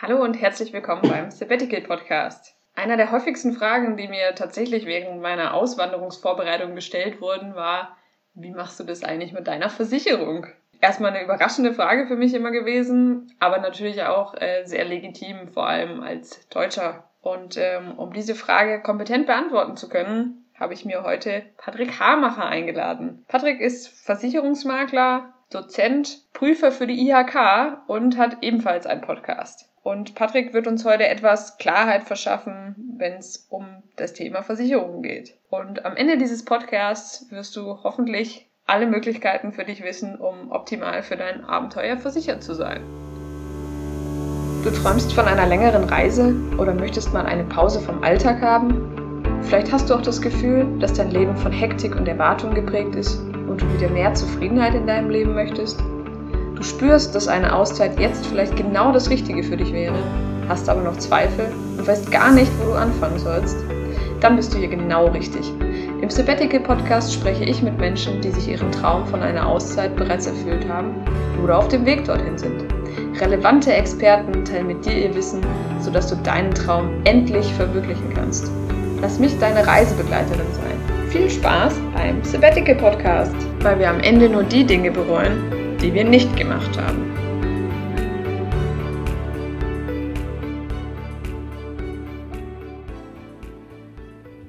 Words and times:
Hallo 0.00 0.22
und 0.22 0.34
herzlich 0.34 0.72
willkommen 0.72 1.02
beim 1.02 1.32
Sabbatical 1.32 1.80
Podcast. 1.80 2.54
Einer 2.76 2.96
der 2.96 3.10
häufigsten 3.10 3.52
Fragen, 3.52 3.96
die 3.96 4.06
mir 4.06 4.32
tatsächlich 4.36 4.86
während 4.86 5.20
meiner 5.20 5.54
Auswanderungsvorbereitung 5.54 6.76
gestellt 6.76 7.20
wurden, 7.20 7.56
war, 7.56 7.96
wie 8.34 8.52
machst 8.52 8.78
du 8.78 8.84
das 8.84 9.02
eigentlich 9.02 9.32
mit 9.32 9.48
deiner 9.48 9.70
Versicherung? 9.70 10.46
Erstmal 10.80 11.10
eine 11.10 11.24
überraschende 11.24 11.74
Frage 11.74 12.06
für 12.06 12.14
mich 12.14 12.32
immer 12.32 12.52
gewesen, 12.52 13.34
aber 13.40 13.58
natürlich 13.58 14.00
auch 14.04 14.34
äh, 14.34 14.62
sehr 14.66 14.84
legitim, 14.84 15.48
vor 15.48 15.66
allem 15.66 16.00
als 16.00 16.48
Deutscher. 16.48 17.10
Und 17.20 17.56
ähm, 17.56 17.98
um 17.98 18.12
diese 18.12 18.36
Frage 18.36 18.80
kompetent 18.80 19.26
beantworten 19.26 19.76
zu 19.76 19.88
können, 19.88 20.44
habe 20.54 20.74
ich 20.74 20.84
mir 20.84 21.02
heute 21.02 21.42
Patrick 21.56 21.98
Hamacher 21.98 22.46
eingeladen. 22.46 23.24
Patrick 23.26 23.60
ist 23.60 23.88
Versicherungsmakler, 23.88 25.34
Dozent, 25.50 26.20
Prüfer 26.34 26.70
für 26.70 26.86
die 26.86 27.10
IHK 27.10 27.82
und 27.88 28.16
hat 28.16 28.36
ebenfalls 28.42 28.86
einen 28.86 29.00
Podcast. 29.00 29.67
Und 29.88 30.14
Patrick 30.14 30.52
wird 30.52 30.66
uns 30.66 30.84
heute 30.84 31.08
etwas 31.08 31.56
Klarheit 31.56 32.04
verschaffen, 32.04 32.74
wenn 32.98 33.14
es 33.14 33.46
um 33.48 33.64
das 33.96 34.12
Thema 34.12 34.42
Versicherungen 34.42 35.02
geht. 35.02 35.38
Und 35.48 35.86
am 35.86 35.96
Ende 35.96 36.18
dieses 36.18 36.44
Podcasts 36.44 37.30
wirst 37.30 37.56
du 37.56 37.82
hoffentlich 37.82 38.50
alle 38.66 38.86
Möglichkeiten 38.86 39.54
für 39.54 39.64
dich 39.64 39.82
wissen, 39.82 40.16
um 40.16 40.52
optimal 40.52 41.02
für 41.02 41.16
dein 41.16 41.42
Abenteuer 41.42 41.96
versichert 41.96 42.42
zu 42.42 42.54
sein. 42.54 42.82
Du 44.62 44.68
träumst 44.72 45.10
von 45.14 45.24
einer 45.24 45.46
längeren 45.46 45.84
Reise 45.84 46.34
oder 46.58 46.74
möchtest 46.74 47.14
mal 47.14 47.24
eine 47.24 47.44
Pause 47.44 47.80
vom 47.80 48.04
Alltag 48.04 48.42
haben? 48.42 49.40
Vielleicht 49.44 49.72
hast 49.72 49.88
du 49.88 49.94
auch 49.94 50.02
das 50.02 50.20
Gefühl, 50.20 50.66
dass 50.80 50.92
dein 50.92 51.12
Leben 51.12 51.34
von 51.34 51.50
Hektik 51.50 51.96
und 51.96 52.06
Erwartung 52.06 52.52
geprägt 52.52 52.94
ist 52.94 53.16
und 53.20 53.62
du 53.62 53.72
wieder 53.72 53.88
mehr 53.88 54.12
Zufriedenheit 54.12 54.74
in 54.74 54.86
deinem 54.86 55.08
Leben 55.08 55.34
möchtest? 55.34 55.82
Du 56.58 56.64
spürst, 56.64 57.14
dass 57.14 57.28
eine 57.28 57.54
Auszeit 57.54 58.00
jetzt 58.00 58.26
vielleicht 58.26 58.56
genau 58.56 58.90
das 58.90 59.10
Richtige 59.10 59.44
für 59.44 59.56
dich 59.56 59.72
wäre, 59.72 59.94
hast 60.48 60.68
aber 60.68 60.80
noch 60.80 60.96
Zweifel 60.96 61.46
und 61.78 61.86
weißt 61.86 62.10
gar 62.10 62.32
nicht, 62.32 62.50
wo 62.58 62.72
du 62.72 62.76
anfangen 62.76 63.16
sollst? 63.16 63.56
Dann 64.20 64.34
bist 64.34 64.52
du 64.52 64.58
hier 64.58 64.66
genau 64.66 65.06
richtig. 65.06 65.52
Im 66.02 66.10
Sabbatical 66.10 66.58
Podcast 66.58 67.14
spreche 67.14 67.44
ich 67.44 67.62
mit 67.62 67.78
Menschen, 67.78 68.20
die 68.22 68.32
sich 68.32 68.48
ihren 68.48 68.72
Traum 68.72 69.06
von 69.06 69.22
einer 69.22 69.46
Auszeit 69.46 69.94
bereits 69.94 70.26
erfüllt 70.26 70.68
haben 70.68 70.96
oder 71.44 71.58
auf 71.58 71.68
dem 71.68 71.86
Weg 71.86 72.04
dorthin 72.04 72.36
sind. 72.36 72.64
Relevante 73.20 73.72
Experten 73.72 74.44
teilen 74.44 74.66
mit 74.66 74.84
dir 74.84 74.94
ihr 74.94 75.14
Wissen, 75.14 75.40
sodass 75.78 76.08
du 76.08 76.16
deinen 76.24 76.52
Traum 76.52 76.90
endlich 77.04 77.46
verwirklichen 77.54 78.12
kannst. 78.16 78.50
Lass 79.00 79.20
mich 79.20 79.38
deine 79.38 79.64
Reisebegleiterin 79.64 80.52
sein. 80.54 81.08
Viel 81.10 81.30
Spaß 81.30 81.74
beim 81.94 82.24
Sabbatical 82.24 82.74
Podcast, 82.74 83.36
weil 83.60 83.78
wir 83.78 83.88
am 83.88 84.00
Ende 84.00 84.28
nur 84.28 84.42
die 84.42 84.64
Dinge 84.64 84.90
bereuen, 84.90 85.57
die 85.80 85.94
wir 85.94 86.04
nicht 86.04 86.36
gemacht 86.36 86.76
haben. 86.76 87.28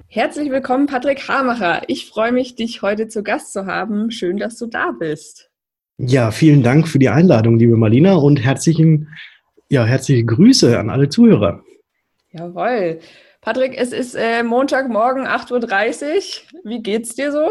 Herzlich 0.07 0.49
willkommen, 0.49 0.87
Patrick 0.87 1.27
Hamacher. 1.27 1.83
Ich 1.87 2.07
freue 2.07 2.31
mich, 2.31 2.55
dich 2.55 2.81
heute 2.81 3.07
zu 3.07 3.21
Gast 3.21 3.53
zu 3.53 3.67
haben. 3.67 4.09
Schön, 4.09 4.37
dass 4.37 4.57
du 4.57 4.65
da 4.65 4.91
bist. 4.91 5.51
Ja, 5.97 6.31
vielen 6.31 6.63
Dank 6.63 6.87
für 6.87 6.97
die 6.97 7.09
Einladung, 7.09 7.59
liebe 7.59 7.77
Marlina, 7.77 8.15
und 8.15 8.43
herzlichen, 8.43 9.09
ja, 9.69 9.85
herzliche 9.85 10.25
Grüße 10.25 10.79
an 10.79 10.89
alle 10.89 11.09
Zuhörer. 11.09 11.63
Jawohl. 12.31 12.99
Patrick, 13.41 13.77
es 13.77 13.91
ist 13.91 14.15
äh, 14.15 14.41
Montagmorgen 14.41 15.27
8.30 15.27 16.05
Uhr. 16.05 16.69
Wie 16.69 16.81
geht's 16.81 17.15
dir 17.15 17.31
so? 17.31 17.47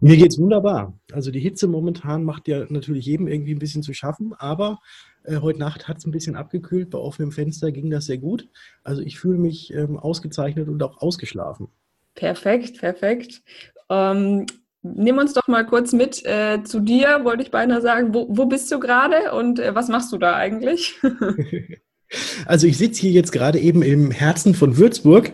Mir 0.00 0.16
geht's 0.16 0.38
wunderbar. 0.38 0.98
Also 1.12 1.30
die 1.30 1.40
Hitze 1.40 1.68
momentan 1.68 2.24
macht 2.24 2.48
ja 2.48 2.64
natürlich 2.68 3.06
jedem 3.06 3.28
irgendwie 3.28 3.54
ein 3.54 3.58
bisschen 3.58 3.82
zu 3.82 3.92
schaffen, 3.92 4.34
aber 4.34 4.80
äh, 5.24 5.36
heute 5.38 5.58
Nacht 5.58 5.88
hat 5.88 5.98
es 5.98 6.06
ein 6.06 6.10
bisschen 6.10 6.36
abgekühlt. 6.36 6.90
Bei 6.90 6.98
offenem 6.98 7.32
Fenster 7.32 7.70
ging 7.72 7.90
das 7.90 8.06
sehr 8.06 8.18
gut. 8.18 8.48
Also 8.82 9.02
ich 9.02 9.18
fühle 9.18 9.38
mich 9.38 9.72
ähm, 9.74 9.98
ausgezeichnet 9.98 10.68
und 10.68 10.82
auch 10.82 11.00
ausgeschlafen. 11.00 11.68
Perfekt, 12.14 12.78
perfekt. 12.78 13.42
Ähm, 13.88 14.46
nimm 14.82 15.18
uns 15.18 15.34
doch 15.34 15.46
mal 15.48 15.64
kurz 15.66 15.92
mit 15.92 16.24
äh, 16.24 16.62
zu 16.64 16.80
dir, 16.80 17.20
wollte 17.24 17.42
ich 17.42 17.50
beinahe 17.50 17.80
sagen. 17.80 18.14
Wo, 18.14 18.26
wo 18.30 18.46
bist 18.46 18.70
du 18.72 18.80
gerade 18.80 19.32
und 19.32 19.58
äh, 19.58 19.74
was 19.74 19.88
machst 19.88 20.12
du 20.12 20.18
da 20.18 20.36
eigentlich? 20.36 20.98
also 22.46 22.66
ich 22.66 22.78
sitze 22.78 23.02
hier 23.02 23.12
jetzt 23.12 23.32
gerade 23.32 23.58
eben 23.58 23.82
im 23.82 24.10
Herzen 24.10 24.54
von 24.54 24.76
Würzburg 24.76 25.32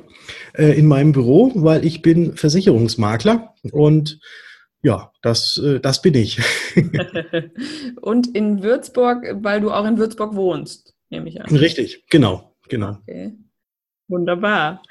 äh, 0.54 0.78
in 0.78 0.86
meinem 0.86 1.12
Büro, 1.12 1.52
weil 1.54 1.84
ich 1.84 2.02
bin 2.02 2.36
Versicherungsmakler 2.36 3.54
und 3.72 4.18
ja, 4.82 5.10
das, 5.22 5.56
äh, 5.56 5.80
das 5.80 6.02
bin 6.02 6.14
ich. 6.14 6.38
und 8.00 8.28
in 8.36 8.62
Würzburg, 8.62 9.26
weil 9.42 9.60
du 9.60 9.70
auch 9.70 9.84
in 9.84 9.98
Würzburg 9.98 10.34
wohnst, 10.34 10.94
nehme 11.10 11.28
ich 11.28 11.40
an. 11.40 11.54
Richtig, 11.54 12.04
genau, 12.08 12.54
genau. 12.68 12.98
Okay. 13.02 13.36
Wunderbar. 14.08 14.82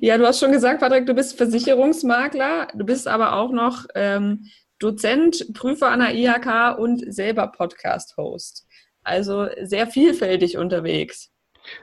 Ja, 0.00 0.18
du 0.18 0.26
hast 0.26 0.40
schon 0.40 0.50
gesagt, 0.50 0.80
Patrick, 0.80 1.06
du 1.06 1.14
bist 1.14 1.36
Versicherungsmakler, 1.36 2.68
du 2.74 2.84
bist 2.84 3.06
aber 3.06 3.36
auch 3.36 3.52
noch 3.52 3.86
ähm, 3.94 4.46
Dozent, 4.80 5.54
Prüfer 5.54 5.90
an 5.90 6.00
der 6.00 6.14
IHK 6.14 6.76
und 6.78 7.14
selber 7.14 7.46
Podcast-Host. 7.46 8.66
Also 9.04 9.46
sehr 9.62 9.86
vielfältig 9.86 10.56
unterwegs. 10.56 11.30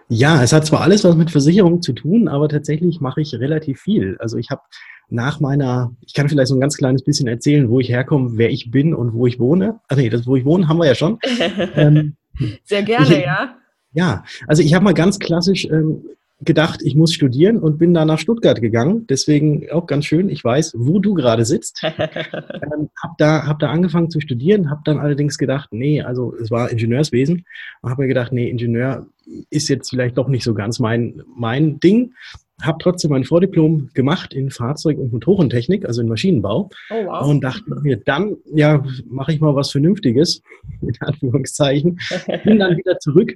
Ja, 0.09 0.43
es 0.43 0.53
hat 0.53 0.65
zwar 0.65 0.81
alles 0.81 1.03
was 1.03 1.15
mit 1.15 1.31
Versicherung 1.31 1.81
zu 1.81 1.93
tun, 1.93 2.27
aber 2.27 2.49
tatsächlich 2.49 2.99
mache 3.01 3.21
ich 3.21 3.33
relativ 3.33 3.81
viel. 3.81 4.17
Also 4.19 4.37
ich 4.37 4.49
habe 4.49 4.61
nach 5.09 5.39
meiner, 5.39 5.93
ich 6.01 6.13
kann 6.13 6.29
vielleicht 6.29 6.47
so 6.47 6.55
ein 6.55 6.61
ganz 6.61 6.77
kleines 6.77 7.03
bisschen 7.03 7.27
erzählen, 7.27 7.69
wo 7.69 7.79
ich 7.79 7.89
herkomme, 7.89 8.31
wer 8.37 8.49
ich 8.49 8.71
bin 8.71 8.93
und 8.93 9.13
wo 9.13 9.27
ich 9.27 9.39
wohne. 9.39 9.79
Also 9.87 10.01
nee, 10.01 10.09
das, 10.09 10.25
wo 10.25 10.35
ich 10.35 10.45
wohne, 10.45 10.67
haben 10.67 10.77
wir 10.77 10.85
ja 10.85 10.95
schon. 10.95 11.19
ähm, 11.75 12.15
Sehr 12.63 12.83
gerne, 12.83 13.17
ich, 13.17 13.21
ja. 13.25 13.55
Ja, 13.93 14.23
also 14.47 14.63
ich 14.63 14.73
habe 14.73 14.85
mal 14.85 14.93
ganz 14.93 15.19
klassisch 15.19 15.65
ähm, 15.65 16.03
gedacht, 16.43 16.81
ich 16.83 16.95
muss 16.95 17.13
studieren 17.13 17.59
und 17.59 17.77
bin 17.77 17.93
da 17.93 18.05
nach 18.05 18.19
Stuttgart 18.19 18.61
gegangen. 18.61 19.05
Deswegen 19.07 19.69
auch 19.71 19.85
ganz 19.85 20.05
schön, 20.05 20.29
ich 20.29 20.43
weiß, 20.43 20.73
wo 20.77 20.99
du 20.99 21.13
gerade 21.13 21.45
sitzt. 21.45 21.81
ähm, 21.83 22.89
hab 23.01 23.17
da, 23.17 23.45
hab 23.45 23.59
da 23.59 23.69
angefangen 23.69 24.09
zu 24.09 24.19
studieren, 24.19 24.69
habe 24.69 24.81
dann 24.85 24.99
allerdings 24.99 25.37
gedacht, 25.37 25.69
nee, 25.71 26.01
also 26.01 26.35
es 26.35 26.49
war 26.49 26.71
Ingenieurswesen. 26.71 27.45
Und 27.81 27.89
habe 27.89 28.03
mir 28.03 28.07
gedacht, 28.07 28.31
nee, 28.31 28.49
Ingenieur 28.49 29.07
ist 29.49 29.69
jetzt 29.69 29.89
vielleicht 29.89 30.17
doch 30.17 30.27
nicht 30.27 30.43
so 30.43 30.53
ganz 30.53 30.79
mein, 30.79 31.21
mein 31.35 31.79
Ding. 31.79 32.13
Habe 32.61 32.77
trotzdem 32.79 33.11
mein 33.11 33.23
Vordiplom 33.23 33.89
gemacht 33.93 34.33
in 34.33 34.51
Fahrzeug- 34.51 34.99
und 34.99 35.11
Motorentechnik, 35.11 35.85
also 35.85 36.01
in 36.01 36.07
Maschinenbau. 36.07 36.69
Oh, 36.89 37.05
wow. 37.05 37.27
Und 37.27 37.41
dachte 37.41 37.63
mir, 37.81 37.97
dann, 37.97 38.37
ja, 38.53 38.83
mache 39.05 39.33
ich 39.33 39.39
mal 39.41 39.55
was 39.55 39.71
Vernünftiges, 39.71 40.41
in 40.81 40.93
Anführungszeichen. 40.99 41.99
Bin 42.43 42.59
dann 42.59 42.77
wieder 42.77 42.99
zurück 42.99 43.35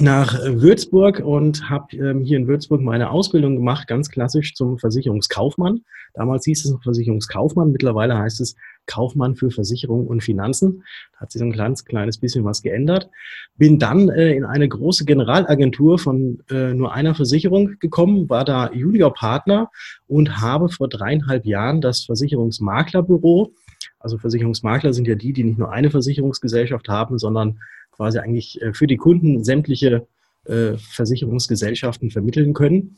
nach 0.00 0.38
Würzburg 0.44 1.20
und 1.20 1.68
habe 1.68 1.96
ähm, 1.96 2.22
hier 2.22 2.38
in 2.38 2.48
Würzburg 2.48 2.80
meine 2.80 3.10
Ausbildung 3.10 3.56
gemacht, 3.56 3.86
ganz 3.88 4.08
klassisch 4.08 4.54
zum 4.54 4.78
Versicherungskaufmann. 4.78 5.84
Damals 6.14 6.44
hieß 6.44 6.64
es 6.64 6.70
noch 6.70 6.82
Versicherungskaufmann, 6.82 7.72
mittlerweile 7.72 8.16
heißt 8.16 8.40
es 8.40 8.56
Kaufmann 8.86 9.36
für 9.36 9.50
Versicherung 9.50 10.06
und 10.06 10.22
Finanzen. 10.22 10.82
Da 11.12 11.20
hat 11.20 11.32
sich 11.32 11.38
so 11.38 11.44
ein 11.44 11.52
kleines, 11.52 11.84
kleines 11.84 12.18
bisschen 12.18 12.44
was 12.44 12.62
geändert. 12.62 13.10
Bin 13.56 13.78
dann 13.78 14.08
äh, 14.08 14.32
in 14.32 14.44
eine 14.44 14.68
große 14.68 15.04
Generalagentur 15.04 15.98
von 15.98 16.42
äh, 16.50 16.72
nur 16.74 16.92
einer 16.92 17.14
Versicherung 17.14 17.78
gekommen, 17.78 18.28
war 18.28 18.44
da 18.44 18.72
Juniorpartner 18.72 19.70
und 20.08 20.40
habe 20.40 20.68
vor 20.68 20.88
dreieinhalb 20.88 21.44
Jahren 21.44 21.80
das 21.80 22.04
Versicherungsmaklerbüro, 22.04 23.52
also 24.02 24.18
Versicherungsmakler 24.18 24.92
sind 24.92 25.08
ja 25.08 25.14
die, 25.14 25.32
die 25.32 25.44
nicht 25.44 25.58
nur 25.58 25.72
eine 25.72 25.90
Versicherungsgesellschaft 25.90 26.88
haben, 26.88 27.18
sondern 27.18 27.58
quasi 27.92 28.18
eigentlich 28.18 28.60
äh, 28.60 28.72
für 28.72 28.86
die 28.86 28.96
Kunden 28.96 29.44
sämtliche 29.44 30.06
äh, 30.46 30.76
Versicherungsgesellschaften 30.76 32.10
vermitteln 32.10 32.54
können. 32.54 32.96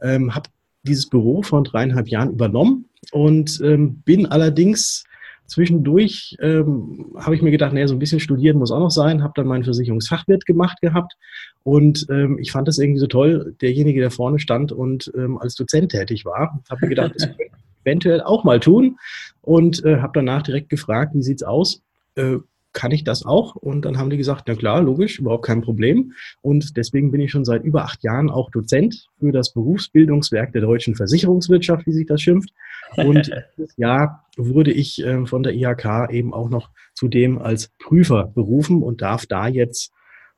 Ähm, 0.00 0.34
habe 0.34 0.50
dieses 0.82 1.08
Büro 1.08 1.42
vor 1.42 1.62
dreieinhalb 1.62 2.08
Jahren 2.08 2.32
übernommen 2.32 2.86
und 3.12 3.60
ähm, 3.62 4.02
bin 4.04 4.26
allerdings 4.26 5.04
zwischendurch, 5.46 6.36
ähm, 6.40 7.14
habe 7.16 7.34
ich 7.34 7.42
mir 7.42 7.50
gedacht, 7.50 7.72
naja, 7.72 7.86
so 7.86 7.94
ein 7.94 7.98
bisschen 7.98 8.20
studieren 8.20 8.58
muss 8.58 8.70
auch 8.70 8.78
noch 8.78 8.90
sein, 8.90 9.22
habe 9.22 9.34
dann 9.36 9.46
meinen 9.46 9.64
Versicherungsfachwirt 9.64 10.46
gemacht 10.46 10.80
gehabt 10.80 11.14
und 11.62 12.06
ähm, 12.10 12.38
ich 12.38 12.52
fand 12.52 12.68
das 12.68 12.78
irgendwie 12.78 13.00
so 13.00 13.06
toll, 13.06 13.54
derjenige, 13.60 14.00
der 14.00 14.10
vorne 14.10 14.38
stand 14.38 14.72
und 14.72 15.12
ähm, 15.14 15.38
als 15.38 15.54
Dozent 15.54 15.92
tätig 15.92 16.24
war, 16.24 16.62
habe 16.70 16.80
mir 16.82 16.88
gedacht, 16.88 17.12
das 17.14 17.26
könnte 17.26 17.44
eventuell 17.84 18.20
auch 18.20 18.44
mal 18.44 18.60
tun 18.60 18.98
und 19.40 19.84
äh, 19.84 19.98
habe 19.98 20.12
danach 20.14 20.42
direkt 20.42 20.68
gefragt, 20.68 21.14
wie 21.14 21.22
sieht's 21.22 21.42
aus? 21.42 21.82
Äh, 22.14 22.38
kann 22.72 22.90
ich 22.90 23.04
das 23.04 23.24
auch? 23.24 23.54
Und 23.54 23.84
dann 23.84 23.98
haben 23.98 24.10
die 24.10 24.16
gesagt, 24.16 24.44
na 24.46 24.54
klar, 24.54 24.82
logisch, 24.82 25.18
überhaupt 25.18 25.44
kein 25.44 25.60
Problem. 25.60 26.12
Und 26.40 26.76
deswegen 26.76 27.10
bin 27.10 27.20
ich 27.20 27.30
schon 27.30 27.44
seit 27.44 27.64
über 27.64 27.84
acht 27.84 28.02
Jahren 28.02 28.30
auch 28.30 28.50
Dozent 28.50 29.08
für 29.18 29.32
das 29.32 29.52
Berufsbildungswerk 29.52 30.52
der 30.52 30.62
deutschen 30.62 30.94
Versicherungswirtschaft, 30.94 31.86
wie 31.86 31.92
sich 31.92 32.06
das 32.06 32.22
schimpft. 32.22 32.50
Und 32.96 33.30
dieses 33.56 33.76
Jahr 33.76 34.26
wurde 34.36 34.72
ich 34.72 35.04
äh, 35.04 35.26
von 35.26 35.42
der 35.42 35.54
IHK 35.54 36.10
eben 36.10 36.32
auch 36.32 36.48
noch 36.48 36.70
zudem 36.94 37.38
als 37.38 37.70
Prüfer 37.78 38.32
berufen 38.34 38.82
und 38.82 39.02
darf 39.02 39.26
da 39.26 39.48
jetzt 39.48 39.92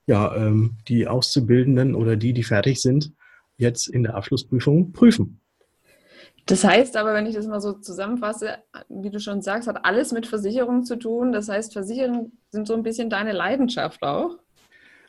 ja 0.07 0.35
ähm, 0.37 0.77
die 0.89 1.07
Auszubildenden 1.07 1.95
oder 1.95 2.17
die, 2.17 2.33
die 2.33 2.43
fertig 2.43 2.81
sind, 2.83 3.13
jetzt 3.57 3.87
in 3.87 4.03
der 4.03 4.17
Abschlussprüfung 4.17 4.93
prüfen. 4.93 5.41
Das 6.47 6.63
heißt 6.63 6.97
aber, 6.97 7.15
wenn 7.15 7.27
ich 7.27 7.35
das 7.35 7.47
mal 7.47 7.61
so 7.61 7.73
zusammenfasse, 7.73 8.59
wie 8.89 9.11
du 9.11 9.19
schon 9.19 9.41
sagst, 9.41 9.67
hat 9.67 9.85
alles 9.85 10.13
mit 10.13 10.27
Versicherung 10.27 10.85
zu 10.85 10.97
tun. 10.97 11.33
Das 11.33 11.49
heißt, 11.49 11.73
Versicherungen 11.73 12.33
sind 12.51 12.67
so 12.67 12.75
ein 12.75 12.83
bisschen 12.83 13.09
deine 13.09 13.33
Leidenschaft 13.33 14.03
auch. 14.03 14.37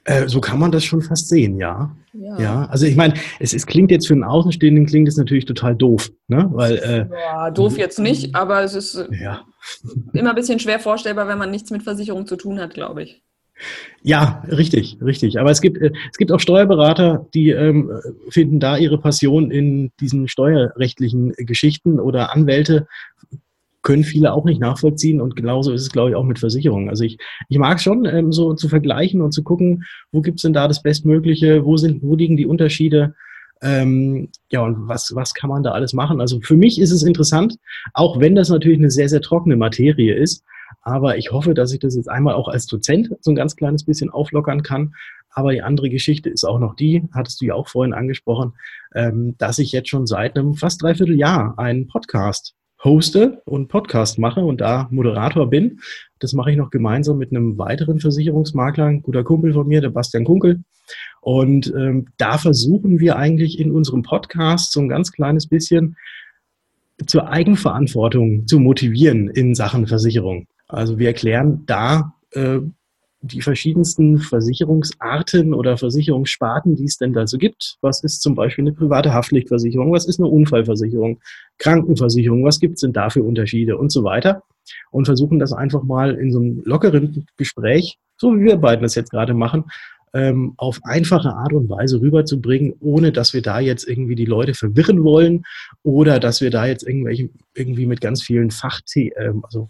Äh, 0.05 0.27
so 0.29 0.39
kann 0.39 0.59
man 0.59 0.71
das 0.71 0.83
schon 0.85 1.01
fast 1.01 1.27
sehen, 1.29 1.57
ja. 1.57 1.95
Ja, 2.13 2.39
ja 2.39 2.65
also 2.65 2.85
ich 2.85 2.95
meine, 2.95 3.15
es, 3.39 3.53
es 3.53 3.65
klingt 3.65 3.89
jetzt 3.89 4.07
für 4.07 4.13
einen 4.13 4.23
Außenstehenden 4.23 4.85
klingt 4.85 5.07
es 5.07 5.17
natürlich 5.17 5.45
total 5.45 5.75
doof, 5.75 6.11
ne? 6.27 6.47
Weil, 6.53 6.77
äh, 6.77 7.07
ja, 7.11 7.49
doof 7.49 7.77
jetzt 7.77 7.99
nicht, 7.99 8.35
aber 8.35 8.63
es 8.63 8.75
ist 8.75 8.95
äh, 8.95 9.07
ja. 9.19 9.41
immer 10.13 10.29
ein 10.29 10.35
bisschen 10.35 10.59
schwer 10.59 10.79
vorstellbar, 10.79 11.27
wenn 11.27 11.39
man 11.39 11.49
nichts 11.49 11.71
mit 11.71 11.81
Versicherung 11.81 12.27
zu 12.27 12.35
tun 12.35 12.59
hat, 12.59 12.75
glaube 12.75 13.01
ich. 13.01 13.23
Ja, 14.01 14.43
richtig, 14.49 14.97
richtig. 15.01 15.39
Aber 15.39 15.49
es 15.49 15.61
gibt, 15.61 15.77
äh, 15.81 15.91
es 16.11 16.17
gibt 16.17 16.31
auch 16.31 16.39
Steuerberater, 16.39 17.27
die 17.33 17.49
ähm, 17.49 17.91
finden 18.29 18.59
da 18.59 18.77
ihre 18.77 18.99
Passion 18.99 19.51
in 19.51 19.91
diesen 19.99 20.27
steuerrechtlichen 20.27 21.31
Geschichten 21.37 21.99
oder 21.99 22.33
Anwälte 22.33 22.87
können 23.81 24.03
viele 24.03 24.33
auch 24.33 24.45
nicht 24.45 24.59
nachvollziehen 24.59 25.21
und 25.21 25.35
genauso 25.35 25.71
ist 25.71 25.81
es, 25.81 25.91
glaube 25.91 26.09
ich, 26.09 26.15
auch 26.15 26.23
mit 26.23 26.39
Versicherungen. 26.39 26.89
Also 26.89 27.03
ich, 27.03 27.19
ich 27.49 27.59
mag 27.59 27.79
schon 27.79 28.05
ähm, 28.05 28.31
so 28.31 28.55
zu 28.55 28.67
vergleichen 28.67 29.21
und 29.21 29.31
zu 29.31 29.43
gucken, 29.43 29.83
wo 30.11 30.21
gibt 30.21 30.39
es 30.39 30.41
denn 30.41 30.53
da 30.53 30.67
das 30.67 30.81
Bestmögliche, 30.81 31.63
wo 31.63 31.77
sind, 31.77 32.01
wo 32.01 32.15
liegen 32.15 32.35
die 32.35 32.47
Unterschiede, 32.47 33.13
ähm, 33.61 34.29
ja, 34.51 34.61
und 34.61 34.87
was, 34.87 35.15
was 35.15 35.33
kann 35.33 35.49
man 35.49 35.63
da 35.63 35.71
alles 35.71 35.93
machen? 35.93 36.19
Also 36.19 36.41
für 36.41 36.57
mich 36.57 36.79
ist 36.79 36.91
es 36.91 37.03
interessant, 37.03 37.57
auch 37.93 38.19
wenn 38.19 38.35
das 38.35 38.49
natürlich 38.49 38.79
eine 38.79 38.91
sehr, 38.91 39.07
sehr 39.07 39.21
trockene 39.21 39.55
Materie 39.55 40.15
ist. 40.15 40.43
Aber 40.85 41.17
ich 41.17 41.31
hoffe, 41.31 41.55
dass 41.55 41.73
ich 41.73 41.79
das 41.79 41.95
jetzt 41.95 42.09
einmal 42.09 42.35
auch 42.35 42.47
als 42.47 42.67
Dozent 42.67 43.09
so 43.19 43.31
ein 43.31 43.35
ganz 43.35 43.55
kleines 43.55 43.83
bisschen 43.83 44.11
auflockern 44.11 44.61
kann. 44.61 44.93
Aber 45.31 45.51
die 45.51 45.63
andere 45.63 45.89
Geschichte 45.89 46.29
ist 46.29 46.45
auch 46.45 46.59
noch 46.59 46.75
die, 46.75 47.03
hattest 47.11 47.41
du 47.41 47.45
ja 47.45 47.55
auch 47.55 47.67
vorhin 47.67 47.93
angesprochen, 47.93 48.53
ähm, 48.93 49.35
dass 49.39 49.57
ich 49.57 49.71
jetzt 49.71 49.89
schon 49.89 50.05
seit 50.05 50.37
einem 50.37 50.53
fast 50.53 50.83
dreiviertel 50.83 51.17
Jahr 51.17 51.57
einen 51.57 51.87
Podcast 51.87 52.53
hoste 52.83 53.41
und 53.45 53.67
Podcast 53.67 54.19
mache 54.19 54.41
und 54.41 54.61
da 54.61 54.87
Moderator 54.91 55.49
bin. 55.49 55.79
Das 56.19 56.33
mache 56.33 56.51
ich 56.51 56.57
noch 56.57 56.69
gemeinsam 56.69 57.17
mit 57.17 57.31
einem 57.31 57.57
weiteren 57.57 57.99
Versicherungsmakler, 57.99 58.85
ein 58.85 59.01
guter 59.01 59.23
Kumpel 59.23 59.53
von 59.53 59.67
mir, 59.67 59.81
der 59.81 59.89
Bastian 59.89 60.23
Kunkel. 60.23 60.63
Und 61.19 61.73
ähm, 61.75 62.09
da 62.17 62.37
versuchen 62.37 62.99
wir 62.99 63.15
eigentlich 63.15 63.59
in 63.59 63.71
unserem 63.71 64.03
Podcast 64.03 64.71
so 64.71 64.81
ein 64.81 64.87
ganz 64.87 65.11
kleines 65.11 65.47
bisschen 65.47 65.97
zur 67.07 67.27
Eigenverantwortung 67.27 68.45
zu 68.45 68.59
motivieren 68.59 69.29
in 69.29 69.55
Sachen 69.55 69.87
Versicherung. 69.87 70.47
Also 70.67 70.97
wir 70.97 71.07
erklären 71.07 71.63
da 71.65 72.13
äh, 72.31 72.59
die 73.21 73.41
verschiedensten 73.41 74.19
Versicherungsarten 74.19 75.53
oder 75.53 75.77
Versicherungssparten, 75.77 76.75
die 76.75 76.85
es 76.85 76.97
denn 76.97 77.13
da 77.13 77.25
so 77.25 77.37
gibt. 77.37 77.77
Was 77.81 78.03
ist 78.03 78.21
zum 78.21 78.35
Beispiel 78.35 78.63
eine 78.63 78.73
private 78.73 79.13
Haftpflichtversicherung? 79.13 79.91
Was 79.91 80.05
ist 80.07 80.19
eine 80.19 80.29
Unfallversicherung? 80.29 81.19
Krankenversicherung? 81.57 82.45
Was 82.45 82.59
gibt 82.59 82.75
es 82.75 82.81
denn 82.81 82.93
da 82.93 83.09
für 83.09 83.23
Unterschiede 83.23 83.77
und 83.77 83.91
so 83.91 84.03
weiter? 84.03 84.43
Und 84.91 85.05
versuchen 85.05 85.39
das 85.39 85.53
einfach 85.53 85.83
mal 85.83 86.15
in 86.15 86.31
so 86.31 86.39
einem 86.39 86.61
lockeren 86.65 87.25
Gespräch, 87.37 87.97
so 88.17 88.35
wie 88.35 88.45
wir 88.45 88.57
beiden 88.57 88.83
das 88.83 88.95
jetzt 88.95 89.11
gerade 89.11 89.33
machen, 89.33 89.65
ähm, 90.13 90.53
auf 90.57 90.79
einfache 90.83 91.33
Art 91.33 91.53
und 91.53 91.69
Weise 91.69 91.99
rüberzubringen, 91.99 92.73
ohne 92.79 93.11
dass 93.11 93.33
wir 93.33 93.41
da 93.41 93.59
jetzt 93.59 93.87
irgendwie 93.87 94.15
die 94.15 94.25
Leute 94.25 94.53
verwirren 94.53 95.03
wollen 95.03 95.43
oder 95.83 96.19
dass 96.19 96.41
wir 96.41 96.51
da 96.51 96.65
jetzt 96.65 96.87
irgendwelche 96.87 97.29
irgendwie 97.53 97.85
mit 97.85 98.01
ganz 98.01 98.23
vielen 98.23 98.49
Fach, 98.49 98.79
ähm, 98.95 99.43
also 99.43 99.69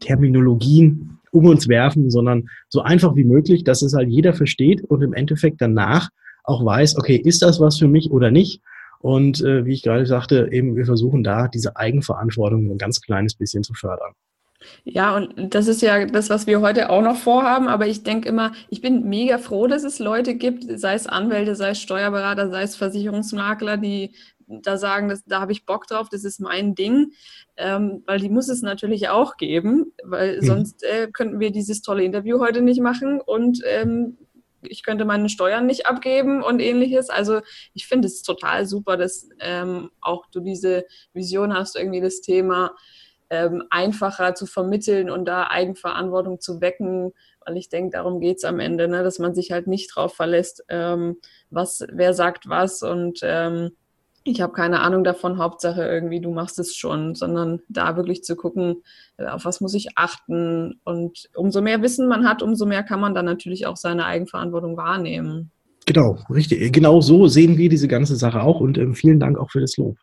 Fachterminologien 0.00 1.18
um 1.32 1.46
uns 1.46 1.68
werfen, 1.68 2.10
sondern 2.10 2.48
so 2.68 2.80
einfach 2.80 3.14
wie 3.16 3.24
möglich, 3.24 3.64
dass 3.64 3.82
es 3.82 3.94
halt 3.94 4.08
jeder 4.08 4.32
versteht 4.32 4.82
und 4.82 5.02
im 5.02 5.12
Endeffekt 5.12 5.60
danach 5.60 6.08
auch 6.44 6.64
weiß, 6.64 6.96
okay, 6.96 7.16
ist 7.16 7.42
das 7.42 7.60
was 7.60 7.78
für 7.78 7.88
mich 7.88 8.10
oder 8.10 8.30
nicht? 8.30 8.62
Und 9.00 9.42
äh, 9.42 9.66
wie 9.66 9.72
ich 9.72 9.82
gerade 9.82 10.06
sagte, 10.06 10.48
eben 10.52 10.76
wir 10.76 10.86
versuchen 10.86 11.22
da 11.22 11.48
diese 11.48 11.76
Eigenverantwortung 11.76 12.70
ein 12.70 12.78
ganz 12.78 13.00
kleines 13.00 13.34
bisschen 13.34 13.62
zu 13.62 13.74
fördern. 13.74 14.12
Ja, 14.84 15.14
und 15.14 15.54
das 15.54 15.68
ist 15.68 15.82
ja 15.82 16.06
das, 16.06 16.30
was 16.30 16.46
wir 16.46 16.60
heute 16.60 16.88
auch 16.88 17.02
noch 17.02 17.16
vorhaben. 17.16 17.68
Aber 17.68 17.86
ich 17.86 18.02
denke 18.02 18.28
immer, 18.28 18.52
ich 18.70 18.80
bin 18.80 19.08
mega 19.08 19.38
froh, 19.38 19.66
dass 19.66 19.84
es 19.84 19.98
Leute 19.98 20.34
gibt, 20.34 20.64
sei 20.78 20.94
es 20.94 21.06
Anwälte, 21.06 21.54
sei 21.54 21.70
es 21.70 21.80
Steuerberater, 21.80 22.50
sei 22.50 22.62
es 22.62 22.74
Versicherungsmakler, 22.74 23.76
die 23.76 24.14
da 24.46 24.76
sagen, 24.78 25.08
das, 25.08 25.24
da 25.24 25.40
habe 25.40 25.52
ich 25.52 25.66
Bock 25.66 25.86
drauf, 25.86 26.08
das 26.08 26.24
ist 26.24 26.40
mein 26.40 26.74
Ding, 26.74 27.12
ähm, 27.56 28.02
weil 28.06 28.20
die 28.20 28.28
muss 28.28 28.48
es 28.48 28.62
natürlich 28.62 29.08
auch 29.08 29.36
geben, 29.36 29.92
weil 30.04 30.40
mhm. 30.40 30.46
sonst 30.46 30.84
äh, 30.84 31.08
könnten 31.12 31.40
wir 31.40 31.50
dieses 31.50 31.82
tolle 31.82 32.04
Interview 32.04 32.40
heute 32.40 32.62
nicht 32.62 32.80
machen 32.80 33.20
und 33.20 33.60
ähm, 33.64 34.18
ich 34.62 34.82
könnte 34.82 35.04
meine 35.04 35.28
Steuern 35.28 35.66
nicht 35.66 35.86
abgeben 35.86 36.42
und 36.42 36.60
ähnliches. 36.60 37.08
Also 37.08 37.40
ich 37.72 37.86
finde 37.86 38.06
es 38.06 38.22
total 38.22 38.66
super, 38.66 38.96
dass 38.96 39.28
ähm, 39.40 39.90
auch 40.00 40.26
du 40.26 40.40
diese 40.40 40.84
Vision 41.12 41.54
hast, 41.54 41.76
irgendwie 41.76 42.00
das 42.00 42.20
Thema 42.20 42.74
ähm, 43.30 43.64
einfacher 43.70 44.34
zu 44.34 44.46
vermitteln 44.46 45.10
und 45.10 45.24
da 45.24 45.48
Eigenverantwortung 45.48 46.40
zu 46.40 46.60
wecken, 46.60 47.12
weil 47.44 47.56
ich 47.56 47.68
denke, 47.68 47.96
darum 47.96 48.20
geht 48.20 48.38
es 48.38 48.44
am 48.44 48.60
Ende, 48.60 48.88
ne? 48.88 49.02
dass 49.02 49.18
man 49.18 49.34
sich 49.34 49.52
halt 49.52 49.66
nicht 49.66 49.94
drauf 49.94 50.14
verlässt, 50.14 50.64
ähm, 50.68 51.18
was, 51.50 51.84
wer 51.92 52.14
sagt 52.14 52.48
was 52.48 52.82
und 52.82 53.20
ähm, 53.22 53.72
ich 54.26 54.40
habe 54.40 54.52
keine 54.52 54.80
Ahnung 54.80 55.04
davon, 55.04 55.38
Hauptsache 55.38 55.84
irgendwie, 55.84 56.20
du 56.20 56.32
machst 56.32 56.58
es 56.58 56.74
schon, 56.74 57.14
sondern 57.14 57.60
da 57.68 57.96
wirklich 57.96 58.24
zu 58.24 58.36
gucken, 58.36 58.82
äh, 59.16 59.26
auf 59.26 59.44
was 59.44 59.60
muss 59.60 59.74
ich 59.74 59.96
achten. 59.96 60.80
Und 60.84 61.28
umso 61.34 61.62
mehr 61.62 61.82
Wissen 61.82 62.08
man 62.08 62.28
hat, 62.28 62.42
umso 62.42 62.66
mehr 62.66 62.82
kann 62.82 63.00
man 63.00 63.14
dann 63.14 63.24
natürlich 63.24 63.66
auch 63.66 63.76
seine 63.76 64.04
Eigenverantwortung 64.06 64.76
wahrnehmen. 64.76 65.50
Genau, 65.86 66.18
richtig. 66.30 66.72
Genau 66.72 67.00
so 67.00 67.28
sehen 67.28 67.58
wir 67.58 67.68
diese 67.68 67.88
ganze 67.88 68.16
Sache 68.16 68.42
auch 68.42 68.60
und 68.60 68.76
ähm, 68.76 68.94
vielen 68.94 69.20
Dank 69.20 69.38
auch 69.38 69.50
für 69.50 69.60
das 69.60 69.76
Lob. 69.76 69.96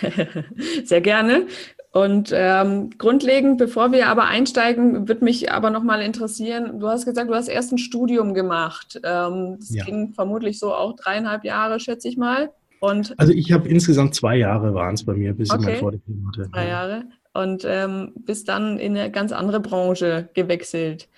Sehr 0.84 1.00
gerne. 1.00 1.46
Und 1.92 2.30
ähm, 2.34 2.90
grundlegend, 2.98 3.56
bevor 3.56 3.90
wir 3.90 4.08
aber 4.08 4.24
einsteigen, 4.26 5.08
würde 5.08 5.24
mich 5.24 5.50
aber 5.50 5.70
nochmal 5.70 6.02
interessieren, 6.02 6.78
du 6.78 6.88
hast 6.88 7.06
gesagt, 7.06 7.30
du 7.30 7.34
hast 7.34 7.48
erst 7.48 7.72
ein 7.72 7.78
Studium 7.78 8.34
gemacht. 8.34 9.00
Ähm, 9.02 9.56
das 9.58 9.74
ja. 9.74 9.84
ging 9.84 10.12
vermutlich 10.12 10.58
so 10.58 10.74
auch 10.74 10.94
dreieinhalb 10.94 11.44
Jahre, 11.44 11.80
schätze 11.80 12.08
ich 12.08 12.16
mal. 12.16 12.50
Und 12.80 13.18
also 13.18 13.32
ich 13.32 13.52
habe 13.52 13.68
insgesamt 13.68 14.14
zwei 14.14 14.36
Jahre 14.36 14.74
waren 14.74 14.94
es 14.94 15.04
bei 15.04 15.14
mir, 15.14 15.32
bis 15.32 15.50
okay. 15.50 15.60
ich 15.60 15.66
mein 15.66 15.76
Vordiplom 15.76 16.28
hatte. 16.28 16.50
Zwei 16.50 16.68
Jahre. 16.68 17.04
Und 17.34 17.64
ähm, 17.66 18.12
bis 18.16 18.44
dann 18.44 18.78
in 18.78 18.96
eine 18.96 19.10
ganz 19.10 19.32
andere 19.32 19.60
Branche 19.60 20.28
gewechselt. 20.34 21.08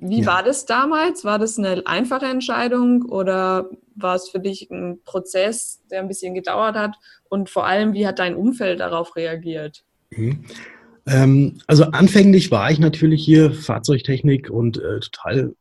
Wie 0.00 0.22
ja. 0.22 0.26
war 0.26 0.42
das 0.42 0.64
damals? 0.66 1.24
War 1.24 1.38
das 1.38 1.58
eine 1.58 1.86
einfache 1.86 2.26
Entscheidung 2.26 3.02
oder 3.02 3.68
war 3.94 4.14
es 4.14 4.30
für 4.30 4.40
dich 4.40 4.70
ein 4.70 5.00
Prozess, 5.04 5.82
der 5.90 6.00
ein 6.00 6.08
bisschen 6.08 6.34
gedauert 6.34 6.74
hat? 6.74 6.96
Und 7.28 7.50
vor 7.50 7.66
allem, 7.66 7.92
wie 7.92 8.06
hat 8.06 8.18
dein 8.18 8.34
Umfeld 8.34 8.80
darauf 8.80 9.14
reagiert? 9.14 9.84
Mhm. 10.10 10.44
Ähm, 11.06 11.58
also 11.66 11.84
anfänglich 11.84 12.50
war 12.50 12.70
ich 12.70 12.78
natürlich 12.78 13.24
hier 13.24 13.52
Fahrzeugtechnik 13.52 14.50
und 14.50 14.78
äh, 14.78 15.00
total 15.00 15.54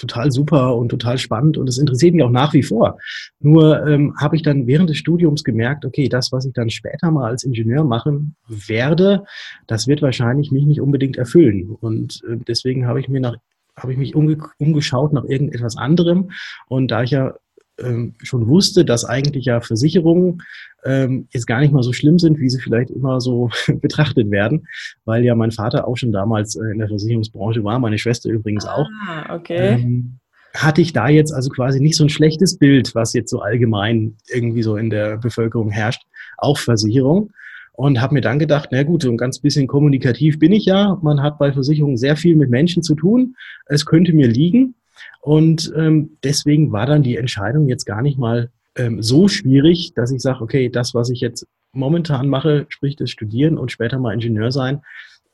total 0.00 0.30
super 0.32 0.76
und 0.76 0.88
total 0.88 1.18
spannend 1.18 1.58
und 1.58 1.68
es 1.68 1.78
interessiert 1.78 2.14
mich 2.14 2.24
auch 2.24 2.30
nach 2.30 2.52
wie 2.54 2.62
vor. 2.62 2.98
Nur 3.40 3.86
ähm, 3.86 4.14
habe 4.20 4.36
ich 4.36 4.42
dann 4.42 4.66
während 4.66 4.90
des 4.90 4.96
Studiums 4.96 5.44
gemerkt, 5.44 5.84
okay, 5.84 6.08
das, 6.08 6.32
was 6.32 6.46
ich 6.46 6.52
dann 6.52 6.70
später 6.70 7.10
mal 7.10 7.28
als 7.28 7.44
Ingenieur 7.44 7.84
machen 7.84 8.36
werde, 8.48 9.24
das 9.66 9.86
wird 9.86 10.02
wahrscheinlich 10.02 10.50
mich 10.50 10.64
nicht 10.64 10.80
unbedingt 10.80 11.16
erfüllen. 11.16 11.70
Und 11.80 12.22
äh, 12.28 12.36
deswegen 12.46 12.86
habe 12.86 13.00
ich 13.00 13.08
mir 13.08 13.20
nach 13.20 13.36
habe 13.76 13.92
ich 13.92 13.98
mich 13.98 14.14
umge 14.14 14.36
umgeschaut 14.58 15.12
nach 15.12 15.24
irgendetwas 15.24 15.76
anderem. 15.76 16.30
Und 16.68 16.90
da 16.90 17.02
ich 17.02 17.12
ja 17.12 17.34
ähm, 17.82 18.14
schon 18.22 18.48
wusste, 18.48 18.84
dass 18.84 19.04
eigentlich 19.04 19.46
ja 19.46 19.60
Versicherungen 19.60 20.42
ähm, 20.84 21.28
jetzt 21.30 21.46
gar 21.46 21.60
nicht 21.60 21.72
mal 21.72 21.82
so 21.82 21.92
schlimm 21.92 22.18
sind, 22.18 22.38
wie 22.38 22.48
sie 22.48 22.60
vielleicht 22.60 22.90
immer 22.90 23.20
so 23.20 23.50
betrachtet 23.80 24.30
werden, 24.30 24.66
weil 25.04 25.24
ja 25.24 25.34
mein 25.34 25.50
Vater 25.50 25.86
auch 25.86 25.96
schon 25.96 26.12
damals 26.12 26.56
äh, 26.56 26.72
in 26.72 26.78
der 26.78 26.88
Versicherungsbranche 26.88 27.64
war, 27.64 27.78
meine 27.78 27.98
Schwester 27.98 28.30
übrigens 28.30 28.66
auch. 28.66 28.88
Ah, 29.06 29.34
okay. 29.34 29.74
Ähm, 29.74 30.20
hatte 30.54 30.80
ich 30.80 30.92
da 30.92 31.08
jetzt 31.08 31.32
also 31.32 31.48
quasi 31.50 31.80
nicht 31.80 31.96
so 31.96 32.04
ein 32.04 32.08
schlechtes 32.08 32.58
Bild, 32.58 32.94
was 32.94 33.12
jetzt 33.12 33.30
so 33.30 33.40
allgemein 33.40 34.16
irgendwie 34.28 34.62
so 34.62 34.76
in 34.76 34.90
der 34.90 35.16
Bevölkerung 35.18 35.70
herrscht, 35.70 36.02
auch 36.38 36.58
Versicherung. 36.58 37.30
Und 37.72 38.00
habe 38.00 38.14
mir 38.14 38.20
dann 38.20 38.38
gedacht, 38.38 38.70
na 38.72 38.82
gut, 38.82 39.02
so 39.02 39.10
ein 39.10 39.16
ganz 39.16 39.38
bisschen 39.38 39.66
kommunikativ 39.66 40.38
bin 40.38 40.52
ich 40.52 40.66
ja. 40.66 40.98
Man 41.02 41.22
hat 41.22 41.38
bei 41.38 41.52
Versicherungen 41.52 41.96
sehr 41.96 42.16
viel 42.16 42.36
mit 42.36 42.50
Menschen 42.50 42.82
zu 42.82 42.94
tun. 42.94 43.36
Es 43.66 43.86
könnte 43.86 44.12
mir 44.12 44.28
liegen. 44.28 44.74
Und 45.20 45.72
ähm, 45.76 46.16
deswegen 46.24 46.72
war 46.72 46.86
dann 46.86 47.02
die 47.02 47.16
Entscheidung 47.16 47.68
jetzt 47.68 47.84
gar 47.84 48.02
nicht 48.02 48.18
mal 48.18 48.50
ähm, 48.76 49.02
so 49.02 49.28
schwierig, 49.28 49.92
dass 49.94 50.12
ich 50.12 50.20
sage, 50.20 50.42
okay, 50.42 50.68
das, 50.68 50.94
was 50.94 51.10
ich 51.10 51.20
jetzt 51.20 51.46
momentan 51.72 52.28
mache, 52.28 52.66
sprich 52.68 52.96
das 52.96 53.10
Studieren 53.10 53.58
und 53.58 53.70
später 53.70 53.98
mal 53.98 54.14
Ingenieur 54.14 54.50
sein, 54.52 54.82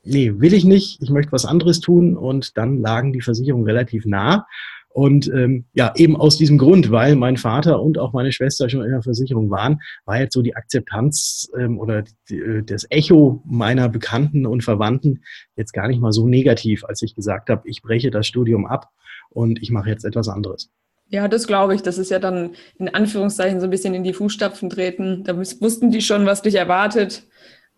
nee, 0.03 0.33
will 0.37 0.53
ich 0.53 0.65
nicht. 0.65 1.01
Ich 1.01 1.09
möchte 1.09 1.31
was 1.31 1.45
anderes 1.45 1.79
tun. 1.79 2.15
Und 2.17 2.57
dann 2.57 2.81
lagen 2.81 3.13
die 3.13 3.21
Versicherungen 3.21 3.65
relativ 3.65 4.05
nah. 4.05 4.45
Und 4.89 5.27
ähm, 5.27 5.65
ja, 5.73 5.93
eben 5.95 6.15
aus 6.17 6.37
diesem 6.37 6.57
Grund, 6.57 6.89
weil 6.89 7.15
mein 7.15 7.37
Vater 7.37 7.81
und 7.83 7.99
auch 7.99 8.13
meine 8.13 8.31
Schwester 8.31 8.67
schon 8.67 8.83
in 8.83 8.89
der 8.89 9.03
Versicherung 9.03 9.51
waren, 9.51 9.79
war 10.05 10.19
jetzt 10.19 10.33
so 10.33 10.41
die 10.41 10.55
Akzeptanz 10.55 11.51
ähm, 11.55 11.77
oder 11.77 12.03
die, 12.29 12.39
äh, 12.39 12.63
das 12.63 12.87
Echo 12.89 13.43
meiner 13.45 13.89
Bekannten 13.89 14.47
und 14.47 14.63
Verwandten 14.63 15.21
jetzt 15.55 15.73
gar 15.73 15.87
nicht 15.87 16.01
mal 16.01 16.13
so 16.13 16.27
negativ, 16.27 16.83
als 16.83 17.03
ich 17.03 17.13
gesagt 17.13 17.51
habe, 17.51 17.61
ich 17.65 17.83
breche 17.83 18.09
das 18.09 18.25
Studium 18.25 18.65
ab 18.65 18.89
und 19.37 19.61
ich 19.61 19.69
mache 19.69 19.89
jetzt 19.89 20.03
etwas 20.03 20.27
anderes. 20.27 20.71
Ja, 21.09 21.27
das 21.27 21.47
glaube 21.47 21.75
ich. 21.75 21.83
Das 21.83 21.97
ist 21.97 22.09
ja 22.09 22.19
dann 22.19 22.51
in 22.79 22.89
Anführungszeichen 22.89 23.59
so 23.59 23.67
ein 23.67 23.69
bisschen 23.69 23.93
in 23.93 24.03
die 24.03 24.13
Fußstapfen 24.13 24.69
treten. 24.69 25.23
Da 25.23 25.37
wussten 25.37 25.91
die 25.91 26.01
schon, 26.01 26.25
was 26.25 26.41
dich 26.41 26.55
erwartet 26.55 27.27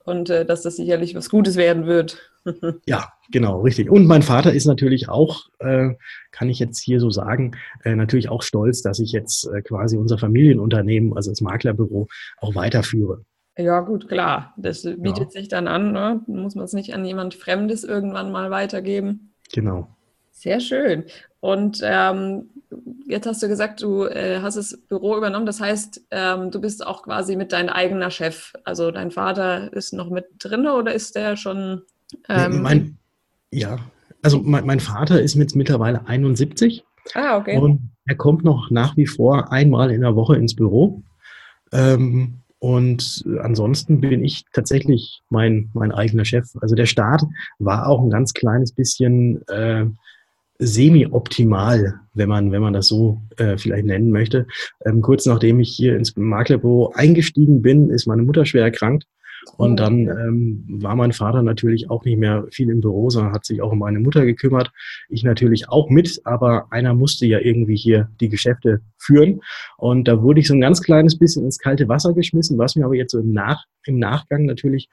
und 0.04 0.30
äh, 0.30 0.46
dass 0.46 0.64
das 0.64 0.78
sicherlich 0.78 1.14
was 1.14 1.30
Gutes 1.30 1.58
werden 1.58 1.86
wird. 1.86 2.18
ja, 2.88 3.12
genau, 3.30 3.62
richtig. 3.62 3.92
Und 3.92 4.08
mein 4.08 4.24
Vater 4.24 4.54
ist 4.54 4.66
natürlich 4.66 5.10
auch, 5.10 5.50
äh, 5.60 5.90
kann 6.32 6.50
ich 6.50 6.58
jetzt 6.60 6.80
hier 6.80 7.00
so 7.00 7.12
sagen, 7.12 7.52
äh, 7.84 7.94
natürlich 7.94 8.30
auch 8.30 8.42
stolz, 8.42 8.82
dass 8.82 9.00
ich 9.00 9.12
jetzt 9.12 9.46
äh, 9.54 9.62
quasi 9.62 9.98
unser 9.98 10.18
Familienunternehmen, 10.18 11.16
also 11.16 11.30
das 11.30 11.42
Maklerbüro, 11.42 12.08
auch 12.38 12.56
weiterführe. 12.56 13.26
Ja, 13.58 13.82
gut, 13.82 14.08
klar. 14.08 14.54
Das 14.58 14.84
bietet 14.84 15.26
ja. 15.26 15.30
sich 15.42 15.50
dann 15.50 15.68
an. 15.68 15.92
Ne? 15.92 16.22
Muss 16.28 16.56
man 16.56 16.64
es 16.64 16.74
nicht 16.74 16.94
an 16.94 17.04
jemand 17.04 17.36
Fremdes 17.36 17.84
irgendwann 17.84 18.32
mal 18.32 18.50
weitergeben. 18.50 19.34
Genau. 19.52 19.99
Sehr 20.40 20.62
schön. 20.62 21.04
Und 21.42 21.82
ähm, 21.84 22.50
jetzt 23.06 23.28
hast 23.28 23.44
du 23.44 23.50
gesagt, 23.50 23.82
du 23.82 24.06
äh, 24.06 24.40
hast 24.42 24.56
das 24.56 24.78
Büro 24.88 25.18
übernommen. 25.18 25.46
Das 25.46 25.60
heißt, 25.60 26.02
ähm, 26.12 26.50
du 26.50 26.62
bist 26.62 26.88
auch 26.88 27.04
quasi 27.04 27.36
mit 27.36 27.52
dein 27.52 27.68
eigener 27.68 28.10
Chef. 28.10 28.54
Also 28.64 28.90
dein 28.92 29.12
Vater 29.12 29.74
ist 29.74 29.92
noch 29.92 30.10
mit 30.10 30.28
drin 30.40 30.66
oder 30.66 30.94
ist 30.94 31.18
der 31.18 31.36
schon? 31.36 31.82
Ähm, 32.30 32.62
mein, 32.62 32.98
ja, 33.52 33.80
also 34.22 34.40
mein, 34.42 34.66
mein, 34.66 34.80
Vater 34.80 35.22
ist 35.22 35.36
mit 35.36 35.58
mittlerweile 35.58 36.08
71. 36.08 36.86
Ah, 37.16 37.38
okay. 37.38 37.58
Und 37.58 37.92
er 38.06 38.16
kommt 38.16 38.46
noch 38.46 38.72
nach 38.72 38.96
wie 38.96 39.08
vor 39.08 39.52
einmal 39.52 39.92
in 39.92 40.00
der 40.00 40.16
Woche 40.16 40.38
ins 40.38 40.56
Büro. 40.56 41.04
Ähm, 41.74 42.44
und 42.60 43.26
ansonsten 43.42 44.00
bin 44.00 44.24
ich 44.24 44.46
tatsächlich 44.54 45.22
mein, 45.30 45.70
mein 45.74 45.92
eigener 45.92 46.24
Chef. 46.24 46.48
Also 46.62 46.76
der 46.76 46.86
Start 46.86 47.24
war 47.58 47.88
auch 47.88 48.02
ein 48.02 48.10
ganz 48.10 48.34
kleines 48.34 48.72
bisschen 48.72 49.46
äh, 49.50 49.86
semi-optimal, 50.60 52.02
wenn 52.14 52.30
man, 52.30 52.52
wenn 52.52 52.62
man 52.62 52.74
das 52.74 52.88
so 52.88 53.22
äh, 53.38 53.58
vielleicht 53.58 53.86
nennen 53.86 54.12
möchte. 54.12 54.46
Ähm, 54.86 55.02
kurz 55.02 55.26
nachdem 55.26 55.60
ich 55.60 55.70
hier 55.70 55.96
ins 55.96 56.16
Maklerbüro 56.16 56.92
eingestiegen 56.94 57.62
bin, 57.62 57.90
ist 57.90 58.08
meine 58.08 58.24
Mutter 58.24 58.46
schwer 58.46 58.64
erkrankt. 58.64 59.06
Und 59.58 59.80
dann 59.80 60.08
ähm, 60.08 60.66
war 60.68 60.96
mein 60.96 61.14
Vater 61.14 61.44
natürlich 61.44 61.90
auch 61.90 62.04
nicht 62.04 62.18
mehr 62.18 62.46
viel 62.52 62.70
im 62.70 62.82
Büro, 62.82 63.10
sondern 63.10 63.34
hat 63.34 63.46
sich 63.46 63.62
auch 63.62 63.72
um 63.72 63.80
meine 63.80 64.00
Mutter 64.00 64.26
gekümmert. 64.26 64.72
Ich 65.08 65.24
natürlich 65.24 65.70
auch 65.70 65.90
mit, 65.90 66.22
aber 66.26 66.68
einer 66.72 66.94
musste 66.94 67.26
ja 67.26 67.40
irgendwie 67.40 67.78
hier 67.78 68.10
die 68.20 68.30
Geschäfte 68.30 68.82
führen. 68.98 69.40
Und 69.78 70.08
da 70.08 70.22
wurde 70.22 70.42
ich 70.42 70.48
so 70.48 70.54
ein 70.54 70.62
ganz 70.62 70.82
kleines 70.82 71.18
bisschen 71.18 71.46
ins 71.46 71.58
kalte 71.58 71.88
Wasser 71.88 72.14
geschmissen, 72.14 72.58
was 72.58 72.76
mir 72.76 72.86
aber 72.86 72.96
jetzt 72.96 73.12
so 73.12 73.20
im, 73.20 73.32
Nach 73.32 73.64
im 73.86 73.98
Nachgang 73.98 74.46
natürlich, 74.46 74.90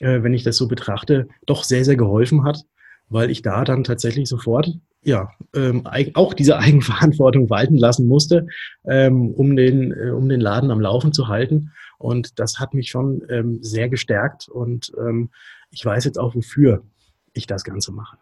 äh, 0.00 0.22
wenn 0.22 0.34
ich 0.34 0.42
das 0.42 0.56
so 0.56 0.66
betrachte, 0.66 1.28
doch 1.46 1.62
sehr, 1.62 1.84
sehr 1.84 1.96
geholfen 1.96 2.44
hat, 2.44 2.64
weil 3.08 3.30
ich 3.30 3.42
da 3.42 3.64
dann 3.64 3.84
tatsächlich 3.84 4.28
sofort 4.28 4.78
ja, 5.02 5.30
ähm, 5.54 5.84
auch 6.14 6.34
diese 6.34 6.58
Eigenverantwortung 6.58 7.50
walten 7.50 7.76
lassen 7.76 8.06
musste, 8.06 8.46
ähm, 8.88 9.30
um, 9.32 9.56
den, 9.56 9.92
äh, 9.92 10.10
um 10.10 10.28
den 10.28 10.40
Laden 10.40 10.70
am 10.70 10.80
Laufen 10.80 11.12
zu 11.12 11.28
halten. 11.28 11.72
Und 11.98 12.38
das 12.38 12.58
hat 12.58 12.74
mich 12.74 12.90
schon 12.90 13.22
ähm, 13.28 13.58
sehr 13.62 13.88
gestärkt 13.88 14.48
und 14.48 14.92
ähm, 14.98 15.30
ich 15.70 15.84
weiß 15.84 16.04
jetzt 16.04 16.18
auch, 16.18 16.34
wofür 16.34 16.82
ich 17.32 17.46
das 17.46 17.64
Ganze 17.64 17.92
mache. 17.92 18.16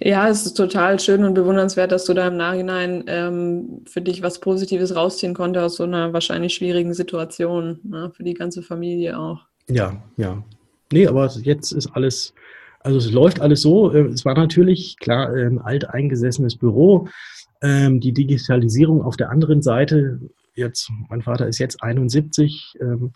Ja, 0.00 0.28
es 0.28 0.44
ist 0.44 0.54
total 0.54 0.98
schön 0.98 1.24
und 1.24 1.34
bewundernswert, 1.34 1.92
dass 1.92 2.04
du 2.04 2.14
da 2.14 2.28
im 2.28 2.36
Nachhinein 2.36 3.04
ähm, 3.06 3.84
für 3.86 4.00
dich 4.00 4.22
was 4.22 4.40
Positives 4.40 4.96
rausziehen 4.96 5.34
konntest 5.34 5.64
aus 5.64 5.76
so 5.76 5.84
einer 5.84 6.12
wahrscheinlich 6.12 6.54
schwierigen 6.54 6.94
Situation, 6.94 7.78
ne, 7.84 8.10
für 8.14 8.24
die 8.24 8.34
ganze 8.34 8.62
Familie 8.62 9.18
auch. 9.18 9.46
Ja, 9.68 10.02
ja. 10.16 10.42
Nee, 10.92 11.06
aber 11.06 11.30
jetzt 11.42 11.72
ist 11.72 11.88
alles, 11.92 12.34
also 12.80 12.98
es 12.98 13.10
läuft 13.10 13.40
alles 13.40 13.62
so. 13.62 13.92
Äh, 13.92 14.06
es 14.06 14.24
war 14.24 14.34
natürlich, 14.34 14.96
klar, 14.98 15.30
ein 15.30 15.58
alteingesessenes 15.58 16.56
Büro. 16.56 17.08
Ähm, 17.60 18.00
die 18.00 18.12
Digitalisierung 18.12 19.02
auf 19.02 19.16
der 19.16 19.30
anderen 19.30 19.62
Seite 19.62 20.20
jetzt, 20.54 20.90
mein 21.08 21.22
Vater 21.22 21.46
ist 21.46 21.58
jetzt 21.58 21.82
71, 21.82 22.74
ähm, 22.80 23.12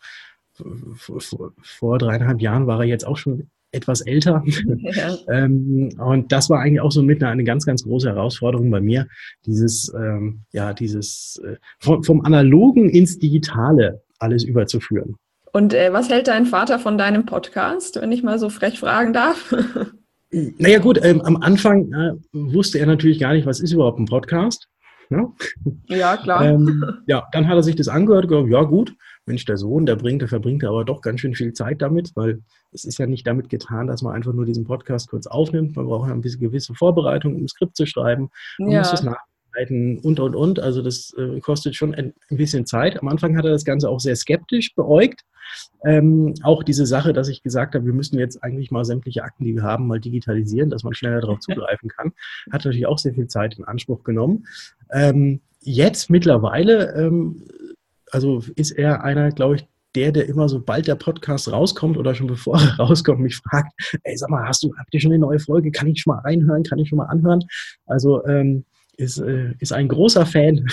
vor, 0.96 1.98
dreieinhalb 1.98 2.40
Jahren 2.40 2.66
war 2.66 2.80
er 2.80 2.86
jetzt 2.86 3.06
auch 3.06 3.16
schon 3.16 3.48
etwas 3.72 4.02
älter. 4.02 4.44
Ja. 4.94 5.16
ähm, 5.28 5.90
und 5.98 6.30
das 6.32 6.50
war 6.50 6.60
eigentlich 6.60 6.80
auch 6.80 6.92
so 6.92 7.02
mit 7.02 7.22
eine, 7.22 7.44
ganz, 7.44 7.64
ganz 7.64 7.84
große 7.84 8.08
Herausforderung 8.08 8.70
bei 8.70 8.80
mir, 8.80 9.08
dieses, 9.46 9.92
ähm, 9.96 10.42
ja, 10.52 10.74
dieses 10.74 11.40
äh, 11.44 11.56
vom, 11.78 12.02
vom 12.02 12.24
Analogen 12.24 12.90
ins 12.90 13.18
Digitale 13.18 14.02
alles 14.18 14.44
überzuführen. 14.44 15.16
Und 15.52 15.74
äh, 15.74 15.92
was 15.92 16.08
hält 16.08 16.28
dein 16.28 16.46
Vater 16.46 16.78
von 16.78 16.96
deinem 16.96 17.26
Podcast, 17.26 18.00
wenn 18.00 18.10
ich 18.10 18.22
mal 18.22 18.38
so 18.38 18.48
frech 18.48 18.80
fragen 18.80 19.12
darf? 19.12 19.54
naja 20.30 20.78
gut, 20.78 20.98
ähm, 21.02 21.20
am 21.20 21.36
Anfang 21.36 21.92
äh, 21.92 22.12
wusste 22.32 22.78
er 22.78 22.86
natürlich 22.86 23.20
gar 23.20 23.34
nicht, 23.34 23.46
was 23.46 23.60
ist 23.60 23.72
überhaupt 23.72 23.98
ein 23.98 24.06
Podcast. 24.06 24.68
Ne? 25.10 25.30
Ja, 25.88 26.16
klar. 26.16 26.42
Ähm, 26.46 26.82
ja, 27.06 27.24
dann 27.32 27.46
hat 27.46 27.56
er 27.56 27.62
sich 27.62 27.76
das 27.76 27.88
angehört, 27.88 28.28
gesagt, 28.28 28.48
ja 28.48 28.62
gut, 28.62 28.94
Mensch, 29.26 29.44
der 29.44 29.58
Sohn, 29.58 29.84
der 29.84 29.96
bringt, 29.96 30.22
der 30.22 30.28
verbringt 30.28 30.64
aber 30.64 30.86
doch 30.86 31.02
ganz 31.02 31.20
schön 31.20 31.34
viel 31.34 31.52
Zeit 31.52 31.82
damit, 31.82 32.12
weil 32.14 32.40
es 32.72 32.84
ist 32.84 32.98
ja 32.98 33.06
nicht 33.06 33.26
damit 33.26 33.50
getan, 33.50 33.86
dass 33.86 34.00
man 34.00 34.14
einfach 34.14 34.32
nur 34.32 34.46
diesen 34.46 34.64
Podcast 34.64 35.10
kurz 35.10 35.26
aufnimmt. 35.26 35.76
Man 35.76 35.86
braucht 35.86 36.08
ja 36.08 36.14
ein 36.14 36.22
bisschen 36.22 36.40
gewisse 36.40 36.74
Vorbereitung, 36.74 37.34
um 37.36 37.44
ein 37.44 37.48
Skript 37.48 37.76
zu 37.76 37.84
schreiben. 37.84 38.30
Man 38.58 38.70
ja. 38.70 38.78
muss 38.78 38.90
das 38.90 39.04
nachbereiten 39.52 39.98
und, 39.98 40.20
und, 40.20 40.34
und. 40.34 40.60
Also 40.60 40.82
das 40.82 41.14
äh, 41.16 41.40
kostet 41.40 41.74
schon 41.74 41.94
ein, 41.94 42.12
ein, 42.30 42.36
bisschen 42.36 42.66
Zeit. 42.66 43.00
Am 43.00 43.08
Anfang 43.08 43.36
hat 43.36 43.44
er 43.44 43.50
das 43.50 43.64
Ganze 43.64 43.88
auch 43.88 44.00
sehr 44.00 44.16
skeptisch 44.16 44.74
beäugt. 44.74 45.22
Ähm, 45.84 46.34
auch 46.42 46.62
diese 46.62 46.86
Sache, 46.86 47.12
dass 47.12 47.28
ich 47.28 47.42
gesagt 47.42 47.74
habe, 47.74 47.84
wir 47.84 47.92
müssen 47.92 48.18
jetzt 48.18 48.42
eigentlich 48.42 48.70
mal 48.70 48.84
sämtliche 48.84 49.22
Akten, 49.22 49.44
die 49.44 49.54
wir 49.54 49.62
haben, 49.62 49.86
mal 49.86 50.00
digitalisieren, 50.00 50.70
dass 50.70 50.84
man 50.84 50.94
schneller 50.94 51.20
darauf 51.20 51.38
zugreifen 51.40 51.88
kann, 51.88 52.12
hat 52.50 52.64
natürlich 52.64 52.86
auch 52.86 52.98
sehr 52.98 53.14
viel 53.14 53.26
Zeit 53.26 53.58
in 53.58 53.64
Anspruch 53.64 54.02
genommen. 54.04 54.46
Ähm, 54.92 55.40
jetzt 55.60 56.10
mittlerweile, 56.10 56.94
ähm, 56.94 57.42
also 58.10 58.42
ist 58.56 58.70
er 58.72 59.04
einer, 59.04 59.30
glaube 59.30 59.56
ich, 59.56 59.66
der, 59.94 60.10
der 60.10 60.26
immer 60.26 60.48
sobald 60.48 60.86
der 60.86 60.94
Podcast 60.94 61.52
rauskommt 61.52 61.98
oder 61.98 62.14
schon 62.14 62.26
bevor 62.26 62.58
er 62.58 62.76
rauskommt, 62.78 63.20
mich 63.20 63.36
fragt, 63.36 63.72
ey, 64.04 64.16
sag 64.16 64.30
mal, 64.30 64.48
hast 64.48 64.62
du, 64.62 64.72
habt 64.78 64.94
ihr 64.94 65.00
schon 65.00 65.12
eine 65.12 65.20
neue 65.20 65.38
Folge? 65.38 65.70
Kann 65.70 65.88
ich 65.88 66.00
schon 66.00 66.14
mal 66.14 66.22
reinhören? 66.22 66.62
Kann 66.62 66.78
ich 66.78 66.88
schon 66.88 66.96
mal 66.96 67.06
anhören? 67.06 67.44
Also 67.84 68.24
ähm, 68.26 68.64
ist, 68.96 69.18
äh, 69.18 69.54
ist 69.58 69.72
ein 69.72 69.88
großer 69.88 70.26
Fan. 70.26 70.66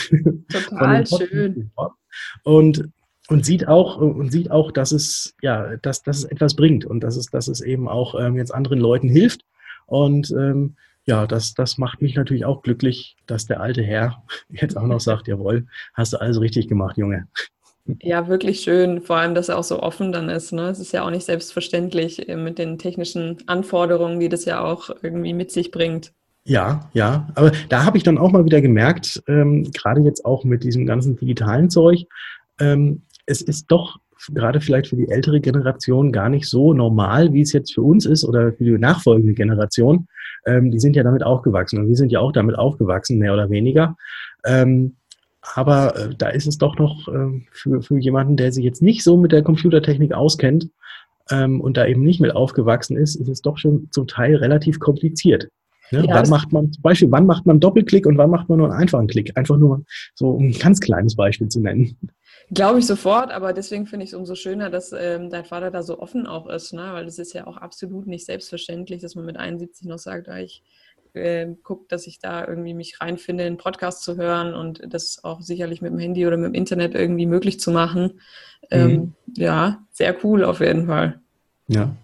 Total 0.49 1.05
schön. 1.05 1.71
Und 2.43 2.89
und 3.29 3.45
sieht 3.45 3.67
auch 3.67 3.97
und 3.97 4.31
sieht 4.31 4.49
auch, 4.49 4.71
dass 4.71 4.91
es 4.91 5.35
ja, 5.41 5.77
dass, 5.77 6.01
dass 6.01 6.17
es 6.17 6.23
etwas 6.23 6.55
bringt 6.55 6.83
und 6.83 7.01
dass 7.01 7.15
es, 7.15 7.27
dass 7.27 7.47
es 7.47 7.61
eben 7.61 7.87
auch 7.87 8.19
ähm, 8.19 8.35
jetzt 8.35 8.53
anderen 8.53 8.79
Leuten 8.79 9.07
hilft. 9.07 9.45
Und 9.85 10.31
ähm, 10.31 10.75
ja, 11.05 11.27
das, 11.27 11.53
das 11.53 11.77
macht 11.77 12.01
mich 12.01 12.15
natürlich 12.15 12.45
auch 12.45 12.61
glücklich, 12.61 13.15
dass 13.27 13.45
der 13.45 13.61
alte 13.61 13.83
Herr 13.83 14.23
jetzt 14.49 14.77
auch 14.77 14.87
noch 14.87 14.99
sagt, 14.99 15.27
jawohl, 15.27 15.67
hast 15.93 16.13
du 16.13 16.17
alles 16.17 16.41
richtig 16.41 16.67
gemacht, 16.67 16.97
Junge. 16.97 17.27
Ja, 18.01 18.27
wirklich 18.27 18.59
schön. 18.59 19.01
Vor 19.01 19.15
allem, 19.15 19.33
dass 19.33 19.49
er 19.49 19.57
auch 19.57 19.63
so 19.63 19.81
offen 19.81 20.11
dann 20.11 20.29
ist. 20.29 20.51
Ne? 20.51 20.69
Es 20.69 20.79
ist 20.79 20.91
ja 20.91 21.03
auch 21.03 21.09
nicht 21.09 21.25
selbstverständlich 21.25 22.29
äh, 22.29 22.35
mit 22.35 22.59
den 22.59 22.77
technischen 22.77 23.37
Anforderungen, 23.47 24.19
die 24.19 24.29
das 24.29 24.45
ja 24.45 24.63
auch 24.63 24.89
irgendwie 25.01 25.33
mit 25.33 25.51
sich 25.51 25.71
bringt. 25.71 26.13
Ja, 26.49 26.89
ja. 26.93 27.27
Aber 27.35 27.51
da 27.69 27.85
habe 27.85 27.97
ich 27.97 28.03
dann 28.03 28.17
auch 28.17 28.31
mal 28.31 28.43
wieder 28.43 28.59
gemerkt, 28.59 29.21
ähm, 29.27 29.69
gerade 29.71 30.01
jetzt 30.01 30.25
auch 30.25 30.43
mit 30.43 30.63
diesem 30.63 30.87
ganzen 30.87 31.15
digitalen 31.15 31.69
Zeug, 31.69 32.05
ähm, 32.59 33.03
es 33.27 33.43
ist 33.43 33.67
doch 33.67 33.99
gerade 34.33 34.59
vielleicht 34.59 34.87
für 34.87 34.95
die 34.95 35.09
ältere 35.09 35.41
Generation 35.41 36.11
gar 36.11 36.27
nicht 36.27 36.49
so 36.49 36.73
normal, 36.73 37.33
wie 37.33 37.41
es 37.41 37.53
jetzt 37.53 37.75
für 37.75 37.83
uns 37.83 38.07
ist 38.07 38.25
oder 38.25 38.51
für 38.51 38.63
die 38.63 38.77
nachfolgende 38.79 39.35
Generation. 39.35 40.07
Ähm, 40.47 40.71
die 40.71 40.79
sind 40.79 40.95
ja 40.95 41.03
damit 41.03 41.21
aufgewachsen 41.21 41.77
und 41.77 41.87
wir 41.87 41.95
sind 41.95 42.11
ja 42.11 42.19
auch 42.19 42.31
damit 42.31 42.57
aufgewachsen, 42.57 43.19
mehr 43.19 43.33
oder 43.33 43.51
weniger. 43.51 43.95
Ähm, 44.43 44.95
aber 45.55 45.95
äh, 45.95 46.15
da 46.17 46.29
ist 46.29 46.47
es 46.47 46.57
doch 46.57 46.79
noch 46.79 47.07
äh, 47.09 47.45
für, 47.51 47.83
für 47.83 47.99
jemanden, 47.99 48.37
der 48.37 48.51
sich 48.51 48.65
jetzt 48.65 48.81
nicht 48.81 49.03
so 49.03 49.17
mit 49.17 49.31
der 49.31 49.43
Computertechnik 49.43 50.13
auskennt 50.13 50.69
ähm, 51.29 51.61
und 51.61 51.77
da 51.77 51.85
eben 51.85 52.01
nicht 52.01 52.19
mit 52.21 52.35
aufgewachsen 52.35 52.97
ist, 52.97 53.15
ist 53.15 53.29
es 53.29 53.43
doch 53.43 53.59
schon 53.59 53.87
zum 53.91 54.07
Teil 54.07 54.35
relativ 54.35 54.79
kompliziert. 54.79 55.49
Ne? 55.91 56.05
Ja, 56.07 56.15
wann 56.15 56.29
macht 56.29 56.51
man 56.51 56.71
zum 56.71 56.81
Beispiel, 56.81 57.11
wann 57.11 57.25
macht 57.25 57.45
man 57.45 57.59
Doppelklick 57.59 58.05
und 58.05 58.17
wann 58.17 58.29
macht 58.29 58.49
man 58.49 58.57
nur 58.57 58.69
einen 58.69 58.79
einfachen 58.79 59.07
Klick? 59.07 59.35
Einfach 59.37 59.57
nur 59.57 59.83
so 60.15 60.31
um 60.31 60.47
ein 60.47 60.57
ganz 60.57 60.79
kleines 60.79 61.15
Beispiel 61.15 61.49
zu 61.49 61.59
nennen. 61.59 61.97
Glaube 62.51 62.79
ich 62.79 62.87
sofort, 62.87 63.31
aber 63.31 63.53
deswegen 63.53 63.85
finde 63.85 64.05
ich 64.05 64.11
es 64.11 64.17
umso 64.17 64.35
schöner, 64.35 64.69
dass 64.69 64.91
ähm, 64.91 65.29
dein 65.29 65.45
Vater 65.45 65.69
da 65.71 65.83
so 65.83 65.99
offen 65.99 66.25
auch 66.25 66.47
ist, 66.47 66.73
ne? 66.73 66.89
weil 66.93 67.05
es 67.05 67.19
ist 67.19 67.33
ja 67.33 67.45
auch 67.45 67.57
absolut 67.57 68.07
nicht 68.07 68.25
selbstverständlich, 68.25 69.01
dass 69.01 69.15
man 69.15 69.25
mit 69.25 69.37
71 69.37 69.87
noch 69.87 69.99
sagt, 69.99 70.29
ah, 70.29 70.39
ich 70.39 70.63
äh, 71.13 71.47
gucke, 71.63 71.85
dass 71.89 72.07
ich 72.07 72.19
da 72.19 72.47
irgendwie 72.47 72.73
mich 72.73 73.01
reinfinde, 73.01 73.43
einen 73.43 73.57
Podcast 73.57 74.03
zu 74.03 74.17
hören 74.17 74.53
und 74.53 74.81
das 74.93 75.23
auch 75.23 75.41
sicherlich 75.41 75.81
mit 75.81 75.91
dem 75.91 75.99
Handy 75.99 76.25
oder 76.25 76.37
mit 76.37 76.47
dem 76.47 76.53
Internet 76.55 76.95
irgendwie 76.95 77.25
möglich 77.25 77.59
zu 77.59 77.71
machen. 77.71 78.19
Ähm, 78.71 78.91
mhm. 78.91 79.13
Ja, 79.35 79.85
sehr 79.91 80.15
cool 80.23 80.43
auf 80.43 80.59
jeden 80.59 80.87
Fall. 80.87 81.19
Ja. 81.67 81.95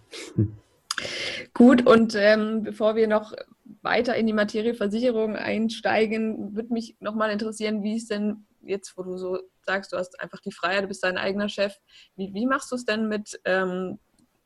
Gut, 1.54 1.86
und 1.86 2.16
ähm, 2.16 2.64
bevor 2.64 2.96
wir 2.96 3.08
noch 3.08 3.34
weiter 3.82 4.16
in 4.16 4.28
die 4.28 4.34
Materie 4.34 4.74
Versicherung 4.74 5.36
einsteigen, 5.36 6.56
würde 6.56 6.74
mich 6.74 6.96
nochmal 7.00 7.32
interessieren, 7.32 7.84
wie 7.84 7.98
es 7.98 8.08
denn 8.08 8.46
jetzt, 8.62 8.98
wo 8.98 9.04
du 9.04 9.18
so 9.18 9.40
sagst, 9.66 9.94
du 9.94 9.98
hast 9.98 10.20
einfach 10.20 10.40
die 10.42 10.52
Freiheit, 10.52 10.84
du 10.84 10.88
bist 10.88 11.04
dein 11.04 11.18
eigener 11.18 11.50
Chef. 11.50 11.76
Wie, 12.16 12.34
wie 12.34 12.46
machst 12.46 12.72
du 12.72 12.76
es 12.76 12.86
denn 12.86 13.08
mit, 13.08 13.40
ähm, 13.46 14.00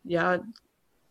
ja, 0.04 0.40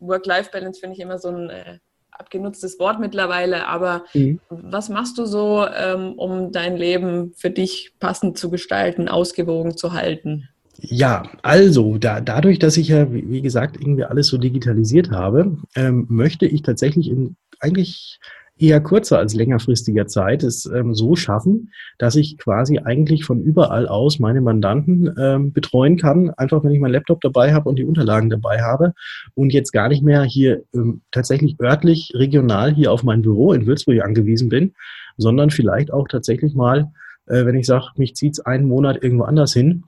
Work-Life-Balance 0.01 0.81
finde 0.81 0.95
ich 0.95 1.01
immer 1.01 1.19
so 1.19 1.29
ein 1.29 1.51
äh, 1.51 1.79
abgenutztes 2.11 2.79
Wort 2.79 3.01
mittlerweile, 3.01 3.67
aber 3.67 4.05
mhm. 4.15 4.41
was 4.49 4.89
machst 4.89 5.19
du 5.19 5.27
so, 5.27 5.67
ähm, 5.67 6.15
um 6.15 6.53
dein 6.53 6.77
Leben 6.77 7.33
für 7.35 7.51
dich 7.51 7.93
passend 8.01 8.39
zu 8.39 8.51
gestalten, 8.51 9.09
ausgewogen 9.09 9.77
zu 9.77 9.93
halten? 9.93 10.49
Ja, 10.81 11.25
also 11.43 11.99
da, 11.99 12.21
dadurch, 12.21 12.61
dass 12.61 12.77
ich 12.77 12.89
ja, 12.89 13.13
wie, 13.13 13.29
wie 13.29 13.43
gesagt, 13.43 13.77
irgendwie 13.77 14.05
alles 14.05 14.29
so 14.29 14.39
digitalisiert 14.39 15.11
habe, 15.11 15.59
ähm, 15.75 16.07
möchte 16.09 16.47
ich 16.47 16.63
tatsächlich 16.63 17.09
in 17.09 17.37
eigentlich 17.61 18.19
eher 18.59 18.81
kurzer 18.81 19.19
als 19.19 19.35
längerfristiger 19.35 20.07
Zeit 20.07 20.43
es 20.43 20.67
ähm, 20.67 20.95
so 20.95 21.17
schaffen, 21.17 21.71
dass 21.99 22.17
ich 22.17 22.39
quasi 22.39 22.79
eigentlich 22.79 23.25
von 23.25 23.41
überall 23.41 23.87
aus 23.87 24.19
meine 24.19 24.41
Mandanten 24.41 25.15
ähm, 25.19 25.53
betreuen 25.53 25.97
kann, 25.97 26.31
einfach 26.31 26.65
wenn 26.65 26.73
ich 26.73 26.81
meinen 26.81 26.93
Laptop 26.93 27.21
dabei 27.21 27.55
habe 27.55 27.69
und 27.69 27.77
die 27.77 27.85
Unterlagen 27.85 28.31
dabei 28.31 28.63
habe 28.63 28.95
und 29.35 29.53
jetzt 29.53 29.73
gar 29.73 29.89
nicht 29.89 30.03
mehr 30.03 30.23
hier 30.23 30.63
ähm, 30.75 31.03
tatsächlich 31.13 31.57
örtlich, 31.61 32.13
regional 32.15 32.75
hier 32.75 32.93
auf 32.93 33.05
mein 33.05 33.23
Büro 33.23 33.53
in 33.53 33.67
Würzburg 33.67 34.03
angewiesen 34.03 34.49
bin, 34.49 34.75
sondern 35.17 35.51
vielleicht 35.51 35.93
auch 35.93 36.09
tatsächlich 36.09 36.55
mal, 36.55 36.91
äh, 37.27 37.45
wenn 37.45 37.57
ich 37.57 37.67
sage, 37.67 37.87
mich 37.97 38.15
zieht's 38.17 38.41
einen 38.41 38.67
Monat 38.67 39.03
irgendwo 39.03 39.25
anders 39.25 39.53
hin, 39.53 39.85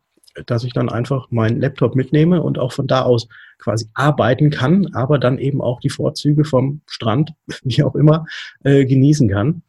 dass 0.47 0.65
ich 0.65 0.73
dann 0.73 0.89
einfach 0.89 1.31
meinen 1.31 1.61
Laptop 1.61 1.95
mitnehme 1.97 2.43
und 2.43 2.59
auch 2.59 2.73
von 2.73 2.87
da 2.87 3.03
aus 3.03 3.29
quasi 3.59 3.87
arbeiten 3.95 4.51
kann, 4.51 4.95
aber 4.95 5.19
dann 5.19 5.39
eben 5.39 5.61
auch 5.61 5.81
die 5.81 5.91
Vorzüge 5.91 6.45
vom 6.45 6.81
Strand, 6.87 7.33
wie 7.65 7.83
auch 7.83 7.95
immer, 7.95 8.27
äh, 8.65 8.85
genießen 8.85 9.29
kann. 9.29 9.63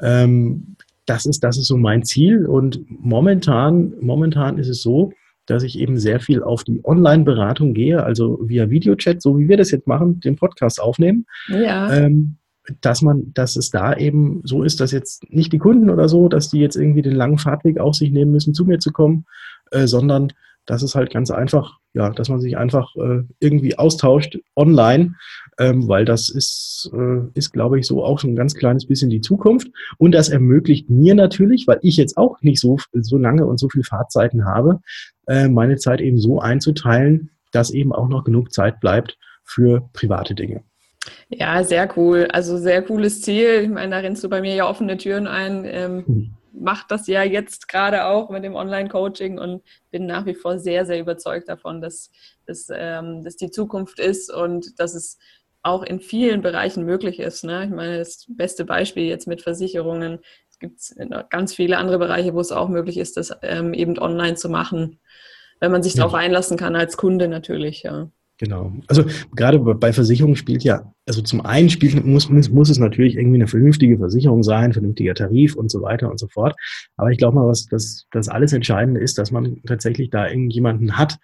Ähm, 0.00 0.76
das 1.06 1.26
ist, 1.26 1.42
das 1.42 1.58
ist 1.58 1.66
so 1.66 1.76
mein 1.76 2.04
Ziel 2.04 2.46
und 2.46 2.80
momentan, 2.88 3.94
momentan 4.00 4.58
ist 4.58 4.68
es 4.68 4.82
so, 4.82 5.12
dass 5.46 5.64
ich 5.64 5.78
eben 5.78 5.98
sehr 5.98 6.20
viel 6.20 6.42
auf 6.42 6.62
die 6.62 6.80
Online-Beratung 6.84 7.74
gehe, 7.74 8.04
also 8.04 8.38
via 8.42 8.70
Videochat, 8.70 9.20
so 9.20 9.38
wie 9.38 9.48
wir 9.48 9.56
das 9.56 9.72
jetzt 9.72 9.88
machen, 9.88 10.20
den 10.20 10.36
Podcast 10.36 10.80
aufnehmen. 10.80 11.26
Ja. 11.48 11.92
Ähm, 11.92 12.36
dass 12.80 13.02
man, 13.02 13.32
dass 13.34 13.56
es 13.56 13.70
da 13.70 13.96
eben 13.96 14.42
so 14.44 14.62
ist, 14.62 14.80
dass 14.80 14.92
jetzt 14.92 15.28
nicht 15.32 15.52
die 15.52 15.58
Kunden 15.58 15.90
oder 15.90 16.08
so, 16.08 16.28
dass 16.28 16.50
die 16.50 16.60
jetzt 16.60 16.76
irgendwie 16.76 17.02
den 17.02 17.16
langen 17.16 17.38
Fahrtweg 17.38 17.80
auf 17.80 17.96
sich 17.96 18.12
nehmen 18.12 18.30
müssen, 18.30 18.54
zu 18.54 18.64
mir 18.64 18.78
zu 18.78 18.92
kommen, 18.92 19.24
äh, 19.70 19.86
sondern 19.86 20.32
das 20.66 20.82
ist 20.82 20.94
halt 20.94 21.10
ganz 21.10 21.30
einfach, 21.30 21.78
ja, 21.94 22.10
dass 22.10 22.28
man 22.28 22.40
sich 22.40 22.56
einfach 22.56 22.94
äh, 22.96 23.22
irgendwie 23.40 23.76
austauscht 23.76 24.38
online, 24.54 25.16
ähm, 25.58 25.88
weil 25.88 26.04
das 26.04 26.28
ist, 26.28 26.90
äh, 26.94 27.26
ist, 27.34 27.52
glaube 27.52 27.78
ich, 27.78 27.86
so 27.86 28.04
auch 28.04 28.20
schon 28.20 28.30
ein 28.30 28.36
ganz 28.36 28.54
kleines 28.54 28.86
bisschen 28.86 29.10
die 29.10 29.20
Zukunft. 29.20 29.68
Und 29.98 30.12
das 30.12 30.28
ermöglicht 30.28 30.88
mir 30.88 31.14
natürlich, 31.14 31.66
weil 31.66 31.80
ich 31.82 31.96
jetzt 31.96 32.16
auch 32.16 32.40
nicht 32.42 32.60
so, 32.60 32.78
so 32.92 33.18
lange 33.18 33.46
und 33.46 33.58
so 33.58 33.68
viel 33.68 33.82
Fahrzeiten 33.82 34.44
habe, 34.44 34.80
äh, 35.26 35.48
meine 35.48 35.76
Zeit 35.76 36.00
eben 36.00 36.18
so 36.18 36.38
einzuteilen, 36.38 37.30
dass 37.50 37.72
eben 37.72 37.92
auch 37.92 38.08
noch 38.08 38.22
genug 38.22 38.52
Zeit 38.52 38.78
bleibt 38.80 39.18
für 39.44 39.88
private 39.92 40.36
Dinge. 40.36 40.62
Ja, 41.28 41.64
sehr 41.64 41.88
cool. 41.96 42.28
Also 42.30 42.58
sehr 42.58 42.82
cooles 42.82 43.22
Ziel. 43.22 43.62
Ich 43.62 43.68
meine, 43.68 43.90
da 43.90 43.98
rennst 43.98 44.22
du 44.22 44.28
bei 44.28 44.40
mir 44.40 44.54
ja 44.54 44.68
offene 44.68 44.96
Türen 44.98 45.26
ein. 45.26 45.64
Ähm, 45.64 46.04
mhm 46.06 46.36
mache 46.52 46.86
das 46.88 47.06
ja 47.06 47.22
jetzt 47.22 47.68
gerade 47.68 48.06
auch 48.06 48.30
mit 48.30 48.44
dem 48.44 48.54
Online-Coaching 48.54 49.38
und 49.38 49.62
bin 49.90 50.06
nach 50.06 50.26
wie 50.26 50.34
vor 50.34 50.58
sehr, 50.58 50.86
sehr 50.86 51.00
überzeugt 51.00 51.48
davon, 51.48 51.80
dass, 51.80 52.10
dass, 52.46 52.68
ähm, 52.72 53.22
dass 53.24 53.36
die 53.36 53.50
Zukunft 53.50 53.98
ist 53.98 54.32
und 54.32 54.78
dass 54.78 54.94
es 54.94 55.18
auch 55.62 55.82
in 55.82 56.00
vielen 56.00 56.42
Bereichen 56.42 56.84
möglich 56.84 57.20
ist. 57.20 57.44
Ne? 57.44 57.64
Ich 57.64 57.70
meine, 57.70 57.98
das 57.98 58.26
beste 58.28 58.64
Beispiel 58.64 59.04
jetzt 59.04 59.26
mit 59.26 59.42
Versicherungen. 59.42 60.20
Es 60.50 60.58
gibt 60.58 60.80
ganz 61.30 61.54
viele 61.54 61.78
andere 61.78 61.98
Bereiche, 61.98 62.34
wo 62.34 62.40
es 62.40 62.52
auch 62.52 62.68
möglich 62.68 62.96
ist, 62.96 63.16
das 63.16 63.36
ähm, 63.42 63.74
eben 63.74 63.98
online 63.98 64.36
zu 64.36 64.48
machen, 64.48 64.98
wenn 65.58 65.72
man 65.72 65.82
sich 65.82 65.94
ja. 65.94 65.98
darauf 65.98 66.14
einlassen 66.14 66.56
kann 66.56 66.76
als 66.76 66.96
Kunde 66.96 67.28
natürlich, 67.28 67.82
ja. 67.82 68.10
Genau. 68.40 68.72
Also 68.86 69.04
gerade 69.36 69.58
bei 69.58 69.92
Versicherungen 69.92 70.34
spielt 70.34 70.64
ja, 70.64 70.94
also 71.06 71.20
zum 71.20 71.44
einen 71.44 71.68
spielt, 71.68 72.06
muss, 72.06 72.30
muss 72.30 72.70
es 72.70 72.78
natürlich 72.78 73.16
irgendwie 73.16 73.36
eine 73.36 73.46
vernünftige 73.46 73.98
Versicherung 73.98 74.42
sein, 74.42 74.72
vernünftiger 74.72 75.12
Tarif 75.12 75.56
und 75.56 75.70
so 75.70 75.82
weiter 75.82 76.10
und 76.10 76.18
so 76.18 76.26
fort. 76.26 76.56
Aber 76.96 77.10
ich 77.10 77.18
glaube 77.18 77.36
mal, 77.36 77.46
was 77.46 77.66
das, 77.66 78.06
das 78.12 78.30
alles 78.30 78.54
Entscheidende 78.54 78.98
ist, 78.98 79.18
dass 79.18 79.30
man 79.30 79.60
tatsächlich 79.66 80.08
da 80.08 80.26
irgendjemanden 80.26 80.96
hat, 80.96 81.18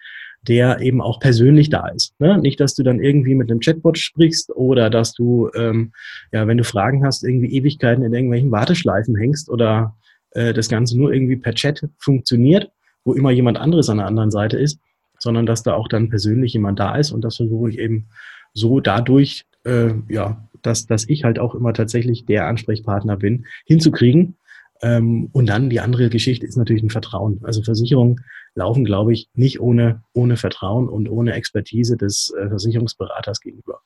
der 0.47 0.79
eben 0.81 1.01
auch 1.01 1.19
persönlich 1.19 1.71
da 1.71 1.87
ist. 1.87 2.13
Ne? 2.19 2.37
Nicht, 2.37 2.59
dass 2.59 2.75
du 2.75 2.83
dann 2.83 2.99
irgendwie 2.99 3.33
mit 3.33 3.49
einem 3.49 3.61
Chatbot 3.61 3.97
sprichst 3.97 4.55
oder 4.55 4.91
dass 4.91 5.13
du, 5.13 5.49
ähm, 5.55 5.93
ja, 6.31 6.45
wenn 6.45 6.59
du 6.59 6.63
Fragen 6.63 7.03
hast, 7.03 7.23
irgendwie 7.23 7.51
Ewigkeiten 7.51 8.03
in 8.03 8.13
irgendwelchen 8.13 8.51
Warteschleifen 8.51 9.15
hängst 9.15 9.49
oder 9.49 9.95
äh, 10.31 10.53
das 10.53 10.69
Ganze 10.69 10.95
nur 10.95 11.11
irgendwie 11.11 11.37
per 11.37 11.55
Chat 11.55 11.83
funktioniert, 11.97 12.69
wo 13.03 13.13
immer 13.13 13.31
jemand 13.31 13.57
anderes 13.57 13.89
an 13.89 13.97
der 13.97 14.05
anderen 14.05 14.29
Seite 14.29 14.59
ist 14.59 14.79
sondern 15.19 15.45
dass 15.45 15.63
da 15.63 15.73
auch 15.73 15.87
dann 15.87 16.09
persönlich 16.09 16.53
jemand 16.53 16.79
da 16.79 16.95
ist 16.95 17.11
und 17.11 17.21
das 17.21 17.37
versuche 17.37 17.69
ich 17.69 17.79
eben 17.79 18.07
so 18.53 18.79
dadurch, 18.79 19.45
äh, 19.65 19.91
ja, 20.09 20.47
dass, 20.61 20.87
dass 20.87 21.07
ich 21.07 21.23
halt 21.23 21.39
auch 21.39 21.55
immer 21.55 21.73
tatsächlich 21.73 22.25
der 22.25 22.47
Ansprechpartner 22.47 23.17
bin, 23.17 23.45
hinzukriegen. 23.65 24.35
Ähm, 24.81 25.29
und 25.31 25.47
dann 25.47 25.69
die 25.69 25.79
andere 25.79 26.09
Geschichte 26.09 26.45
ist 26.45 26.57
natürlich 26.57 26.83
ein 26.83 26.89
Vertrauen. 26.89 27.39
Also 27.43 27.63
Versicherungen 27.63 28.23
laufen, 28.53 28.85
glaube 28.85 29.13
ich, 29.13 29.29
nicht 29.33 29.59
ohne, 29.59 30.03
ohne 30.13 30.37
Vertrauen 30.37 30.89
und 30.89 31.09
ohne 31.09 31.33
Expertise 31.33 31.97
des 31.97 32.33
äh, 32.37 32.47
Versicherungsberaters 32.49 33.41
gegenüber. 33.41 33.81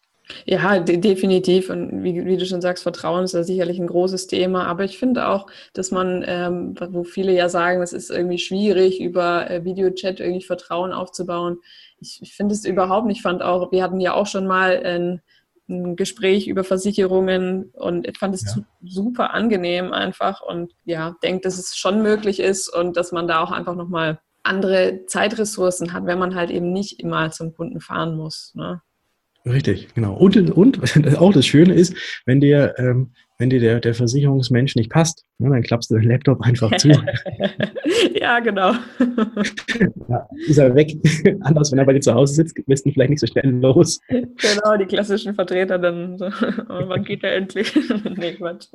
Ja, 0.46 0.80
de 0.80 0.98
definitiv. 0.98 1.70
Und 1.70 2.04
wie, 2.04 2.26
wie, 2.26 2.38
du 2.38 2.46
schon 2.46 2.62
sagst, 2.62 2.84
Vertrauen 2.84 3.24
ist 3.24 3.34
ja 3.34 3.44
sicherlich 3.44 3.80
ein 3.80 3.88
großes 3.88 4.28
Thema. 4.28 4.66
Aber 4.66 4.84
ich 4.84 4.98
finde 4.98 5.28
auch, 5.28 5.48
dass 5.74 5.92
man, 5.92 6.24
ähm, 6.28 6.76
wo 6.90 7.04
viele 7.04 7.34
ja 7.34 7.50
sagen, 7.50 7.82
es 7.82 7.94
ist 7.94 8.10
irgendwie 8.10 8.40
schwierig, 8.40 9.02
über 9.02 9.50
äh, 9.50 9.64
Videochat 9.64 10.20
irgendwie 10.20 10.44
Vertrauen 10.46 10.94
aufzubauen. 10.94 11.58
Ich, 12.00 12.20
ich 12.22 12.34
finde 12.34 12.54
es 12.54 12.66
überhaupt 12.66 13.08
nicht. 13.08 13.18
Ich 13.18 13.24
fand 13.24 13.42
auch, 13.42 13.72
wir 13.72 13.84
hatten 13.84 14.00
ja 14.00 14.14
auch 14.14 14.28
schon 14.28 14.48
mal 14.48 14.82
ein, 14.84 15.22
ein 15.70 15.96
Gespräch 15.96 16.48
über 16.48 16.64
Versicherungen 16.64 17.72
und 17.74 18.08
ich 18.08 18.18
fand 18.18 18.36
es 18.36 18.44
ja. 18.56 18.64
super 18.84 19.34
angenehm 19.34 19.94
einfach 19.94 20.42
und 20.42 20.74
ja, 20.86 21.16
denke, 21.24 21.42
dass 21.42 21.58
es 21.58 21.78
schon 21.78 22.02
möglich 22.02 22.40
ist 22.40 22.68
und 22.68 22.98
dass 22.98 23.12
man 23.12 23.28
da 23.28 23.42
auch 23.42 23.52
einfach 23.52 23.76
nochmal 23.76 24.20
andere 24.44 25.06
Zeitressourcen 25.06 25.94
hat, 25.94 26.06
wenn 26.06 26.20
man 26.20 26.36
halt 26.36 26.50
eben 26.50 26.72
nicht 26.72 27.00
immer 27.00 27.32
zum 27.32 27.54
Kunden 27.54 27.80
fahren 27.80 28.16
muss. 28.16 28.54
Ne? 28.56 28.82
Richtig, 29.46 29.94
genau. 29.96 30.16
Und, 30.16 30.52
und 30.52 30.80
auch 31.18 31.34
das 31.34 31.46
Schöne 31.46 31.74
ist, 31.74 31.96
wenn 32.26 32.40
dir, 32.40 32.76
ähm, 32.78 33.12
wenn 33.40 33.50
dir 33.50 33.60
der, 33.60 33.80
der 33.80 33.96
Versicherungsmensch 33.96 34.76
nicht 34.76 34.92
passt, 34.92 35.26
ne, 35.40 35.50
dann 35.50 35.64
klappst 35.64 35.90
du 35.90 35.96
den 35.96 36.10
Laptop 36.10 36.42
einfach 36.42 36.78
zu. 36.78 36.90
ja, 38.14 38.40
genau. 38.40 38.74
ja, 40.10 40.28
ist 40.48 40.60
er 40.60 40.76
weg. 40.76 40.92
Anders, 41.42 41.72
wenn 41.72 41.80
er 41.80 41.86
bei 41.86 41.94
dir 41.94 42.02
zu 42.02 42.14
Hause 42.14 42.36
sitzt, 42.36 42.56
lässt 42.68 42.86
ihn 42.86 42.94
vielleicht 42.94 43.10
nicht 43.10 43.20
so 43.20 43.26
schnell 43.26 43.50
los. 43.50 44.00
Genau, 44.10 44.78
die 44.78 44.86
klassischen 44.86 45.34
Vertreter 45.34 45.80
dann 45.80 46.20
so, 46.20 46.26
oh, 46.28 46.84
wann 46.88 47.04
geht 47.04 47.24
er 47.24 47.34
endlich? 47.34 47.74
nee, 48.16 48.34
Quatsch. 48.34 48.68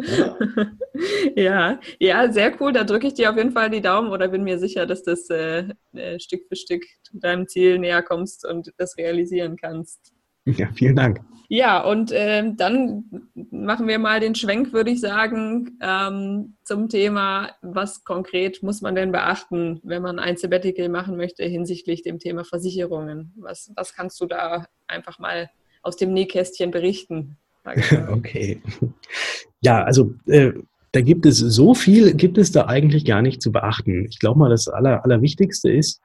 Ja. 1.37 1.79
ja, 2.01 2.33
sehr 2.33 2.61
cool. 2.61 2.73
Da 2.73 2.83
drücke 2.83 3.07
ich 3.07 3.15
dir 3.15 3.31
auf 3.31 3.37
jeden 3.37 3.53
Fall 3.53 3.71
die 3.71 3.81
Daumen 3.81 4.11
oder 4.11 4.27
bin 4.27 4.43
mir 4.43 4.59
sicher, 4.59 4.85
dass 4.85 5.05
das 5.05 5.31
äh, 5.31 5.69
äh 5.93 6.19
Stück 6.19 6.43
für 6.49 6.57
Stück 6.57 6.83
deinem 7.13 7.47
Ziel 7.47 7.79
näher 7.79 8.03
kommst 8.03 8.45
und 8.45 8.73
das 8.79 8.97
realisieren 8.99 9.57
kannst. 9.57 10.16
Ja, 10.57 10.69
vielen 10.75 10.97
Dank. 10.97 11.21
Ja, 11.49 11.81
und 11.83 12.11
äh, 12.11 12.53
dann 12.57 13.05
machen 13.51 13.87
wir 13.87 13.99
mal 13.99 14.21
den 14.21 14.35
Schwenk, 14.35 14.73
würde 14.73 14.91
ich 14.91 15.01
sagen, 15.01 15.79
ähm, 15.81 16.57
zum 16.65 16.89
Thema, 16.89 17.51
was 17.63 18.05
konkret 18.05 18.63
muss 18.63 18.81
man 18.81 18.97
denn 18.97 19.13
beachten, 19.13 19.81
wenn 19.85 20.03
man 20.03 20.19
ein 20.19 20.37
Sabbatical 20.37 20.89
machen 20.89 21.17
möchte 21.17 21.45
hinsichtlich 21.45 22.03
dem 22.03 22.19
Thema 22.19 22.45
Versicherungen? 22.45 23.33
Was, 23.37 23.71
was 23.77 23.95
kannst 23.95 24.21
du 24.21 24.27
da 24.27 24.67
einfach 24.89 25.19
mal 25.19 25.49
aus 25.83 25.97
dem 25.97 26.13
Nähkästchen 26.13 26.71
berichten? 26.71 27.37
okay. 28.11 28.61
Ja, 29.61 29.85
also 29.85 30.15
äh, 30.27 30.53
da 30.93 31.01
gibt 31.01 31.27
es 31.27 31.39
so 31.39 31.75
viel, 31.75 32.15
gibt 32.15 32.39
es 32.39 32.53
da 32.53 32.67
eigentlich 32.67 33.05
gar 33.05 33.23
nicht 33.23 33.43
zu 33.43 33.53
beachten. 33.53 34.07
Ich 34.09 34.19
glaube 34.19 34.39
mal, 34.39 34.51
das 34.51 34.69
Aller, 34.69 35.05
Allerwichtigste 35.05 35.71
ist, 35.71 36.01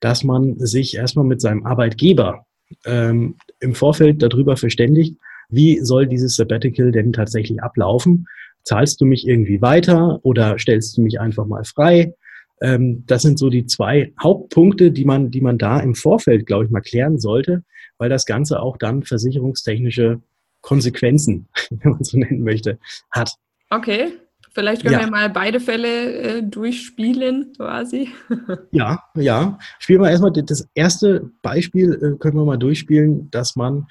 dass 0.00 0.22
man 0.22 0.58
sich 0.58 0.96
erstmal 0.96 1.24
mit 1.24 1.40
seinem 1.40 1.66
Arbeitgeber 1.66 2.44
ähm, 2.84 3.36
im 3.60 3.74
Vorfeld 3.74 4.22
darüber 4.22 4.56
verständigt, 4.56 5.16
wie 5.48 5.80
soll 5.80 6.06
dieses 6.06 6.36
Sabbatical 6.36 6.92
denn 6.92 7.12
tatsächlich 7.12 7.62
ablaufen? 7.62 8.26
Zahlst 8.64 9.00
du 9.00 9.04
mich 9.04 9.26
irgendwie 9.26 9.60
weiter 9.60 10.20
oder 10.22 10.58
stellst 10.58 10.96
du 10.96 11.02
mich 11.02 11.20
einfach 11.20 11.46
mal 11.46 11.64
frei? 11.64 12.14
Ähm, 12.62 13.04
das 13.06 13.22
sind 13.22 13.38
so 13.38 13.50
die 13.50 13.66
zwei 13.66 14.12
Hauptpunkte, 14.22 14.90
die 14.90 15.04
man, 15.04 15.30
die 15.30 15.40
man 15.40 15.58
da 15.58 15.80
im 15.80 15.94
Vorfeld, 15.94 16.46
glaube 16.46 16.64
ich, 16.64 16.70
mal 16.70 16.80
klären 16.80 17.18
sollte, 17.18 17.62
weil 17.98 18.08
das 18.08 18.26
Ganze 18.26 18.60
auch 18.60 18.76
dann 18.78 19.02
versicherungstechnische 19.02 20.20
Konsequenzen, 20.60 21.48
wenn 21.70 21.92
man 21.92 22.04
so 22.04 22.18
nennen 22.18 22.42
möchte, 22.42 22.78
hat. 23.10 23.34
Okay. 23.70 24.12
Vielleicht 24.54 24.82
können 24.82 24.94
ja. 24.94 25.00
wir 25.00 25.10
mal 25.10 25.28
beide 25.30 25.58
Fälle 25.58 26.38
äh, 26.38 26.42
durchspielen, 26.42 27.52
quasi. 27.56 28.08
ja, 28.70 29.02
ja. 29.16 29.58
Spielen 29.80 30.00
wir 30.00 30.10
erstmal 30.10 30.30
das 30.30 30.68
erste 30.74 31.28
Beispiel, 31.42 31.94
äh, 31.94 32.18
können 32.18 32.36
wir 32.36 32.44
mal 32.44 32.56
durchspielen, 32.56 33.30
dass 33.32 33.56
man 33.56 33.88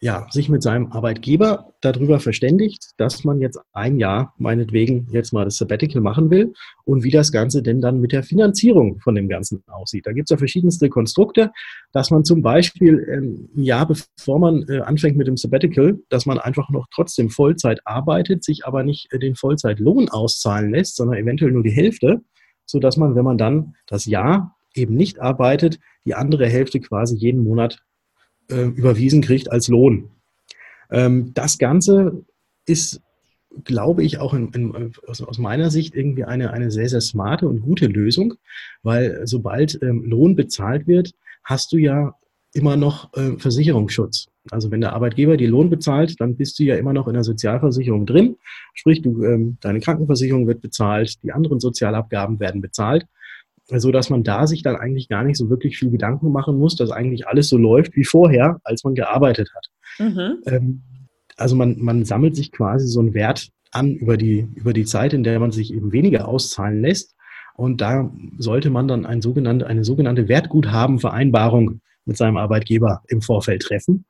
ja, 0.00 0.26
sich 0.30 0.50
mit 0.50 0.62
seinem 0.62 0.92
Arbeitgeber 0.92 1.72
darüber 1.80 2.20
verständigt, 2.20 2.90
dass 2.98 3.24
man 3.24 3.40
jetzt 3.40 3.58
ein 3.72 3.98
Jahr 3.98 4.34
meinetwegen 4.36 5.08
jetzt 5.10 5.32
mal 5.32 5.44
das 5.46 5.56
Sabbatical 5.56 6.02
machen 6.02 6.30
will 6.30 6.52
und 6.84 7.02
wie 7.02 7.10
das 7.10 7.32
Ganze 7.32 7.62
denn 7.62 7.80
dann 7.80 8.00
mit 8.00 8.12
der 8.12 8.22
Finanzierung 8.22 9.00
von 9.00 9.14
dem 9.14 9.28
Ganzen 9.28 9.62
aussieht. 9.68 10.06
Da 10.06 10.12
gibt 10.12 10.26
es 10.26 10.30
ja 10.30 10.36
verschiedenste 10.36 10.90
Konstrukte, 10.90 11.50
dass 11.92 12.10
man 12.10 12.24
zum 12.24 12.42
Beispiel 12.42 13.06
ähm, 13.10 13.48
ein 13.56 13.62
Jahr 13.62 13.86
bevor 13.86 14.38
man 14.38 14.66
äh, 14.68 14.80
anfängt 14.80 15.16
mit 15.16 15.28
dem 15.28 15.38
Sabbatical, 15.38 15.98
dass 16.10 16.26
man 16.26 16.38
einfach 16.38 16.68
noch 16.68 16.86
trotzdem 16.94 17.30
Vollzeit 17.30 17.80
arbeitet, 17.86 18.44
sich 18.44 18.66
aber 18.66 18.82
nicht 18.82 19.10
äh, 19.12 19.18
den 19.18 19.34
Vollzeitlohn 19.34 20.10
auszahlen 20.10 20.72
lässt, 20.72 20.96
sondern 20.96 21.16
eventuell 21.16 21.52
nur 21.52 21.62
die 21.62 21.70
Hälfte, 21.70 22.20
sodass 22.66 22.98
man, 22.98 23.14
wenn 23.14 23.24
man 23.24 23.38
dann 23.38 23.74
das 23.86 24.04
Jahr 24.04 24.56
eben 24.74 24.94
nicht 24.94 25.20
arbeitet, 25.20 25.78
die 26.04 26.14
andere 26.14 26.46
Hälfte 26.48 26.80
quasi 26.80 27.16
jeden 27.16 27.42
Monat 27.42 27.80
äh, 28.50 28.64
überwiesen 28.64 29.22
kriegt 29.22 29.50
als 29.50 29.68
Lohn. 29.68 30.10
Ähm, 30.90 31.32
das 31.34 31.58
Ganze 31.58 32.24
ist, 32.66 33.00
glaube 33.64 34.04
ich, 34.04 34.18
auch 34.18 34.34
in, 34.34 34.52
in, 34.52 34.92
aus, 35.06 35.22
aus, 35.22 35.38
meiner 35.38 35.70
Sicht 35.70 35.94
irgendwie 35.94 36.24
eine, 36.24 36.52
eine 36.52 36.70
sehr, 36.70 36.88
sehr 36.88 37.00
smarte 37.00 37.48
und 37.48 37.60
gute 37.60 37.86
Lösung, 37.86 38.34
weil 38.82 39.22
sobald 39.24 39.80
ähm, 39.82 40.04
Lohn 40.04 40.36
bezahlt 40.36 40.86
wird, 40.86 41.12
hast 41.42 41.72
du 41.72 41.78
ja 41.78 42.14
immer 42.52 42.76
noch 42.76 43.12
äh, 43.14 43.38
Versicherungsschutz. 43.38 44.28
Also 44.50 44.70
wenn 44.70 44.80
der 44.80 44.92
Arbeitgeber 44.92 45.36
die 45.36 45.46
Lohn 45.46 45.70
bezahlt, 45.70 46.20
dann 46.20 46.36
bist 46.36 46.58
du 46.58 46.64
ja 46.64 46.76
immer 46.76 46.92
noch 46.92 47.08
in 47.08 47.14
der 47.14 47.24
Sozialversicherung 47.24 48.06
drin. 48.06 48.36
Sprich, 48.74 49.02
du, 49.02 49.24
ähm, 49.24 49.58
deine 49.60 49.80
Krankenversicherung 49.80 50.46
wird 50.46 50.62
bezahlt, 50.62 51.22
die 51.22 51.32
anderen 51.32 51.60
Sozialabgaben 51.60 52.40
werden 52.40 52.60
bezahlt, 52.60 53.06
so 53.68 53.90
dass 53.90 54.10
man 54.10 54.22
da 54.22 54.46
sich 54.46 54.62
dann 54.62 54.76
eigentlich 54.76 55.08
gar 55.08 55.24
nicht 55.24 55.36
so 55.36 55.50
wirklich 55.50 55.78
viel 55.78 55.90
Gedanken 55.90 56.30
machen 56.30 56.56
muss, 56.58 56.76
dass 56.76 56.90
eigentlich 56.90 57.26
alles 57.26 57.48
so 57.48 57.58
läuft 57.58 57.96
wie 57.96 58.04
vorher, 58.04 58.60
als 58.64 58.84
man 58.84 58.94
gearbeitet 58.94 59.50
hat. 59.54 59.66
Mhm. 59.98 60.36
Ähm, 60.46 60.82
also 61.36 61.56
man, 61.56 61.76
man 61.78 62.04
sammelt 62.04 62.36
sich 62.36 62.52
quasi 62.52 62.86
so 62.86 63.00
einen 63.00 63.14
Wert 63.14 63.48
an 63.72 63.94
über 63.94 64.16
die, 64.16 64.48
über 64.54 64.72
die 64.72 64.84
Zeit, 64.84 65.12
in 65.12 65.24
der 65.24 65.38
man 65.40 65.50
sich 65.50 65.72
eben 65.72 65.92
weniger 65.92 66.28
auszahlen 66.28 66.80
lässt. 66.80 67.14
Und 67.56 67.80
da 67.80 68.10
sollte 68.38 68.70
man 68.70 68.86
dann 68.86 69.06
ein 69.06 69.22
sogenannte, 69.22 69.66
eine 69.66 69.84
sogenannte 69.84 70.28
Wertguthabenvereinbarung 70.28 71.80
mit 72.04 72.16
seinem 72.16 72.36
Arbeitgeber 72.36 73.02
im 73.08 73.20
Vorfeld 73.20 73.62
treffen. 73.62 74.04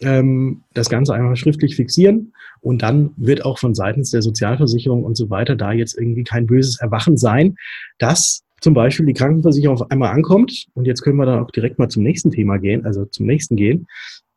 Ähm, 0.00 0.64
das 0.74 0.90
Ganze 0.90 1.14
einfach 1.14 1.36
schriftlich 1.36 1.76
fixieren 1.76 2.32
und 2.60 2.82
dann 2.82 3.10
wird 3.16 3.44
auch 3.44 3.58
von 3.58 3.74
seitens 3.74 4.10
der 4.10 4.22
Sozialversicherung 4.22 5.04
und 5.04 5.16
so 5.16 5.30
weiter 5.30 5.54
da 5.54 5.72
jetzt 5.72 5.96
irgendwie 5.96 6.24
kein 6.24 6.46
böses 6.46 6.80
Erwachen 6.80 7.16
sein, 7.16 7.54
dass 7.98 8.42
zum 8.62 8.74
Beispiel 8.74 9.06
die 9.06 9.12
Krankenversicherung 9.12 9.76
auf 9.76 9.90
einmal 9.90 10.14
ankommt. 10.14 10.66
Und 10.74 10.86
jetzt 10.86 11.02
können 11.02 11.16
wir 11.16 11.26
dann 11.26 11.40
auch 11.40 11.50
direkt 11.50 11.78
mal 11.78 11.88
zum 11.88 12.02
nächsten 12.02 12.30
Thema 12.30 12.58
gehen, 12.58 12.86
also 12.86 13.04
zum 13.04 13.26
nächsten 13.26 13.56
gehen. 13.56 13.86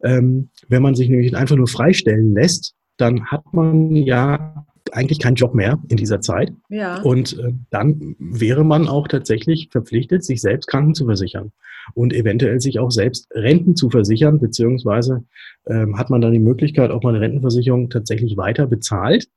Ähm, 0.03 0.49
wenn 0.67 0.81
man 0.81 0.95
sich 0.95 1.09
nämlich 1.09 1.35
einfach 1.35 1.55
nur 1.55 1.67
freistellen 1.67 2.33
lässt, 2.33 2.73
dann 2.97 3.25
hat 3.25 3.53
man 3.53 3.95
ja 3.95 4.65
eigentlich 4.91 5.19
keinen 5.19 5.35
Job 5.35 5.53
mehr 5.53 5.79
in 5.89 5.97
dieser 5.97 6.21
Zeit. 6.21 6.51
Ja. 6.69 7.01
Und 7.01 7.37
äh, 7.39 7.53
dann 7.69 8.15
wäre 8.19 8.63
man 8.63 8.87
auch 8.87 9.07
tatsächlich 9.07 9.69
verpflichtet, 9.71 10.23
sich 10.23 10.41
selbst 10.41 10.67
Kranken 10.67 10.95
zu 10.95 11.05
versichern 11.05 11.51
und 11.93 12.13
eventuell 12.13 12.59
sich 12.59 12.79
auch 12.79 12.91
selbst 12.91 13.27
Renten 13.31 13.75
zu 13.75 13.89
versichern, 13.89 14.39
beziehungsweise 14.39 15.23
ähm, 15.67 15.97
hat 15.97 16.09
man 16.09 16.21
dann 16.21 16.33
die 16.33 16.39
Möglichkeit, 16.39 16.91
ob 16.91 17.03
man 17.03 17.15
eine 17.15 17.23
Rentenversicherung 17.23 17.89
tatsächlich 17.89 18.37
weiter 18.37 18.67
bezahlt. 18.67 19.27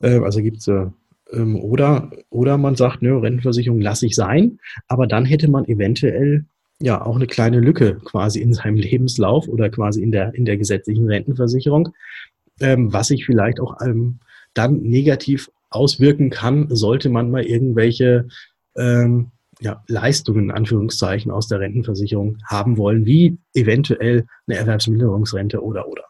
Äh, 0.00 0.18
also 0.18 0.42
gibt 0.42 0.58
es 0.58 0.68
äh, 0.68 0.86
ähm, 1.32 1.56
oder, 1.56 2.10
oder 2.30 2.58
man 2.58 2.76
sagt, 2.76 3.02
nö, 3.02 3.18
Rentenversicherung 3.18 3.80
lasse 3.80 4.06
ich 4.06 4.14
sein, 4.14 4.58
aber 4.86 5.06
dann 5.06 5.24
hätte 5.24 5.50
man 5.50 5.64
eventuell 5.66 6.44
ja 6.80 7.04
auch 7.04 7.16
eine 7.16 7.26
kleine 7.26 7.60
Lücke 7.60 7.96
quasi 8.04 8.40
in 8.40 8.52
seinem 8.52 8.76
Lebenslauf 8.76 9.48
oder 9.48 9.70
quasi 9.70 10.02
in 10.02 10.12
der, 10.12 10.34
in 10.34 10.44
der 10.44 10.56
gesetzlichen 10.56 11.06
Rentenversicherung, 11.06 11.90
ähm, 12.60 12.92
was 12.92 13.08
sich 13.08 13.24
vielleicht 13.24 13.60
auch 13.60 13.80
ähm, 13.80 14.18
dann 14.54 14.82
negativ 14.82 15.50
auswirken 15.70 16.30
kann, 16.30 16.68
sollte 16.70 17.10
man 17.10 17.30
mal 17.30 17.44
irgendwelche 17.44 18.26
ähm, 18.76 19.30
ja, 19.60 19.82
Leistungen, 19.88 20.44
in 20.44 20.50
Anführungszeichen, 20.50 21.30
aus 21.30 21.48
der 21.48 21.60
Rentenversicherung 21.60 22.38
haben 22.46 22.78
wollen, 22.78 23.06
wie 23.06 23.38
eventuell 23.54 24.24
eine 24.46 24.56
Erwerbsminderungsrente 24.56 25.62
oder 25.62 25.88
oder. 25.88 26.04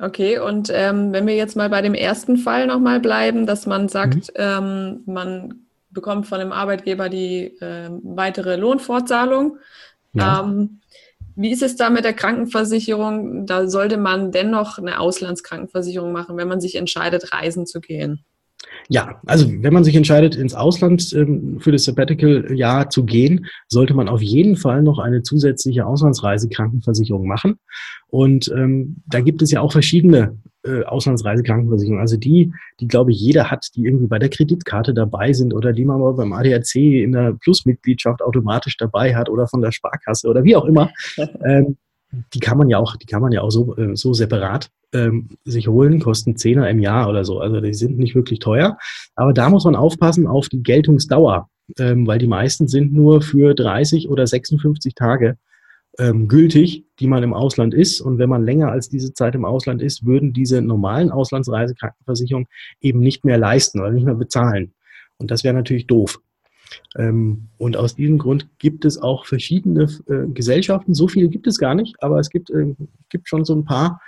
Okay, 0.00 0.38
und 0.38 0.70
ähm, 0.72 1.12
wenn 1.12 1.26
wir 1.26 1.36
jetzt 1.36 1.56
mal 1.56 1.68
bei 1.68 1.82
dem 1.82 1.92
ersten 1.92 2.38
Fall 2.38 2.66
nochmal 2.66 3.00
bleiben, 3.00 3.46
dass 3.46 3.66
man 3.66 3.88
sagt, 3.88 4.28
mhm. 4.28 4.34
ähm, 4.36 5.02
man 5.04 5.66
bekommt 5.90 6.26
von 6.26 6.38
dem 6.38 6.52
Arbeitgeber 6.52 7.08
die 7.08 7.58
äh, 7.60 7.90
weitere 8.02 8.56
Lohnfortzahlung. 8.56 9.58
Ja. 10.14 10.40
Ähm, 10.40 10.80
wie 11.36 11.50
ist 11.50 11.62
es 11.62 11.76
da 11.76 11.90
mit 11.90 12.04
der 12.04 12.14
Krankenversicherung? 12.14 13.46
Da 13.46 13.68
sollte 13.68 13.98
man 13.98 14.32
dennoch 14.32 14.78
eine 14.78 15.00
Auslandskrankenversicherung 15.00 16.12
machen, 16.12 16.36
wenn 16.36 16.48
man 16.48 16.60
sich 16.60 16.76
entscheidet, 16.76 17.32
reisen 17.32 17.66
zu 17.66 17.80
gehen. 17.80 18.24
Ja, 18.88 19.20
also 19.26 19.46
wenn 19.48 19.72
man 19.72 19.84
sich 19.84 19.94
entscheidet, 19.94 20.34
ins 20.34 20.54
Ausland 20.54 21.12
ähm, 21.12 21.58
für 21.60 21.72
das 21.72 21.84
Sabbatical-Jahr 21.84 22.90
zu 22.90 23.04
gehen, 23.04 23.46
sollte 23.68 23.94
man 23.94 24.08
auf 24.08 24.22
jeden 24.22 24.56
Fall 24.56 24.82
noch 24.82 24.98
eine 24.98 25.22
zusätzliche 25.22 25.86
Auslandsreisekrankenversicherung 25.86 27.26
machen. 27.26 27.58
Und 28.08 28.52
ähm, 28.54 28.96
da 29.06 29.20
gibt 29.20 29.42
es 29.42 29.50
ja 29.52 29.60
auch 29.60 29.72
verschiedene 29.72 30.38
äh, 30.64 30.82
Auslandsreisekrankenversicherungen. 30.82 32.00
Also 32.00 32.16
die, 32.16 32.52
die 32.80 32.88
glaube 32.88 33.12
ich 33.12 33.20
jeder 33.20 33.50
hat, 33.50 33.68
die 33.76 33.84
irgendwie 33.84 34.08
bei 34.08 34.18
der 34.18 34.28
Kreditkarte 34.28 34.92
dabei 34.92 35.32
sind 35.32 35.54
oder 35.54 35.72
die 35.72 35.84
man 35.84 36.00
mal 36.00 36.14
beim 36.14 36.32
ADAC 36.32 36.74
in 36.74 37.12
der 37.12 37.34
Plusmitgliedschaft 37.34 38.22
automatisch 38.22 38.76
dabei 38.76 39.14
hat 39.14 39.28
oder 39.28 39.46
von 39.46 39.62
der 39.62 39.72
Sparkasse 39.72 40.28
oder 40.28 40.44
wie 40.44 40.56
auch 40.56 40.64
immer. 40.64 40.90
ähm, 41.44 41.76
die 42.34 42.40
kann 42.40 42.58
man 42.58 42.68
ja 42.68 42.78
auch, 42.78 42.96
die 42.96 43.06
kann 43.06 43.22
man 43.22 43.32
ja 43.32 43.40
auch 43.42 43.50
so, 43.50 43.76
äh, 43.76 43.94
so 43.96 44.12
separat 44.12 44.68
ähm, 44.92 45.28
sich 45.44 45.68
holen, 45.68 46.00
kosten 46.00 46.36
Zehner 46.36 46.68
im 46.68 46.80
Jahr 46.80 47.08
oder 47.08 47.24
so. 47.24 47.40
Also 47.40 47.60
die 47.60 47.74
sind 47.74 47.98
nicht 47.98 48.14
wirklich 48.14 48.38
teuer. 48.38 48.76
Aber 49.14 49.32
da 49.32 49.48
muss 49.48 49.64
man 49.64 49.76
aufpassen 49.76 50.26
auf 50.26 50.48
die 50.48 50.62
Geltungsdauer, 50.62 51.48
ähm, 51.78 52.06
weil 52.06 52.18
die 52.18 52.26
meisten 52.26 52.68
sind 52.68 52.92
nur 52.92 53.22
für 53.22 53.54
30 53.54 54.08
oder 54.08 54.26
56 54.26 54.94
Tage 54.94 55.36
ähm, 55.98 56.28
gültig, 56.28 56.84
die 56.98 57.06
man 57.06 57.22
im 57.22 57.34
Ausland 57.34 57.74
ist. 57.74 58.00
Und 58.00 58.18
wenn 58.18 58.28
man 58.28 58.44
länger 58.44 58.70
als 58.70 58.88
diese 58.88 59.12
Zeit 59.12 59.34
im 59.34 59.44
Ausland 59.44 59.82
ist, 59.82 60.04
würden 60.04 60.32
diese 60.32 60.62
normalen 60.62 61.10
Auslandsreisekrankenversicherungen 61.10 62.48
eben 62.80 63.00
nicht 63.00 63.24
mehr 63.24 63.38
leisten 63.38 63.80
oder 63.80 63.90
nicht 63.90 64.04
mehr 64.04 64.14
bezahlen. 64.14 64.72
Und 65.18 65.30
das 65.30 65.44
wäre 65.44 65.54
natürlich 65.54 65.86
doof. 65.86 66.20
Ähm, 66.96 67.48
und 67.58 67.76
aus 67.76 67.96
diesem 67.96 68.18
Grund 68.18 68.48
gibt 68.58 68.84
es 68.84 68.98
auch 68.98 69.26
verschiedene 69.26 69.84
äh, 70.08 70.26
Gesellschaften. 70.32 70.94
So 70.94 71.08
viele 71.08 71.28
gibt 71.28 71.46
es 71.46 71.58
gar 71.58 71.74
nicht, 71.74 72.02
aber 72.02 72.18
es 72.18 72.30
gibt, 72.30 72.50
äh, 72.50 72.74
gibt 73.08 73.28
schon 73.28 73.44
so 73.44 73.54
ein 73.54 73.64
paar, 73.64 74.00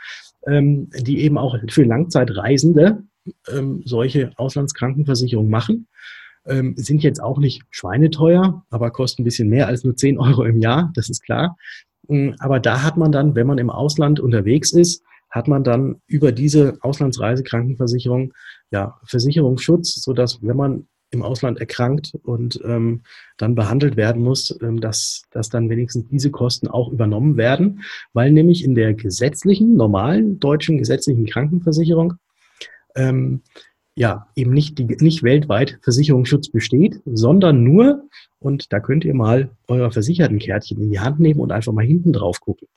ähm, 0.46 0.90
die 0.90 1.20
eben 1.20 1.38
auch 1.38 1.56
für 1.68 1.84
Langzeitreisende 1.84 3.04
ähm, 3.48 3.82
solche 3.84 4.32
Auslandskrankenversicherungen 4.36 5.50
machen. 5.50 5.88
Ähm, 6.44 6.74
sind 6.76 7.02
jetzt 7.02 7.22
auch 7.22 7.38
nicht 7.38 7.62
schweineteuer, 7.70 8.64
aber 8.70 8.90
kosten 8.90 9.22
ein 9.22 9.24
bisschen 9.24 9.48
mehr 9.48 9.68
als 9.68 9.84
nur 9.84 9.96
10 9.96 10.18
Euro 10.18 10.44
im 10.44 10.58
Jahr, 10.58 10.90
das 10.94 11.08
ist 11.08 11.22
klar. 11.22 11.56
Ähm, 12.08 12.34
aber 12.40 12.58
da 12.58 12.82
hat 12.82 12.96
man 12.96 13.12
dann, 13.12 13.34
wenn 13.36 13.46
man 13.46 13.58
im 13.58 13.70
Ausland 13.70 14.18
unterwegs 14.18 14.72
ist, 14.72 15.04
hat 15.30 15.48
man 15.48 15.64
dann 15.64 16.02
über 16.06 16.32
diese 16.32 16.76
Auslandsreisekrankenversicherung 16.80 18.32
ja 18.70 18.98
Versicherungsschutz, 19.04 20.02
sodass 20.02 20.42
wenn 20.42 20.56
man 20.56 20.88
im 21.12 21.22
Ausland 21.22 21.60
erkrankt 21.60 22.12
und 22.22 22.60
ähm, 22.64 23.02
dann 23.36 23.54
behandelt 23.54 23.96
werden 23.96 24.22
muss, 24.22 24.58
ähm, 24.62 24.80
dass, 24.80 25.22
dass 25.30 25.50
dann 25.50 25.70
wenigstens 25.70 26.08
diese 26.08 26.30
Kosten 26.30 26.68
auch 26.68 26.90
übernommen 26.90 27.36
werden, 27.36 27.82
weil 28.12 28.32
nämlich 28.32 28.64
in 28.64 28.74
der 28.74 28.94
gesetzlichen, 28.94 29.76
normalen 29.76 30.40
deutschen 30.40 30.78
gesetzlichen 30.78 31.26
Krankenversicherung 31.26 32.14
ähm, 32.96 33.42
ja 33.94 34.26
eben 34.36 34.52
nicht, 34.52 34.78
die, 34.78 34.84
nicht 34.84 35.22
weltweit 35.22 35.78
Versicherungsschutz 35.82 36.48
besteht, 36.48 37.00
sondern 37.04 37.62
nur, 37.62 38.08
und 38.38 38.72
da 38.72 38.80
könnt 38.80 39.04
ihr 39.04 39.14
mal 39.14 39.50
euer 39.68 39.92
Versichertenkärtchen 39.92 40.80
in 40.80 40.90
die 40.90 41.00
Hand 41.00 41.20
nehmen 41.20 41.40
und 41.40 41.52
einfach 41.52 41.72
mal 41.72 41.84
hinten 41.84 42.14
drauf 42.14 42.40
gucken. 42.40 42.68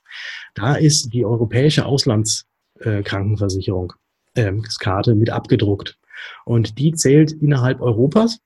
Da 0.54 0.74
ist 0.74 1.14
die 1.14 1.24
europäische 1.24 1.86
Auslandskrankenversicherung 1.86 3.92
äh, 3.92 3.96
Karte 4.78 5.14
mit 5.14 5.30
abgedruckt. 5.30 5.98
Und 6.44 6.78
die 6.78 6.92
zählt 6.92 7.32
innerhalb 7.32 7.80
Europas. 7.80 8.38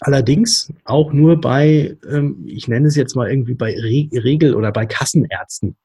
Allerdings 0.00 0.72
auch 0.84 1.12
nur 1.12 1.40
bei, 1.40 1.96
ähm, 2.08 2.44
ich 2.46 2.66
nenne 2.68 2.88
es 2.88 2.96
jetzt 2.96 3.14
mal 3.14 3.30
irgendwie 3.30 3.54
bei 3.54 3.74
Re 3.74 4.08
Regel- 4.22 4.54
oder 4.54 4.72
bei 4.72 4.86
Kassenärzten. 4.86 5.76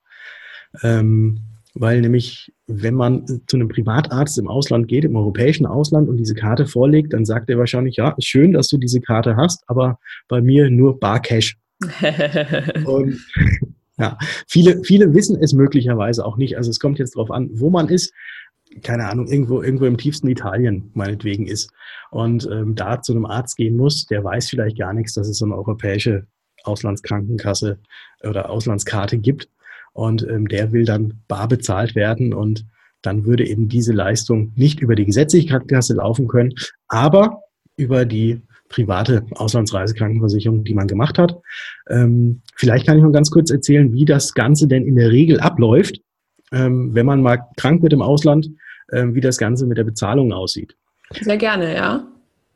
Ähm, 0.81 1.41
weil 1.73 2.01
nämlich, 2.01 2.51
wenn 2.65 2.95
man 2.95 3.25
zu 3.45 3.55
einem 3.55 3.67
Privatarzt 3.67 4.37
im 4.39 4.47
Ausland 4.47 4.87
geht, 4.87 5.05
im 5.05 5.15
europäischen 5.15 5.65
Ausland 5.65 6.09
und 6.09 6.17
diese 6.17 6.33
Karte 6.33 6.65
vorlegt, 6.65 7.13
dann 7.13 7.25
sagt 7.25 7.49
er 7.49 7.57
wahrscheinlich, 7.57 7.97
ja, 7.97 8.15
schön, 8.19 8.53
dass 8.53 8.67
du 8.67 8.77
diese 8.77 9.01
Karte 9.01 9.35
hast, 9.35 9.63
aber 9.67 9.99
bei 10.27 10.41
mir 10.41 10.69
nur 10.69 10.99
Barcash. 10.99 11.57
und 12.85 13.19
ja, 13.99 14.17
viele, 14.47 14.83
viele 14.83 15.13
wissen 15.13 15.37
es 15.41 15.53
möglicherweise 15.53 16.25
auch 16.25 16.37
nicht. 16.37 16.57
Also 16.57 16.71
es 16.71 16.79
kommt 16.79 16.97
jetzt 16.97 17.15
darauf 17.15 17.31
an, 17.31 17.49
wo 17.53 17.69
man 17.69 17.89
ist 17.89 18.13
keine 18.81 19.09
Ahnung, 19.09 19.27
irgendwo, 19.27 19.61
irgendwo 19.61 19.85
im 19.85 19.97
tiefsten 19.97 20.27
Italien 20.27 20.91
meinetwegen 20.93 21.47
ist 21.47 21.71
und 22.11 22.47
ähm, 22.51 22.75
da 22.75 23.01
zu 23.01 23.13
einem 23.13 23.25
Arzt 23.25 23.57
gehen 23.57 23.75
muss, 23.75 24.05
der 24.05 24.23
weiß 24.23 24.49
vielleicht 24.49 24.77
gar 24.77 24.93
nichts, 24.93 25.13
dass 25.13 25.27
es 25.27 25.37
so 25.37 25.45
eine 25.45 25.55
europäische 25.55 26.27
Auslandskrankenkasse 26.63 27.79
oder 28.23 28.49
Auslandskarte 28.49 29.17
gibt 29.17 29.49
und 29.93 30.27
ähm, 30.27 30.47
der 30.47 30.71
will 30.71 30.85
dann 30.85 31.21
bar 31.27 31.47
bezahlt 31.47 31.95
werden 31.95 32.33
und 32.33 32.65
dann 33.01 33.25
würde 33.25 33.47
eben 33.47 33.69
diese 33.69 33.93
Leistung 33.93 34.53
nicht 34.55 34.79
über 34.79 34.95
die 34.95 35.05
gesetzliche 35.05 35.47
Krankenkasse 35.47 35.95
laufen 35.95 36.27
können, 36.27 36.53
aber 36.87 37.41
über 37.77 38.05
die 38.05 38.41
private 38.69 39.25
Auslandsreisekrankenversicherung, 39.35 40.63
die 40.65 40.73
man 40.73 40.87
gemacht 40.87 41.17
hat. 41.17 41.37
Ähm, 41.89 42.41
vielleicht 42.55 42.85
kann 42.85 42.97
ich 42.97 43.03
noch 43.03 43.13
ganz 43.13 43.31
kurz 43.31 43.49
erzählen, 43.49 43.93
wie 43.93 44.03
das 44.03 44.33
Ganze 44.33 44.67
denn 44.67 44.85
in 44.85 44.95
der 44.95 45.11
Regel 45.11 45.39
abläuft 45.39 46.01
ähm, 46.51 46.93
wenn 46.93 47.05
man 47.05 47.21
mal 47.21 47.39
krank 47.57 47.81
wird 47.81 47.93
im 47.93 48.01
Ausland, 48.01 48.49
wie 48.91 49.21
das 49.21 49.37
Ganze 49.37 49.65
mit 49.65 49.77
der 49.77 49.83
Bezahlung 49.83 50.33
aussieht. 50.33 50.75
Sehr 51.21 51.37
gerne, 51.37 51.75
ja. 51.75 52.07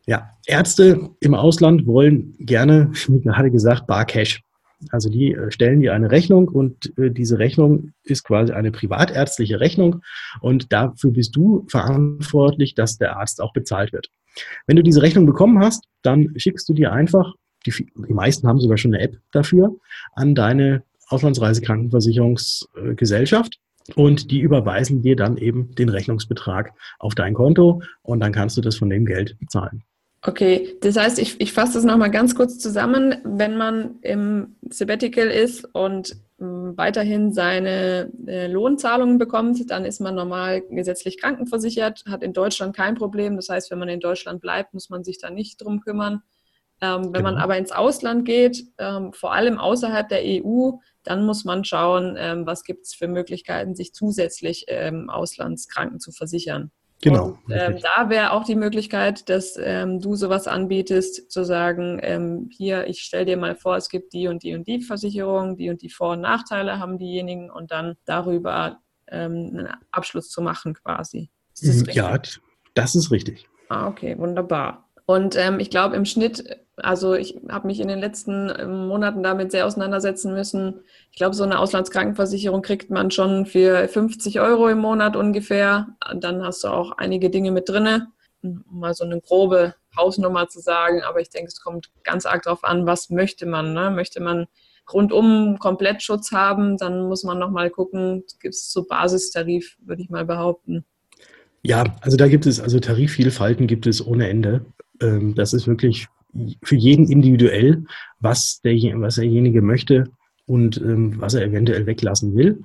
Ja, 0.08 0.32
Ärzte 0.46 1.10
im 1.20 1.36
Ausland 1.36 1.86
wollen 1.86 2.34
gerne, 2.39 2.91
wie 3.08 3.22
gerade 3.22 3.52
gesagt, 3.52 3.86
Bar 3.88 4.06
Cash. 4.06 4.41
Also 4.89 5.10
die 5.10 5.34
äh, 5.34 5.52
stellen 5.52 5.82
dir 5.82 5.94
eine 5.94 6.10
Rechnung 6.10 6.48
und 6.48 6.98
äh, 6.98 7.12
diese 7.12 7.38
Rechnung 7.38 7.91
ist 8.04 8.24
quasi 8.24 8.52
eine 8.52 8.72
privatärztliche 8.72 9.60
Rechnung 9.60 10.02
und 10.41 10.74
dafür 10.74 11.12
bist 11.12 11.36
du 11.36 11.67
verantwortlich, 11.70 12.74
dass 12.74 12.98
der 12.98 13.17
Arzt 13.17 13.41
auch 13.41 13.54
bezahlt 13.54 13.94
wird. 13.94 14.10
Wenn 14.65 14.78
du 14.78 14.84
diese 14.84 15.04
Rechnung 15.04 15.28
bekommen 15.28 15.60
hast, 15.60 15.84
dann 16.02 16.34
schickst 16.36 16.67
du 16.67 16.74
dir 16.74 16.91
einfach, 16.94 17.36
die, 17.67 17.72
die 17.72 18.13
meisten 18.13 18.48
haben 18.48 18.60
sogar 18.60 18.78
schon 18.78 18.96
eine 18.96 19.04
App 19.04 19.17
dafür, 19.32 19.76
an 20.13 20.34
deine 20.34 20.82
Auslandsreisekrankenversicherungsgesellschaft 21.10 23.60
und 23.96 24.32
die 24.32 24.39
überweisen 24.39 25.02
dir 25.02 25.15
dann 25.15 25.38
eben 25.38 25.74
den 25.76 25.89
Rechnungsbetrag 25.89 26.74
auf 27.00 27.15
dein 27.15 27.34
Konto 27.34 27.82
und 28.02 28.20
dann 28.20 28.32
kannst 28.32 28.58
du 28.58 28.62
das 28.62 28.76
von 28.76 28.89
dem 28.89 29.06
Geld 29.06 29.38
bezahlen. 29.39 29.84
Okay, 30.24 30.78
das 30.82 30.98
heißt, 30.98 31.17
ich, 31.17 31.41
ich 31.41 31.52
fasse 31.52 31.74
das 31.74 31.84
nochmal 31.84 32.12
ganz 32.12 32.36
kurz 32.36 32.60
zusammen. 32.60 33.15
Wenn 33.24 33.58
man 33.58 33.96
im 34.02 34.56
Sabbatical 34.70 35.28
ist 35.28 35.65
und 35.74 36.15
ähm, 36.39 36.74
weiterhin 36.76 37.34
seine 37.34 38.12
äh, 38.28 38.46
Lohnzahlungen 38.46 39.17
bekommt, 39.17 39.72
dann 39.72 39.84
ist 39.84 40.00
man 40.00 40.13
normal 40.13 40.62
gesetzlich 40.70 41.20
krankenversichert, 41.20 42.04
hat 42.08 42.22
in 42.22 42.34
Deutschland 42.34 42.76
kein 42.76 42.94
Problem. 42.94 43.36
Das 43.36 43.50
heißt, 43.50 43.72
wenn 43.72 43.80
man 43.80 43.89
in 43.89 44.00
Deutschland 44.00 44.41
bleibt, 44.41 44.76
muss 44.76 44.91
man 44.91 45.04
sich 45.04 45.17
da 45.17 45.32
nicht 45.32 45.60
drum 45.60 45.82
kümmern. 45.82 46.22
Ähm, 46.82 47.06
wenn 47.06 47.13
genau. 47.13 47.32
man 47.32 47.38
aber 47.38 47.58
ins 47.58 47.72
Ausland 47.72 48.24
geht, 48.26 48.63
ähm, 48.78 49.13
vor 49.13 49.34
allem 49.34 49.58
außerhalb 49.58 50.08
der 50.08 50.22
EU, 50.24 50.74
dann 51.04 51.26
muss 51.26 51.46
man 51.46 51.64
schauen, 51.64 52.16
ähm, 52.18 52.46
was 52.46 52.64
gibt 52.64 52.86
es 52.86 52.94
für 52.94 53.08
Möglichkeiten, 53.08 53.76
sich 53.76 53.94
zusätzlich 53.94 54.66
ähm, 54.68 55.10
Auslandskranken 55.10 56.00
zu 56.00 56.12
versichern. 56.12 56.72
Genau. 57.02 57.40
Und, 57.48 57.54
ähm, 57.54 57.80
da 57.82 58.10
wäre 58.10 58.32
auch 58.32 58.44
die 58.44 58.56
Möglichkeit, 58.56 59.28
dass 59.28 59.58
ähm, 59.60 60.00
du 60.00 60.16
sowas 60.16 60.48
anbietest, 60.48 61.32
zu 61.32 61.44
sagen, 61.44 62.00
ähm, 62.04 62.50
hier, 62.52 62.88
ich 62.88 63.02
stelle 63.02 63.26
dir 63.26 63.38
mal 63.38 63.56
vor, 63.56 63.76
es 63.76 63.90
gibt 63.90 64.14
die 64.14 64.28
und 64.28 64.44
die 64.44 64.54
und 64.54 64.68
die 64.68 64.82
Versicherung, 64.82 65.58
die 65.58 65.70
und 65.72 65.82
die 65.82 65.90
Vor- 65.90 66.12
und 66.12 66.22
Nachteile 66.22 66.80
haben 66.80 67.00
diejenigen 67.00 67.50
und 67.50 67.72
dann 67.72 67.96
darüber 68.06 68.80
ähm, 69.08 69.52
einen 69.52 69.70
Abschluss 69.92 70.30
zu 70.30 70.42
machen 70.42 70.76
quasi. 70.76 71.32
Das 71.60 71.84
ja, 71.94 72.20
das 72.76 72.96
ist 72.96 73.12
richtig. 73.12 73.48
Ah, 73.70 73.88
okay, 73.88 74.18
wunderbar. 74.18 74.90
Und 75.06 75.36
ähm, 75.36 75.60
ich 75.60 75.70
glaube, 75.70 75.96
im 75.96 76.06
Schnitt, 76.06 76.44
also 76.84 77.13
ich 77.13 77.39
habe 77.50 77.67
mich 77.67 77.80
in 77.80 77.88
den 77.88 78.00
letzten 78.00 78.52
ähm, 78.58 78.88
Monaten 78.88 79.24
damit 79.24 79.52
sehr 79.52 79.65
auseinandersetzen 79.65 80.34
müssen. 80.34 80.82
Ich 81.12 81.17
glaube, 81.17 81.36
so 81.36 81.44
eine 81.44 81.60
Auslandskrankenversicherung 81.60 82.62
kriegt 82.62 82.89
man 82.89 83.12
schon 83.12 83.46
für 83.46 83.88
50 83.88 84.39
Euro 84.39 84.67
im 84.70 84.80
Monat 84.80 85.15
ungefähr. 85.15 85.88
Dann 86.15 86.44
hast 86.44 86.63
du 86.63 86.67
auch 86.67 86.94
einige 86.94 87.30
Dinge 87.30 87.52
mit 87.52 87.70
drinne, 87.70 88.08
um 88.41 88.63
mal 88.70 88.94
so 88.94 89.04
eine 89.04 89.20
grobe 89.22 89.76
Hausnummer 89.96 90.48
zu 90.48 90.60
sagen. 90.60 91.02
Aber 91.04 91.22
ich 91.22 91.30
denke, 91.30 91.50
es 91.50 91.62
kommt 91.62 91.89
ganz 92.04 92.26
arg 92.26 92.44
darauf 92.44 92.63
an, 92.63 92.86
was 92.86 93.10
möchte 93.10 93.46
man. 93.46 93.74
Ne? 93.74 93.91
Möchte 93.91 94.22
man 94.22 94.48
rundum 94.91 95.58
Komplettschutz 95.60 96.32
haben, 96.32 96.78
dann 96.78 97.08
muss 97.08 97.24
man 97.24 97.39
nochmal 97.39 97.70
gucken, 97.70 98.24
gibt 98.41 98.56
es 98.56 98.72
so 98.72 98.86
Basistarif, 98.86 99.78
würde 99.80 100.02
ich 100.02 100.10
mal 100.10 100.26
behaupten. 100.26 100.86
Ja, 101.63 101.84
also 102.02 102.17
da 102.17 102.28
gibt 102.28 102.46
es, 102.46 102.60
also 102.60 102.80
Tarifvielfalten 102.80 103.67
gibt 103.67 103.86
es 103.86 104.06
ohne 104.06 104.28
Ende. 104.30 104.65
Ähm, 105.00 105.36
das 105.36 105.54
ist 105.54 105.67
wirklich 105.67 106.08
für 106.63 106.76
jeden 106.76 107.10
individuell, 107.10 107.84
was, 108.20 108.62
der, 108.62 108.74
was 109.00 109.15
derjenige 109.15 109.62
möchte 109.62 110.06
und 110.46 110.78
ähm, 110.78 111.20
was 111.20 111.34
er 111.34 111.44
eventuell 111.44 111.86
weglassen 111.86 112.36
will. 112.36 112.62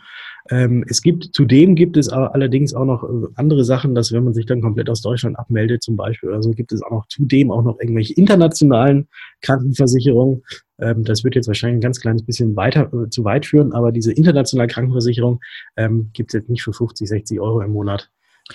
Ähm, 0.48 0.84
es 0.88 1.02
gibt, 1.02 1.34
zudem 1.34 1.74
gibt 1.74 1.96
es 1.96 2.08
allerdings 2.08 2.74
auch 2.74 2.84
noch 2.84 3.04
äh, 3.04 3.26
andere 3.34 3.64
Sachen, 3.64 3.94
dass 3.94 4.12
wenn 4.12 4.24
man 4.24 4.34
sich 4.34 4.46
dann 4.46 4.60
komplett 4.60 4.88
aus 4.88 5.02
Deutschland 5.02 5.38
abmeldet 5.38 5.82
zum 5.82 5.96
Beispiel 5.96 6.30
oder 6.30 6.42
so, 6.42 6.50
gibt 6.50 6.72
es 6.72 6.82
auch 6.82 6.90
noch 6.90 7.08
zudem 7.08 7.50
auch 7.50 7.62
noch 7.62 7.78
irgendwelche 7.80 8.14
internationalen 8.14 9.08
Krankenversicherungen. 9.40 10.42
Ähm, 10.78 11.04
das 11.04 11.24
wird 11.24 11.34
jetzt 11.34 11.48
wahrscheinlich 11.48 11.78
ein 11.78 11.82
ganz 11.82 12.00
kleines 12.00 12.24
bisschen 12.24 12.54
weiter 12.56 12.92
äh, 12.92 13.08
zu 13.08 13.24
weit 13.24 13.46
führen, 13.46 13.72
aber 13.72 13.92
diese 13.92 14.12
internationale 14.12 14.68
Krankenversicherung 14.68 15.40
ähm, 15.76 16.10
gibt 16.12 16.30
es 16.30 16.40
jetzt 16.40 16.50
nicht 16.50 16.62
für 16.62 16.72
50, 16.72 17.08
60 17.08 17.40
Euro 17.40 17.60
im 17.60 17.72
Monat. 17.72 18.10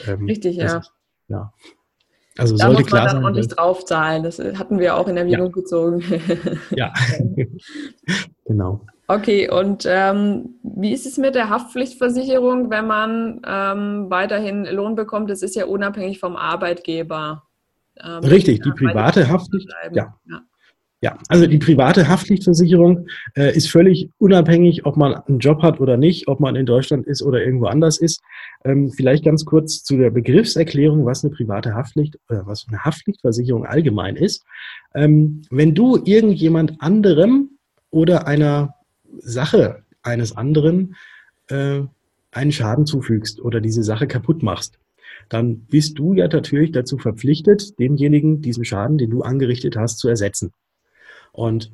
Ähm, 0.08 0.26
Richtig, 0.26 0.58
ja. 0.58 0.78
Ist, 0.78 0.91
ja. 1.28 1.54
Also 2.41 2.58
da 2.58 2.65
sollte 2.65 2.82
muss 2.82 2.91
man 2.91 2.99
klar 2.99 3.06
dann 3.06 3.15
sein, 3.17 3.23
ordentlich 3.23 3.47
draufzahlen. 3.47 4.23
Das 4.23 4.39
hatten 4.39 4.80
wir 4.80 4.95
auch 4.95 5.08
in 5.08 5.15
Erwägung 5.15 5.47
ja. 5.47 5.51
gezogen. 5.51 6.04
ja, 6.71 6.91
genau. 8.45 8.82
Okay, 9.08 9.49
und 9.49 9.86
ähm, 9.88 10.56
wie 10.63 10.93
ist 10.93 11.06
es 11.06 11.17
mit 11.17 11.36
der 11.36 11.49
Haftpflichtversicherung, 11.49 12.69
wenn 12.69 12.88
man 12.88 13.41
ähm, 13.45 14.06
weiterhin 14.10 14.65
Lohn 14.65 14.95
bekommt? 14.95 15.30
Das 15.30 15.43
ist 15.43 15.56
ja 15.56 15.65
unabhängig 15.65 16.19
vom 16.19 16.36
Arbeitgeber. 16.36 17.43
Ähm, 18.01 18.23
Richtig, 18.23 18.62
die 18.63 18.71
private 18.71 19.27
Haftpflicht. 19.30 19.69
Ja. 19.91 20.17
ja. 20.25 20.41
Ja, 21.04 21.18
also 21.30 21.48
die 21.48 21.58
private 21.58 22.08
Haftpflichtversicherung 22.08 23.08
äh, 23.36 23.56
ist 23.56 23.72
völlig 23.72 24.12
unabhängig, 24.20 24.86
ob 24.86 24.98
man 24.98 25.16
einen 25.16 25.40
Job 25.40 25.64
hat 25.64 25.80
oder 25.80 25.98
nicht, 25.98 26.28
ob 26.28 26.40
man 26.40 26.56
in 26.56 26.68
Deutschland 26.68 27.08
ist 27.08 27.24
oder 27.24 27.44
irgendwo 27.44 27.66
anders 27.66 27.98
ist. 27.98 28.22
Ähm, 28.64 28.92
vielleicht 28.92 29.26
ganz 29.26 29.44
kurz 29.44 29.84
zu 29.84 29.98
der 29.98 30.12
Begriffserklärung, 30.12 31.04
was 31.04 31.24
eine 31.24 31.34
private 31.34 31.74
Haftpflicht, 31.74 32.18
äh, 32.30 32.42
was 32.46 32.68
eine 32.68 32.86
Haftpflichtversicherung 32.86 33.66
allgemein 33.66 34.16
ist. 34.16 34.44
Ähm, 34.94 35.42
wenn 35.50 35.74
du 35.74 35.98
irgendjemand 36.06 36.80
anderem 36.82 37.58
oder 37.90 38.28
einer 38.28 38.76
Sache 39.18 39.84
eines 40.04 40.38
anderen 40.38 40.96
äh, 41.48 41.82
einen 42.30 42.52
Schaden 42.52 42.86
zufügst 42.86 43.42
oder 43.42 43.60
diese 43.60 43.82
Sache 43.82 44.06
kaputt 44.06 44.44
machst, 44.44 44.78
dann 45.30 45.62
bist 45.62 45.98
du 45.98 46.14
ja 46.14 46.28
natürlich 46.28 46.72
dazu 46.72 47.00
verpflichtet, 47.00 47.80
demjenigen 47.80 48.42
diesen 48.42 48.66
Schaden, 48.66 49.00
den 49.00 49.10
du 49.10 49.24
angerichtet 49.24 49.76
hast, 49.78 49.98
zu 49.98 50.08
ersetzen. 50.08 50.52
Und 51.32 51.72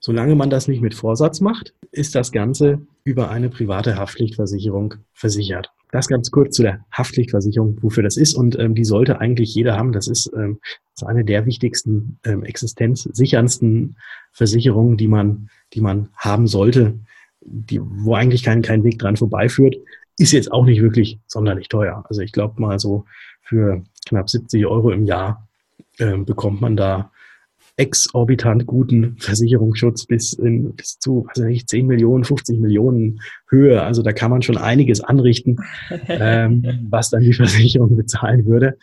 solange 0.00 0.34
man 0.34 0.50
das 0.50 0.68
nicht 0.68 0.82
mit 0.82 0.94
Vorsatz 0.94 1.40
macht, 1.40 1.74
ist 1.90 2.14
das 2.14 2.32
Ganze 2.32 2.86
über 3.04 3.30
eine 3.30 3.50
private 3.50 3.96
Haftpflichtversicherung 3.96 4.94
versichert. 5.12 5.70
Das 5.90 6.08
ganz 6.08 6.30
kurz 6.30 6.56
zu 6.56 6.62
der 6.62 6.84
Haftpflichtversicherung, 6.90 7.78
wofür 7.80 8.02
das 8.02 8.16
ist. 8.16 8.34
Und 8.34 8.58
ähm, 8.58 8.74
die 8.74 8.84
sollte 8.84 9.20
eigentlich 9.20 9.54
jeder 9.54 9.76
haben. 9.76 9.92
Das 9.92 10.08
ist, 10.08 10.30
ähm, 10.34 10.58
das 10.62 11.02
ist 11.02 11.08
eine 11.08 11.24
der 11.24 11.46
wichtigsten, 11.46 12.18
ähm, 12.24 12.42
existenzsicherndsten 12.42 13.96
Versicherungen, 14.32 14.96
die 14.96 15.06
man, 15.06 15.50
die 15.72 15.80
man 15.80 16.08
haben 16.16 16.48
sollte, 16.48 16.98
die, 17.40 17.80
wo 17.80 18.14
eigentlich 18.14 18.42
kein, 18.42 18.62
kein 18.62 18.82
Weg 18.82 18.98
dran 18.98 19.16
vorbeiführt. 19.16 19.76
Ist 20.18 20.32
jetzt 20.32 20.50
auch 20.50 20.64
nicht 20.64 20.82
wirklich 20.82 21.20
sonderlich 21.26 21.68
teuer. 21.68 22.04
Also 22.08 22.22
ich 22.22 22.32
glaube 22.32 22.60
mal 22.60 22.80
so 22.80 23.04
für 23.42 23.84
knapp 24.06 24.28
70 24.28 24.66
Euro 24.66 24.90
im 24.90 25.04
Jahr 25.04 25.48
äh, 25.98 26.16
bekommt 26.16 26.60
man 26.60 26.76
da 26.76 27.12
exorbitant 27.76 28.66
guten 28.66 29.16
Versicherungsschutz 29.18 30.06
bis, 30.06 30.32
in, 30.34 30.74
bis 30.74 30.98
zu, 30.98 31.26
also 31.28 31.44
nicht 31.44 31.68
10 31.68 31.86
Millionen, 31.86 32.24
50 32.24 32.60
Millionen 32.60 33.20
Höhe. 33.48 33.82
Also 33.82 34.02
da 34.02 34.12
kann 34.12 34.30
man 34.30 34.42
schon 34.42 34.56
einiges 34.56 35.00
anrichten, 35.00 35.56
ähm, 36.08 36.86
was 36.88 37.10
dann 37.10 37.22
die 37.22 37.32
Versicherung 37.32 37.96
bezahlen 37.96 38.46
würde. 38.46 38.78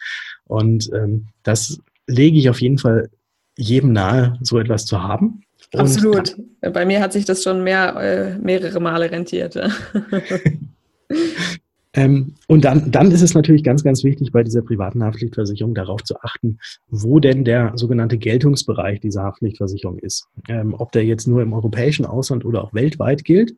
Und 0.45 0.89
ähm, 0.93 1.27
das 1.43 1.79
lege 2.07 2.37
ich 2.37 2.49
auf 2.49 2.61
jeden 2.61 2.77
Fall 2.77 3.09
jedem 3.57 3.93
nahe, 3.93 4.37
so 4.41 4.59
etwas 4.59 4.85
zu 4.85 5.01
haben. 5.01 5.43
Und 5.73 5.79
Absolut. 5.79 6.35
Bei 6.59 6.85
mir 6.85 6.99
hat 7.01 7.13
sich 7.13 7.23
das 7.25 7.43
schon 7.43 7.63
mehr, 7.63 7.95
äh, 7.95 8.37
mehrere 8.37 8.79
Male 8.81 9.09
rentiert. 9.09 9.55
Ähm, 11.93 12.35
und 12.47 12.63
dann, 12.63 12.91
dann 12.91 13.11
ist 13.11 13.21
es 13.21 13.33
natürlich 13.33 13.63
ganz, 13.63 13.83
ganz 13.83 14.03
wichtig, 14.03 14.31
bei 14.31 14.43
dieser 14.43 14.61
privaten 14.61 15.03
Haftpflichtversicherung 15.03 15.75
darauf 15.75 16.03
zu 16.03 16.15
achten, 16.21 16.59
wo 16.87 17.19
denn 17.19 17.43
der 17.43 17.73
sogenannte 17.75 18.17
Geltungsbereich 18.17 19.01
dieser 19.01 19.23
Haftpflichtversicherung 19.23 19.99
ist. 19.99 20.27
Ähm, 20.47 20.73
ob 20.77 20.93
der 20.93 21.03
jetzt 21.03 21.27
nur 21.27 21.41
im 21.41 21.53
europäischen 21.53 22.05
Ausland 22.05 22.45
oder 22.45 22.63
auch 22.63 22.73
weltweit 22.73 23.25
gilt. 23.25 23.55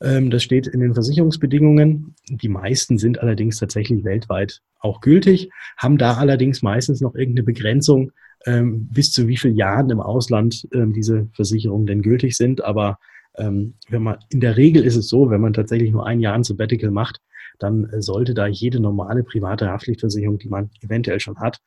Ähm, 0.00 0.30
das 0.30 0.44
steht 0.44 0.68
in 0.68 0.80
den 0.80 0.94
Versicherungsbedingungen. 0.94 2.14
Die 2.28 2.48
meisten 2.48 2.98
sind 2.98 3.20
allerdings 3.20 3.58
tatsächlich 3.58 4.04
weltweit 4.04 4.60
auch 4.78 5.00
gültig, 5.00 5.50
haben 5.76 5.98
da 5.98 6.14
allerdings 6.14 6.62
meistens 6.62 7.00
noch 7.00 7.16
irgendeine 7.16 7.44
Begrenzung, 7.44 8.12
ähm, 8.44 8.88
bis 8.92 9.10
zu 9.10 9.26
wie 9.26 9.36
vielen 9.36 9.56
Jahren 9.56 9.90
im 9.90 10.00
Ausland 10.00 10.68
ähm, 10.72 10.92
diese 10.92 11.28
Versicherungen 11.32 11.86
denn 11.86 12.02
gültig 12.02 12.36
sind. 12.36 12.62
Aber 12.62 12.98
ähm, 13.38 13.74
wenn 13.88 14.02
man, 14.02 14.18
in 14.30 14.40
der 14.40 14.56
Regel 14.56 14.84
ist 14.84 14.96
es 14.96 15.08
so, 15.08 15.30
wenn 15.30 15.40
man 15.40 15.52
tatsächlich 15.52 15.90
nur 15.90 16.06
ein 16.06 16.20
Jahr 16.20 16.34
ein 16.34 16.44
Sabbatical 16.44 16.90
macht, 16.90 17.20
dann 17.58 17.88
äh, 17.90 18.02
sollte 18.02 18.34
da 18.34 18.46
jede 18.46 18.80
normale 18.80 19.22
private 19.22 19.68
Haftpflichtversicherung, 19.70 20.38
die 20.38 20.48
man 20.48 20.70
eventuell 20.80 21.20
schon 21.20 21.38
hat, 21.38 21.58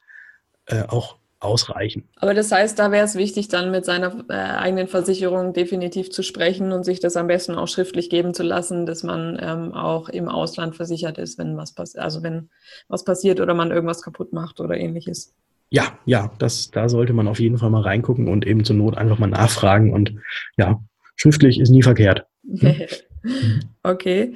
äh, 0.65 0.84
auch 0.88 1.17
ausreichen. 1.39 2.10
Aber 2.17 2.34
das 2.34 2.52
heißt, 2.52 2.78
da 2.78 2.91
wäre 2.91 3.06
es 3.06 3.15
wichtig, 3.15 3.47
dann 3.47 3.71
mit 3.71 3.86
seiner 3.86 4.25
äh, 4.30 4.34
eigenen 4.34 4.88
Versicherung 4.88 5.54
definitiv 5.54 6.12
zu 6.12 6.21
sprechen 6.21 6.73
und 6.73 6.84
sich 6.84 6.99
das 6.99 7.15
am 7.15 7.28
besten 7.28 7.56
auch 7.56 7.67
schriftlich 7.67 8.10
geben 8.10 8.34
zu 8.34 8.43
lassen, 8.43 8.86
dass 8.86 9.04
man 9.04 9.38
ähm, 9.41 9.73
auch 9.73 10.10
im 10.10 10.28
Ausland 10.28 10.75
versichert 10.75 11.17
ist, 11.17 11.38
wenn 11.38 11.56
was 11.56 11.73
passiert, 11.73 12.04
also 12.04 12.23
wenn 12.23 12.49
was 12.89 13.06
passiert 13.06 13.39
oder 13.39 13.54
man 13.54 13.71
irgendwas 13.71 14.02
kaputt 14.02 14.34
macht 14.34 14.60
oder 14.60 14.78
ähnliches. 14.78 15.34
Ja, 15.69 15.97
ja, 16.06 16.32
das, 16.39 16.71
da 16.71 16.89
sollte 16.89 17.13
man 17.13 17.28
auf 17.28 17.39
jeden 17.39 17.58
Fall 17.58 17.69
mal 17.69 17.82
reingucken 17.82 18.28
und 18.28 18.45
eben 18.45 18.65
zur 18.65 18.75
Not 18.75 18.97
einfach 18.97 19.19
mal 19.19 19.28
nachfragen 19.28 19.93
und 19.93 20.15
ja, 20.58 20.82
schriftlich 21.15 21.60
ist 21.60 21.69
nie 21.69 21.84
verkehrt. 21.84 22.25
okay. 23.84 24.34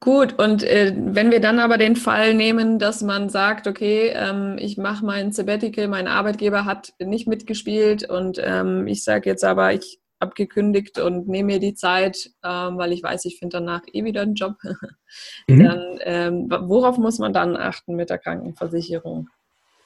Gut, 0.00 0.38
und 0.38 0.62
äh, 0.62 0.94
wenn 0.94 1.30
wir 1.30 1.40
dann 1.40 1.58
aber 1.58 1.78
den 1.78 1.96
Fall 1.96 2.34
nehmen, 2.34 2.78
dass 2.78 3.02
man 3.02 3.30
sagt, 3.30 3.66
okay, 3.66 4.12
ähm, 4.14 4.56
ich 4.58 4.76
mache 4.76 5.04
mein 5.04 5.32
Sabbatical, 5.32 5.88
mein 5.88 6.06
Arbeitgeber 6.06 6.66
hat 6.66 6.92
nicht 6.98 7.26
mitgespielt 7.26 8.08
und 8.08 8.40
ähm, 8.44 8.86
ich 8.86 9.02
sage 9.04 9.30
jetzt 9.30 9.42
aber, 9.42 9.72
ich 9.72 9.98
habe 10.20 10.34
gekündigt 10.34 10.98
und 10.98 11.28
nehme 11.28 11.54
mir 11.54 11.60
die 11.60 11.74
Zeit, 11.74 12.30
ähm, 12.44 12.76
weil 12.76 12.92
ich 12.92 13.02
weiß, 13.02 13.24
ich 13.24 13.38
finde 13.38 13.58
danach 13.58 13.82
eh 13.92 14.04
wieder 14.04 14.22
einen 14.22 14.34
Job, 14.34 14.54
mhm. 15.48 15.64
dann 15.64 15.98
ähm, 16.00 16.46
worauf 16.50 16.98
muss 16.98 17.18
man 17.18 17.32
dann 17.32 17.56
achten 17.56 17.96
mit 17.96 18.10
der 18.10 18.18
Krankenversicherung? 18.18 19.28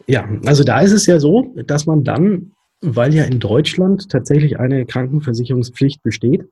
Ja, 0.07 0.29
also 0.45 0.65
da 0.65 0.81
ist 0.81 0.93
es 0.93 1.07
ja 1.07 1.21
so, 1.21 1.55
dass 1.67 1.87
man 1.87 2.03
dann, 2.03 2.53
weil 2.81 3.15
ja 3.15 3.25
in 3.25 3.39
Deutschland 3.39 4.09
tatsächlich 4.09 4.59
eine 4.59 4.87
Krankenversicherungspflicht 4.87 6.03
besteht, 6.03 6.49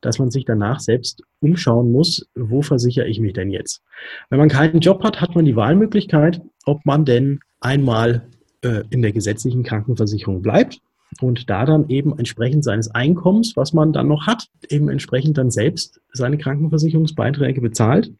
dass 0.00 0.18
man 0.18 0.30
sich 0.30 0.44
danach 0.44 0.80
selbst 0.80 1.22
umschauen 1.40 1.92
muss, 1.92 2.28
wo 2.34 2.62
versichere 2.62 3.06
ich 3.06 3.20
mich 3.20 3.32
denn 3.32 3.50
jetzt? 3.50 3.82
Wenn 4.28 4.38
man 4.38 4.48
keinen 4.48 4.80
Job 4.80 5.02
hat, 5.02 5.20
hat 5.20 5.34
man 5.34 5.44
die 5.44 5.56
Wahlmöglichkeit, 5.56 6.40
ob 6.64 6.84
man 6.84 7.04
denn 7.04 7.40
einmal 7.60 8.28
äh, 8.62 8.82
in 8.90 9.02
der 9.02 9.12
gesetzlichen 9.12 9.62
Krankenversicherung 9.62 10.42
bleibt 10.42 10.80
und 11.20 11.50
da 11.50 11.64
dann 11.64 11.88
eben 11.88 12.16
entsprechend 12.18 12.64
seines 12.64 12.90
Einkommens, 12.94 13.56
was 13.56 13.72
man 13.72 13.92
dann 13.92 14.08
noch 14.08 14.26
hat, 14.26 14.48
eben 14.68 14.88
entsprechend 14.88 15.38
dann 15.38 15.50
selbst 15.50 16.00
seine 16.12 16.38
Krankenversicherungsbeiträge 16.38 17.60
bezahlt. 17.60 18.12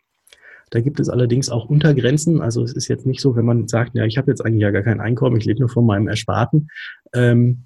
Da 0.71 0.81
gibt 0.81 1.01
es 1.01 1.09
allerdings 1.09 1.51
auch 1.51 1.69
Untergrenzen. 1.69 2.41
Also 2.41 2.63
es 2.63 2.73
ist 2.73 2.89
jetzt 2.89 3.07
nicht 3.07 3.21
so, 3.21 3.35
wenn 3.37 3.45
man 3.45 3.67
sagt, 3.67 3.95
ja, 3.95 4.05
ich 4.05 4.19
habe 4.19 4.31
jetzt 4.31 4.45
eigentlich 4.45 4.63
ja 4.63 4.71
gar 4.71 4.83
kein 4.83 5.01
Einkommen, 5.01 5.37
ich 5.37 5.45
lebe 5.45 5.61
nur 5.61 5.69
von 5.69 5.85
meinem 5.85 6.09
Ersparten. 6.09 6.69
Ähm, 7.13 7.65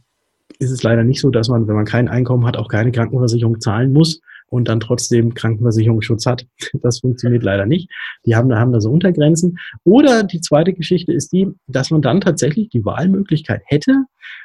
ist 0.58 0.70
es 0.70 0.82
leider 0.82 1.04
nicht 1.04 1.20
so, 1.20 1.30
dass 1.30 1.48
man, 1.48 1.66
wenn 1.66 1.74
man 1.74 1.84
kein 1.84 2.08
Einkommen 2.08 2.46
hat, 2.46 2.56
auch 2.56 2.68
keine 2.68 2.92
Krankenversicherung 2.92 3.60
zahlen 3.60 3.92
muss 3.92 4.20
und 4.48 4.68
dann 4.68 4.80
trotzdem 4.80 5.34
Krankenversicherungsschutz 5.34 6.26
hat. 6.26 6.46
Das 6.82 7.00
funktioniert 7.00 7.42
leider 7.42 7.66
nicht. 7.66 7.90
Die 8.26 8.36
haben, 8.36 8.54
haben 8.54 8.72
da 8.72 8.80
so 8.80 8.90
Untergrenzen. 8.90 9.58
Oder 9.84 10.22
die 10.22 10.40
zweite 10.40 10.72
Geschichte 10.72 11.12
ist 11.12 11.32
die, 11.32 11.48
dass 11.66 11.90
man 11.90 12.02
dann 12.02 12.20
tatsächlich 12.20 12.68
die 12.68 12.84
Wahlmöglichkeit 12.84 13.62
hätte, 13.66 14.04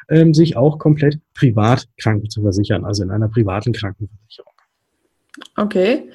ähm, 0.10 0.34
sich 0.34 0.56
auch 0.56 0.80
komplett 0.80 1.20
privat 1.34 1.88
kranken 2.02 2.30
zu 2.30 2.42
versichern, 2.42 2.86
also 2.86 3.04
in 3.04 3.12
einer 3.12 3.28
privaten 3.28 3.74
Krankenversicherung. 3.74 4.54
Okay. 5.58 6.10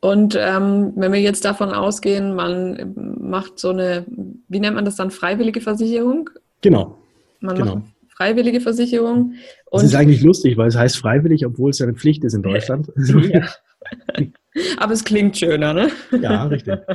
Und 0.00 0.36
ähm, 0.38 0.92
wenn 0.96 1.12
wir 1.12 1.20
jetzt 1.20 1.44
davon 1.44 1.70
ausgehen, 1.70 2.34
man 2.34 2.94
macht 3.18 3.58
so 3.58 3.70
eine, 3.70 4.04
wie 4.48 4.60
nennt 4.60 4.76
man 4.76 4.84
das 4.84 4.96
dann, 4.96 5.10
freiwillige 5.10 5.60
Versicherung? 5.60 6.30
Genau. 6.60 6.98
Man 7.40 7.56
genau. 7.56 7.82
Freiwillige 8.16 8.60
Versicherung. 8.60 9.34
Und 9.70 9.82
das 9.82 9.90
ist 9.90 9.94
eigentlich 9.94 10.22
lustig, 10.22 10.56
weil 10.56 10.68
es 10.68 10.76
heißt 10.76 10.96
freiwillig, 10.96 11.44
obwohl 11.46 11.70
es 11.70 11.78
ja 11.78 11.86
eine 11.86 11.94
Pflicht 11.94 12.24
ist 12.24 12.34
in 12.34 12.42
Deutschland. 12.42 12.88
Ja. 12.96 13.48
Aber 14.78 14.92
es 14.92 15.04
klingt 15.04 15.36
schöner, 15.36 15.74
ne? 15.74 15.90
Ja, 16.20 16.44
richtig. 16.44 16.78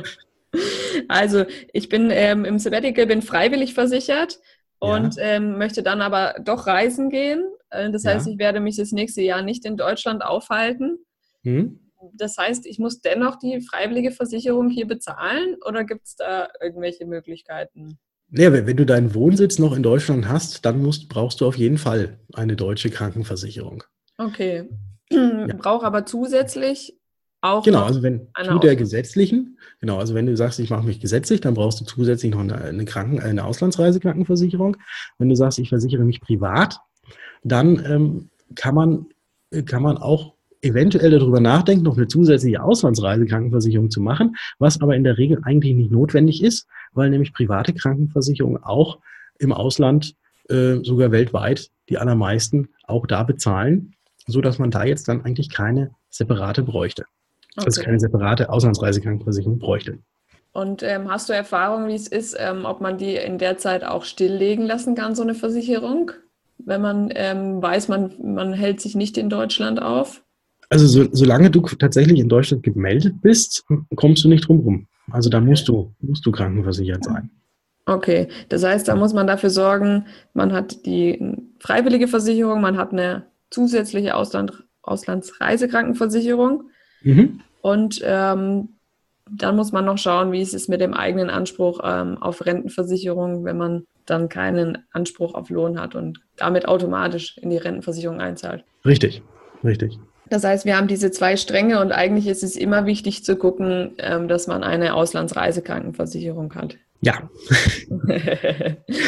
Also 1.06 1.44
ich 1.72 1.88
bin 1.88 2.10
ähm, 2.10 2.44
im 2.44 2.58
Sabbatical, 2.58 3.06
bin 3.06 3.22
freiwillig 3.22 3.72
versichert 3.72 4.40
und 4.80 5.14
ja. 5.14 5.22
ähm, 5.22 5.58
möchte 5.58 5.84
dann 5.84 6.02
aber 6.02 6.34
doch 6.44 6.66
reisen 6.66 7.08
gehen. 7.08 7.44
Äh, 7.70 7.92
das 7.92 8.04
heißt, 8.04 8.26
ja. 8.26 8.32
ich 8.32 8.38
werde 8.40 8.58
mich 8.58 8.76
das 8.76 8.90
nächste 8.90 9.22
Jahr 9.22 9.42
nicht 9.42 9.64
in 9.64 9.76
Deutschland 9.76 10.24
aufhalten. 10.24 10.98
Hm? 11.44 11.78
Das 12.14 12.36
heißt, 12.36 12.66
ich 12.66 12.80
muss 12.80 13.00
dennoch 13.00 13.36
die 13.36 13.60
freiwillige 13.60 14.10
Versicherung 14.10 14.70
hier 14.70 14.88
bezahlen 14.88 15.56
oder 15.64 15.84
gibt 15.84 16.06
es 16.06 16.16
da 16.16 16.48
irgendwelche 16.60 17.06
Möglichkeiten? 17.06 17.98
Ja, 18.32 18.52
wenn, 18.52 18.76
du 18.76 18.86
deinen 18.86 19.14
Wohnsitz 19.14 19.58
noch 19.58 19.74
in 19.74 19.82
Deutschland 19.82 20.28
hast, 20.28 20.64
dann 20.64 20.80
musst, 20.80 21.08
brauchst 21.08 21.40
du 21.40 21.46
auf 21.46 21.56
jeden 21.56 21.78
Fall 21.78 22.18
eine 22.32 22.54
deutsche 22.54 22.90
Krankenversicherung. 22.90 23.82
Okay. 24.18 24.68
Ja. 25.10 25.46
Brauche 25.58 25.84
aber 25.84 26.06
zusätzlich 26.06 26.96
auch. 27.40 27.64
Genau, 27.64 27.82
also 27.82 28.02
wenn 28.02 28.28
zu 28.44 28.58
der 28.58 28.76
gesetzlichen, 28.76 29.58
genau, 29.80 29.98
also 29.98 30.14
wenn 30.14 30.26
du 30.26 30.36
sagst, 30.36 30.60
ich 30.60 30.70
mache 30.70 30.86
mich 30.86 31.00
gesetzlich, 31.00 31.40
dann 31.40 31.54
brauchst 31.54 31.80
du 31.80 31.84
zusätzlich 31.84 32.32
noch 32.32 32.40
eine, 32.40 32.56
eine, 32.56 32.84
Kranken-, 32.84 33.20
eine 33.20 33.44
Auslandsreisekrankenversicherung. 33.44 34.76
Wenn 35.18 35.28
du 35.28 35.34
sagst, 35.34 35.58
ich 35.58 35.70
versichere 35.70 36.04
mich 36.04 36.20
privat, 36.20 36.78
dann 37.42 37.84
ähm, 37.84 38.30
kann, 38.54 38.74
man, 38.74 39.06
kann 39.64 39.82
man 39.82 39.96
auch 39.96 40.34
eventuell 40.62 41.10
darüber 41.10 41.40
nachdenken, 41.40 41.84
noch 41.84 41.96
eine 41.96 42.06
zusätzliche 42.06 42.62
Auslandsreisekrankenversicherung 42.62 43.90
zu 43.90 44.00
machen, 44.00 44.36
was 44.58 44.80
aber 44.80 44.94
in 44.94 45.04
der 45.04 45.18
Regel 45.18 45.40
eigentlich 45.42 45.74
nicht 45.74 45.90
notwendig 45.90 46.42
ist, 46.42 46.66
weil 46.92 47.10
nämlich 47.10 47.32
private 47.32 47.72
Krankenversicherungen 47.72 48.62
auch 48.62 48.98
im 49.38 49.52
Ausland, 49.52 50.14
äh, 50.48 50.76
sogar 50.82 51.12
weltweit, 51.12 51.70
die 51.88 51.98
allermeisten 51.98 52.68
auch 52.84 53.06
da 53.06 53.22
bezahlen, 53.22 53.94
so 54.26 54.40
dass 54.40 54.58
man 54.58 54.70
da 54.70 54.84
jetzt 54.84 55.08
dann 55.08 55.24
eigentlich 55.24 55.50
keine 55.50 55.92
separate 56.10 56.62
bräuchte. 56.62 57.04
Okay. 57.56 57.66
Also 57.66 57.82
keine 57.82 57.98
separate 57.98 58.50
Auslandsreisekrankenversicherung 58.50 59.58
bräuchte. 59.58 59.98
Und 60.52 60.82
ähm, 60.82 61.10
hast 61.10 61.28
du 61.28 61.32
Erfahrung, 61.32 61.86
wie 61.86 61.94
es 61.94 62.08
ist, 62.08 62.36
ähm, 62.38 62.64
ob 62.64 62.80
man 62.80 62.98
die 62.98 63.14
in 63.14 63.38
der 63.38 63.56
Zeit 63.58 63.84
auch 63.84 64.04
stilllegen 64.04 64.66
lassen 64.66 64.94
kann, 64.94 65.14
so 65.14 65.22
eine 65.22 65.34
Versicherung? 65.34 66.10
Wenn 66.58 66.82
man 66.82 67.10
ähm, 67.14 67.62
weiß, 67.62 67.88
man, 67.88 68.14
man 68.22 68.52
hält 68.52 68.80
sich 68.80 68.94
nicht 68.94 69.16
in 69.16 69.30
Deutschland 69.30 69.80
auf? 69.80 70.22
Also 70.70 70.86
so, 70.86 71.08
solange 71.10 71.50
du 71.50 71.60
tatsächlich 71.62 72.20
in 72.20 72.28
Deutschland 72.28 72.62
gemeldet 72.62 73.20
bist, 73.20 73.64
kommst 73.96 74.24
du 74.24 74.28
nicht 74.28 74.46
drum 74.46 74.60
rum. 74.60 74.86
Also 75.10 75.28
da 75.28 75.40
musst 75.40 75.68
du, 75.68 75.92
musst 76.00 76.24
du 76.24 76.30
krankenversichert 76.30 77.04
sein. 77.04 77.30
Okay, 77.86 78.28
das 78.48 78.62
heißt, 78.62 78.86
da 78.86 78.94
muss 78.94 79.12
man 79.12 79.26
dafür 79.26 79.50
sorgen, 79.50 80.06
man 80.32 80.52
hat 80.52 80.86
die 80.86 81.36
freiwillige 81.58 82.06
Versicherung, 82.06 82.60
man 82.60 82.76
hat 82.76 82.92
eine 82.92 83.26
zusätzliche 83.50 84.14
Ausland, 84.14 84.62
Auslandsreisekrankenversicherung 84.82 86.70
mhm. 87.02 87.40
und 87.62 88.00
ähm, 88.04 88.68
dann 89.28 89.56
muss 89.56 89.72
man 89.72 89.84
noch 89.84 89.98
schauen, 89.98 90.30
wie 90.30 90.40
es 90.40 90.54
ist 90.54 90.68
mit 90.68 90.80
dem 90.80 90.94
eigenen 90.94 91.30
Anspruch 91.30 91.80
ähm, 91.82 92.18
auf 92.18 92.46
Rentenversicherung, 92.46 93.44
wenn 93.44 93.56
man 93.56 93.86
dann 94.06 94.28
keinen 94.28 94.78
Anspruch 94.92 95.34
auf 95.34 95.50
Lohn 95.50 95.80
hat 95.80 95.94
und 95.94 96.20
damit 96.36 96.68
automatisch 96.68 97.38
in 97.38 97.50
die 97.50 97.56
Rentenversicherung 97.56 98.20
einzahlt. 98.20 98.64
Richtig, 98.84 99.22
richtig. 99.64 99.98
Das 100.30 100.44
heißt, 100.44 100.64
wir 100.64 100.76
haben 100.76 100.86
diese 100.88 101.10
zwei 101.10 101.36
Stränge 101.36 101.80
und 101.80 101.92
eigentlich 101.92 102.28
ist 102.28 102.42
es 102.42 102.56
immer 102.56 102.86
wichtig 102.86 103.24
zu 103.24 103.36
gucken, 103.36 103.92
ähm, 103.98 104.28
dass 104.28 104.46
man 104.46 104.62
eine 104.62 104.94
Auslandsreisekrankenversicherung 104.94 106.54
hat. 106.54 106.76
Ja. 107.02 107.30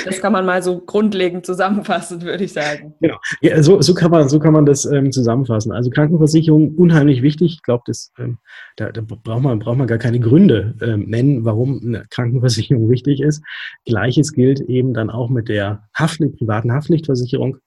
das 0.07 0.21
kann 0.21 0.33
man 0.33 0.47
mal 0.47 0.63
so 0.63 0.81
grundlegend 0.81 1.45
zusammenfassen, 1.45 2.23
würde 2.23 2.45
ich 2.45 2.53
sagen. 2.53 2.95
Genau. 3.01 3.17
Ja, 3.43 3.63
so, 3.63 3.83
so, 3.83 3.93
kann 3.93 4.11
man, 4.11 4.31
so 4.31 4.39
kann 4.39 4.55
man 4.55 4.65
das 4.65 4.87
ähm, 4.87 5.13
zusammenfassen. 5.13 5.73
Also 5.73 5.91
Krankenversicherung 5.91 6.75
unheimlich 6.75 7.21
wichtig. 7.21 7.53
Ich 7.55 7.63
glaube, 7.63 7.85
ähm, 8.19 8.39
da, 8.77 8.91
da 8.91 9.03
braucht, 9.03 9.43
man, 9.43 9.59
braucht 9.59 9.77
man 9.77 9.87
gar 9.87 9.99
keine 9.99 10.21
Gründe 10.21 10.75
ähm, 10.81 11.05
nennen, 11.09 11.45
warum 11.45 11.81
eine 11.85 12.05
Krankenversicherung 12.09 12.89
wichtig 12.89 13.21
ist. 13.21 13.45
Gleiches 13.85 14.33
gilt 14.33 14.61
eben 14.61 14.95
dann 14.95 15.11
auch 15.11 15.29
mit 15.29 15.49
der 15.49 15.85
Haftpflicht, 15.95 16.39
privaten 16.39 16.73
Haftpflichtversicherung. 16.73 17.59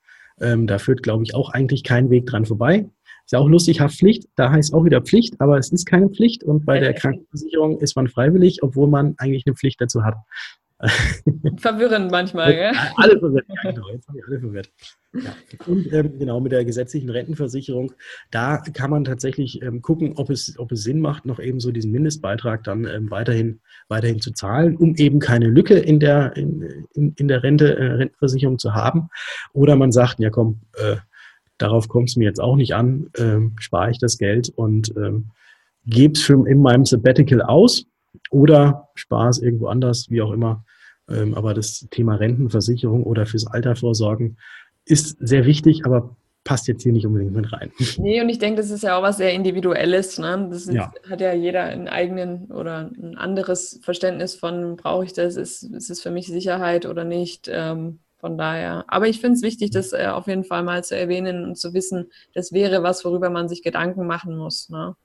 Ähm, 0.41 0.65
da 0.65 0.80
führt, 0.80 1.04
glaube 1.04 1.24
ich, 1.24 1.36
auch 1.36 1.52
eigentlich 1.52 1.84
kein 1.84 2.10
Weg 2.10 2.26
dran 2.26 2.46
vorbei. 2.46 2.89
Ist 3.26 3.32
ja 3.32 3.40
auch 3.40 3.50
lustig, 3.50 3.82
Haftpflicht, 3.82 4.28
da 4.36 4.52
heißt 4.52 4.74
auch 4.74 4.86
wieder 4.86 5.02
Pflicht, 5.02 5.42
aber 5.42 5.58
es 5.58 5.72
ist 5.72 5.86
keine 5.86 6.10
Pflicht 6.10 6.44
und 6.44 6.64
bei 6.64 6.80
der 6.80 6.94
Krankenversicherung 6.94 7.80
ist 7.80 7.96
man 7.96 8.08
freiwillig, 8.08 8.62
obwohl 8.62 8.88
man 8.88 9.16
eigentlich 9.18 9.48
eine 9.48 9.56
Pflicht 9.56 9.82
dazu 9.82 10.04
hat. 10.04 10.16
Verwirrend 11.58 12.12
manchmal, 12.12 12.54
gell? 12.54 12.72
Alle 12.98 13.18
verwirrt, 13.18 13.46
ja, 13.48 13.72
genau, 13.72 13.90
jetzt 13.90 14.08
haben 14.08 14.16
wir 14.16 14.28
alle 14.28 14.40
verwirrt. 14.40 14.70
Ja. 15.14 15.36
Und 15.66 15.92
ähm, 15.92 16.20
genau 16.20 16.40
mit 16.40 16.52
der 16.52 16.66
gesetzlichen 16.66 17.10
Rentenversicherung, 17.10 17.94
da 18.30 18.58
kann 18.58 18.92
man 18.92 19.06
tatsächlich 19.06 19.62
ähm, 19.62 19.82
gucken, 19.82 20.14
ob 20.18 20.30
es, 20.30 20.60
ob 20.60 20.72
es 20.74 20.84
Sinn 20.84 21.00
macht, 21.00 21.26
noch 21.26 21.40
eben 21.40 21.60
so 21.60 21.72
diesen 21.72 21.92
Mindestbeitrag 21.92 22.64
dann 22.64 22.86
ähm, 22.86 23.10
weiterhin, 23.10 23.62
weiterhin 23.88 24.20
zu 24.20 24.34
zahlen, 24.34 24.76
um 24.76 24.96
eben 24.96 25.20
keine 25.20 25.48
Lücke 25.48 25.80
in 25.80 26.00
der, 26.00 26.36
in, 26.36 26.86
in, 26.94 27.14
in 27.18 27.28
der 27.28 27.42
Rente, 27.42 27.76
äh, 27.78 27.86
Rentenversicherung 27.94 28.60
zu 28.60 28.76
haben. 28.76 29.08
Oder 29.54 29.78
man 29.78 29.92
sagt, 29.92 30.20
ja 30.20 30.30
komm, 30.30 30.60
äh, 30.74 30.98
darauf 31.58 31.88
kommt 31.88 32.10
es 32.10 32.15
mir 32.15 32.26
jetzt 32.26 32.41
auch 32.41 32.56
nicht 32.56 32.76
an, 32.76 33.10
ähm, 33.18 33.56
spare 33.60 33.91
ich 33.91 34.00
das 34.00 34.18
Geld 34.18 34.50
und 34.50 34.94
ähm, 34.98 35.32
gebe 35.86 36.13
es 36.13 36.28
in 36.30 36.62
meinem 36.62 36.86
Sabbatical 36.86 37.41
aus 37.41 37.86
oder 38.32 38.89
spare 38.96 39.30
es 39.30 39.41
irgendwo 39.41 39.68
anders, 39.68 40.10
wie 40.10 40.22
auch 40.22 40.32
immer. 40.32 40.63
Ähm, 41.10 41.36
aber 41.36 41.54
das 41.54 41.88
Thema 41.91 42.15
Rentenversicherung 42.15 43.04
oder 43.04 43.26
fürs 43.26 43.48
Alter 43.48 43.76
vorsorgen 43.76 44.38
ist 44.86 45.18
sehr 45.20 45.46
wichtig, 45.46 45.86
aber 45.86 46.15
passt 46.44 46.68
jetzt 46.68 46.84
hier 46.84 46.94
nicht 46.94 47.06
unbedingt 47.06 47.34
mit 47.34 47.52
rein. 47.52 47.72
Nee, 47.98 48.22
und 48.22 48.30
ich 48.30 48.38
denke, 48.38 48.62
das 48.62 48.70
ist 48.70 48.84
ja 48.84 48.98
auch 48.98 49.02
was 49.02 49.18
sehr 49.18 49.34
Individuelles. 49.34 50.20
Ne? 50.20 50.48
Das 50.50 50.68
ist, 50.68 50.74
ja. 50.74 50.94
hat 51.10 51.20
ja 51.20 51.34
jeder 51.34 51.63
einen 51.63 51.88
eigenen 51.88 52.52
oder 52.52 52.91
ein 52.96 53.18
anderes 53.18 53.80
Verständnis 53.84 54.36
von, 54.36 54.76
brauche 54.76 55.06
ich 55.06 55.14
das, 55.14 55.36
ist, 55.36 55.64
ist 55.64 55.89
es 55.89 56.01
für 56.01 56.12
mich 56.12 56.28
Sicherheit 56.28 56.86
oder 56.86 57.03
nicht. 57.03 57.49
Ähm, 57.51 57.99
von 58.26 58.39
daher, 58.39 58.86
aber 58.88 59.07
ich 59.07 59.21
finde 59.21 59.36
es 59.36 59.43
wichtig, 59.43 59.69
das 59.69 59.93
äh, 59.93 60.07
auf 60.07 60.26
jeden 60.26 60.45
Fall 60.45 60.63
mal 60.63 60.84
zu 60.84 60.97
erwähnen 60.97 61.45
und 61.45 61.59
zu 61.59 61.76
wissen, 61.76 62.07
das 62.34 62.53
wäre 62.53 62.82
was, 62.82 63.05
worüber 63.05 63.30
man 63.30 63.47
sich 63.47 63.61
Gedanken 63.61 64.07
machen 64.07 64.36
muss. 64.36 64.67
Ne? 64.69 64.95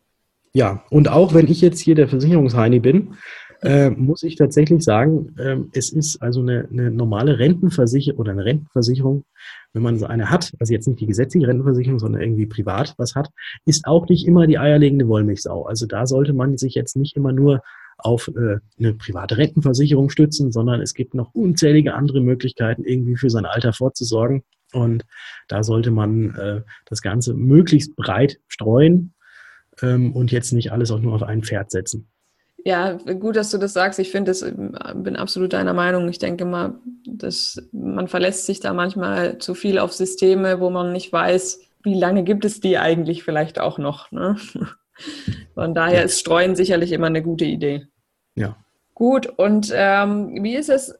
Ja, 0.54 0.84
und 0.88 1.10
auch 1.10 1.34
wenn 1.34 1.46
ich 1.46 1.60
jetzt 1.60 1.80
hier 1.80 1.94
der 1.94 2.08
Versicherungsheini 2.08 2.80
bin, 2.80 3.16
äh, 3.60 3.90
muss 4.08 4.22
ich 4.22 4.36
tatsächlich 4.36 4.82
sagen, 4.82 5.34
äh, 5.36 5.58
es 5.72 5.92
ist 5.92 6.22
also 6.22 6.40
eine, 6.40 6.66
eine 6.70 6.90
normale 6.90 7.38
Rentenversicherung 7.38 8.18
oder 8.18 8.32
eine 8.32 8.46
Rentenversicherung, 8.46 9.26
wenn 9.74 9.82
man 9.82 9.98
so 9.98 10.06
eine 10.06 10.30
hat, 10.30 10.54
also 10.58 10.72
jetzt 10.72 10.88
nicht 10.88 11.00
die 11.00 11.06
gesetzliche 11.06 11.46
Rentenversicherung, 11.46 11.98
sondern 11.98 12.22
irgendwie 12.22 12.46
privat 12.46 12.94
was 12.96 13.16
hat, 13.16 13.28
ist 13.66 13.84
auch 13.84 14.08
nicht 14.08 14.26
immer 14.26 14.46
die 14.46 14.58
eierlegende 14.58 15.08
Wollmilchsau. 15.08 15.66
Also 15.66 15.84
da 15.84 16.06
sollte 16.06 16.32
man 16.32 16.56
sich 16.56 16.74
jetzt 16.74 16.96
nicht 16.96 17.18
immer 17.18 17.32
nur 17.32 17.60
auf 18.04 18.28
äh, 18.28 18.58
eine 18.78 18.94
private 18.94 19.36
Rentenversicherung 19.36 20.10
stützen, 20.10 20.52
sondern 20.52 20.80
es 20.80 20.94
gibt 20.94 21.14
noch 21.14 21.34
unzählige 21.34 21.94
andere 21.94 22.20
Möglichkeiten, 22.20 22.84
irgendwie 22.84 23.16
für 23.16 23.30
sein 23.30 23.46
Alter 23.46 23.72
vorzusorgen. 23.72 24.42
Und 24.72 25.04
da 25.48 25.62
sollte 25.62 25.90
man 25.90 26.34
äh, 26.36 26.62
das 26.86 27.02
Ganze 27.02 27.34
möglichst 27.34 27.96
breit 27.96 28.38
streuen 28.48 29.14
ähm, 29.82 30.14
und 30.14 30.32
jetzt 30.32 30.52
nicht 30.52 30.72
alles 30.72 30.90
auch 30.90 31.00
nur 31.00 31.14
auf 31.14 31.22
ein 31.22 31.42
Pferd 31.42 31.70
setzen. 31.70 32.08
Ja, 32.64 32.92
gut, 32.92 33.36
dass 33.36 33.50
du 33.50 33.58
das 33.58 33.72
sagst. 33.72 33.98
Ich 33.98 34.10
finde, 34.10 34.30
das 34.30 34.42
bin 34.42 35.16
absolut 35.16 35.54
deiner 35.54 35.72
Meinung. 35.72 36.08
Ich 36.08 36.18
denke 36.18 36.44
mal, 36.44 36.74
dass 37.06 37.62
man 37.72 38.06
verlässt 38.06 38.44
sich 38.44 38.60
da 38.60 38.74
manchmal 38.74 39.38
zu 39.38 39.54
viel 39.54 39.78
auf 39.78 39.92
Systeme, 39.92 40.60
wo 40.60 40.68
man 40.68 40.92
nicht 40.92 41.10
weiß, 41.10 41.60
wie 41.82 41.98
lange 41.98 42.22
gibt 42.22 42.44
es 42.44 42.60
die 42.60 42.76
eigentlich 42.76 43.22
vielleicht 43.22 43.58
auch 43.58 43.78
noch. 43.78 44.12
Ne? 44.12 44.36
Von 45.60 45.74
daher 45.74 46.04
ist 46.04 46.18
Streuen 46.18 46.56
sicherlich 46.56 46.90
immer 46.90 47.08
eine 47.08 47.22
gute 47.22 47.44
Idee. 47.44 47.86
Ja. 48.34 48.56
Gut, 48.94 49.26
und 49.26 49.70
ähm, 49.74 50.42
wie 50.42 50.56
ist 50.56 50.70
es? 50.70 50.94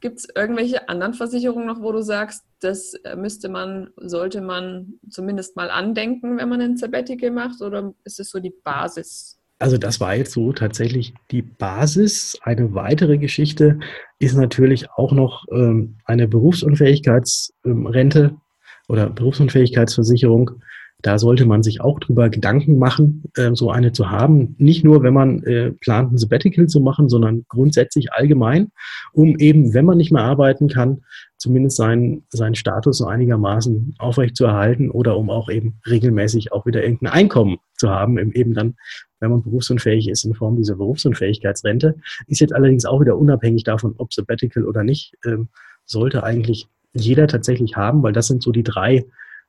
Gibt 0.00 0.18
es 0.18 0.28
irgendwelche 0.34 0.90
anderen 0.90 1.14
Versicherungen 1.14 1.66
noch, 1.66 1.80
wo 1.80 1.90
du 1.90 2.02
sagst, 2.02 2.44
das 2.60 2.92
müsste 3.16 3.48
man, 3.48 3.88
sollte 3.96 4.42
man 4.42 4.92
zumindest 5.08 5.56
mal 5.56 5.70
andenken, 5.70 6.36
wenn 6.36 6.50
man 6.50 6.60
ein 6.60 6.76
Sabbatical 6.76 7.30
macht? 7.30 7.62
Oder 7.62 7.94
ist 8.04 8.20
es 8.20 8.28
so 8.28 8.40
die 8.40 8.52
Basis? 8.62 9.38
Also 9.58 9.78
das 9.78 10.00
war 10.00 10.14
jetzt 10.14 10.32
so 10.32 10.52
tatsächlich 10.52 11.14
die 11.30 11.40
Basis. 11.40 12.38
Eine 12.42 12.74
weitere 12.74 13.16
Geschichte 13.16 13.80
ist 14.18 14.36
natürlich 14.36 14.90
auch 14.90 15.12
noch 15.12 15.46
ähm, 15.50 15.96
eine 16.04 16.28
Berufsunfähigkeitsrente 16.28 18.20
ähm, 18.20 18.40
oder 18.86 19.08
Berufsunfähigkeitsversicherung. 19.08 20.60
Da 21.00 21.18
sollte 21.18 21.46
man 21.46 21.62
sich 21.62 21.80
auch 21.80 22.00
drüber 22.00 22.28
Gedanken 22.28 22.78
machen, 22.78 23.22
äh, 23.36 23.54
so 23.54 23.70
eine 23.70 23.92
zu 23.92 24.10
haben. 24.10 24.56
Nicht 24.58 24.82
nur, 24.82 25.04
wenn 25.04 25.14
man 25.14 25.44
äh, 25.44 25.70
plant, 25.70 26.12
ein 26.12 26.18
Sabbatical 26.18 26.66
zu 26.66 26.80
machen, 26.80 27.08
sondern 27.08 27.44
grundsätzlich 27.48 28.12
allgemein, 28.12 28.72
um 29.12 29.36
eben, 29.38 29.74
wenn 29.74 29.84
man 29.84 29.96
nicht 29.96 30.10
mehr 30.10 30.24
arbeiten 30.24 30.68
kann, 30.68 31.02
zumindest 31.36 31.76
seinen, 31.76 32.24
seinen 32.30 32.56
Status 32.56 32.98
so 32.98 33.06
einigermaßen 33.06 33.94
aufrechtzuerhalten 33.98 34.90
oder 34.90 35.16
um 35.16 35.30
auch 35.30 35.48
eben 35.48 35.80
regelmäßig 35.88 36.50
auch 36.52 36.66
wieder 36.66 36.82
irgendein 36.82 37.12
Einkommen 37.12 37.58
zu 37.76 37.90
haben, 37.90 38.18
eben 38.32 38.54
dann, 38.54 38.74
wenn 39.20 39.30
man 39.30 39.44
berufsunfähig 39.44 40.08
ist 40.08 40.24
in 40.24 40.34
Form 40.34 40.56
dieser 40.56 40.74
Berufsunfähigkeitsrente. 40.74 41.94
Ist 42.26 42.40
jetzt 42.40 42.52
allerdings 42.52 42.84
auch 42.84 43.00
wieder 43.00 43.16
unabhängig 43.16 43.62
davon, 43.62 43.94
ob 43.98 44.12
Sabbatical 44.12 44.64
oder 44.64 44.82
nicht, 44.82 45.14
ähm, 45.24 45.48
sollte 45.84 46.24
eigentlich 46.24 46.66
jeder 46.92 47.28
tatsächlich 47.28 47.76
haben, 47.76 48.02
weil 48.02 48.12
das 48.12 48.26
sind 48.26 48.42
so 48.42 48.50
die 48.50 48.64
drei 48.64 49.06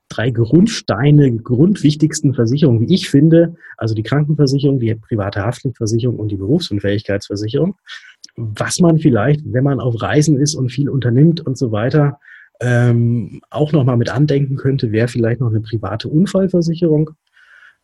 drei 0.10 0.32
Grundsteine, 0.32 1.32
grundwichtigsten 1.38 2.34
Versicherungen, 2.34 2.82
wie 2.82 2.94
ich 2.94 3.10
finde, 3.10 3.56
also 3.78 3.96
die 3.96 4.04
Krankenversicherung, 4.04 4.80
die 4.80 4.94
private 4.96 5.46
Haftpflichtversicherung 5.46 6.18
und 6.18 6.30
die 6.30 6.38
Berufsunfähigkeitsversicherung, 6.38 7.76
was 8.36 8.80
man 8.80 8.98
vielleicht, 8.98 9.42
wenn 9.46 9.64
man 9.64 9.80
auf 9.80 10.02
Reisen 10.02 10.40
ist 10.40 10.56
und 10.56 10.72
viel 10.72 10.90
unternimmt 10.90 11.46
und 11.46 11.58
so 11.58 11.72
weiter, 11.72 12.20
ähm, 12.62 13.42
auch 13.50 13.72
nochmal 13.72 13.98
mit 13.98 14.10
andenken 14.10 14.58
könnte, 14.58 14.92
wäre 14.92 15.08
vielleicht 15.08 15.40
noch 15.40 15.50
eine 15.50 15.62
private 15.62 16.10
Unfallversicherung, 16.10 17.12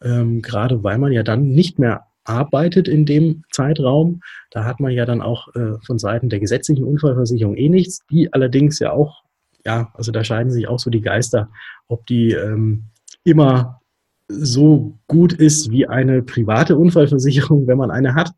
ähm, 0.03 0.41
gerade 0.41 0.83
weil 0.83 0.97
man 0.97 1.11
ja 1.11 1.23
dann 1.23 1.47
nicht 1.49 1.79
mehr 1.79 2.07
arbeitet 2.25 2.87
in 2.87 3.05
dem 3.05 3.43
Zeitraum. 3.51 4.21
Da 4.51 4.65
hat 4.65 4.79
man 4.79 4.91
ja 4.91 5.05
dann 5.05 5.21
auch 5.21 5.53
äh, 5.55 5.77
von 5.85 5.99
Seiten 5.99 6.29
der 6.29 6.39
gesetzlichen 6.39 6.83
Unfallversicherung 6.83 7.55
eh 7.55 7.69
nichts, 7.69 7.99
die 8.09 8.33
allerdings 8.33 8.79
ja 8.79 8.91
auch 8.91 9.24
ja, 9.65 9.91
also 9.93 10.11
da 10.11 10.23
scheiden 10.23 10.51
sich 10.51 10.67
auch 10.67 10.79
so 10.79 10.89
die 10.89 11.01
Geister, 11.01 11.49
ob 11.87 12.05
die 12.05 12.31
ähm, 12.31 12.85
immer 13.23 13.81
so 14.27 14.97
gut 15.07 15.33
ist 15.33 15.71
wie 15.71 15.87
eine 15.87 16.21
private 16.21 16.77
Unfallversicherung, 16.77 17.67
wenn 17.67 17.77
man 17.77 17.91
eine 17.91 18.15
hat. 18.15 18.31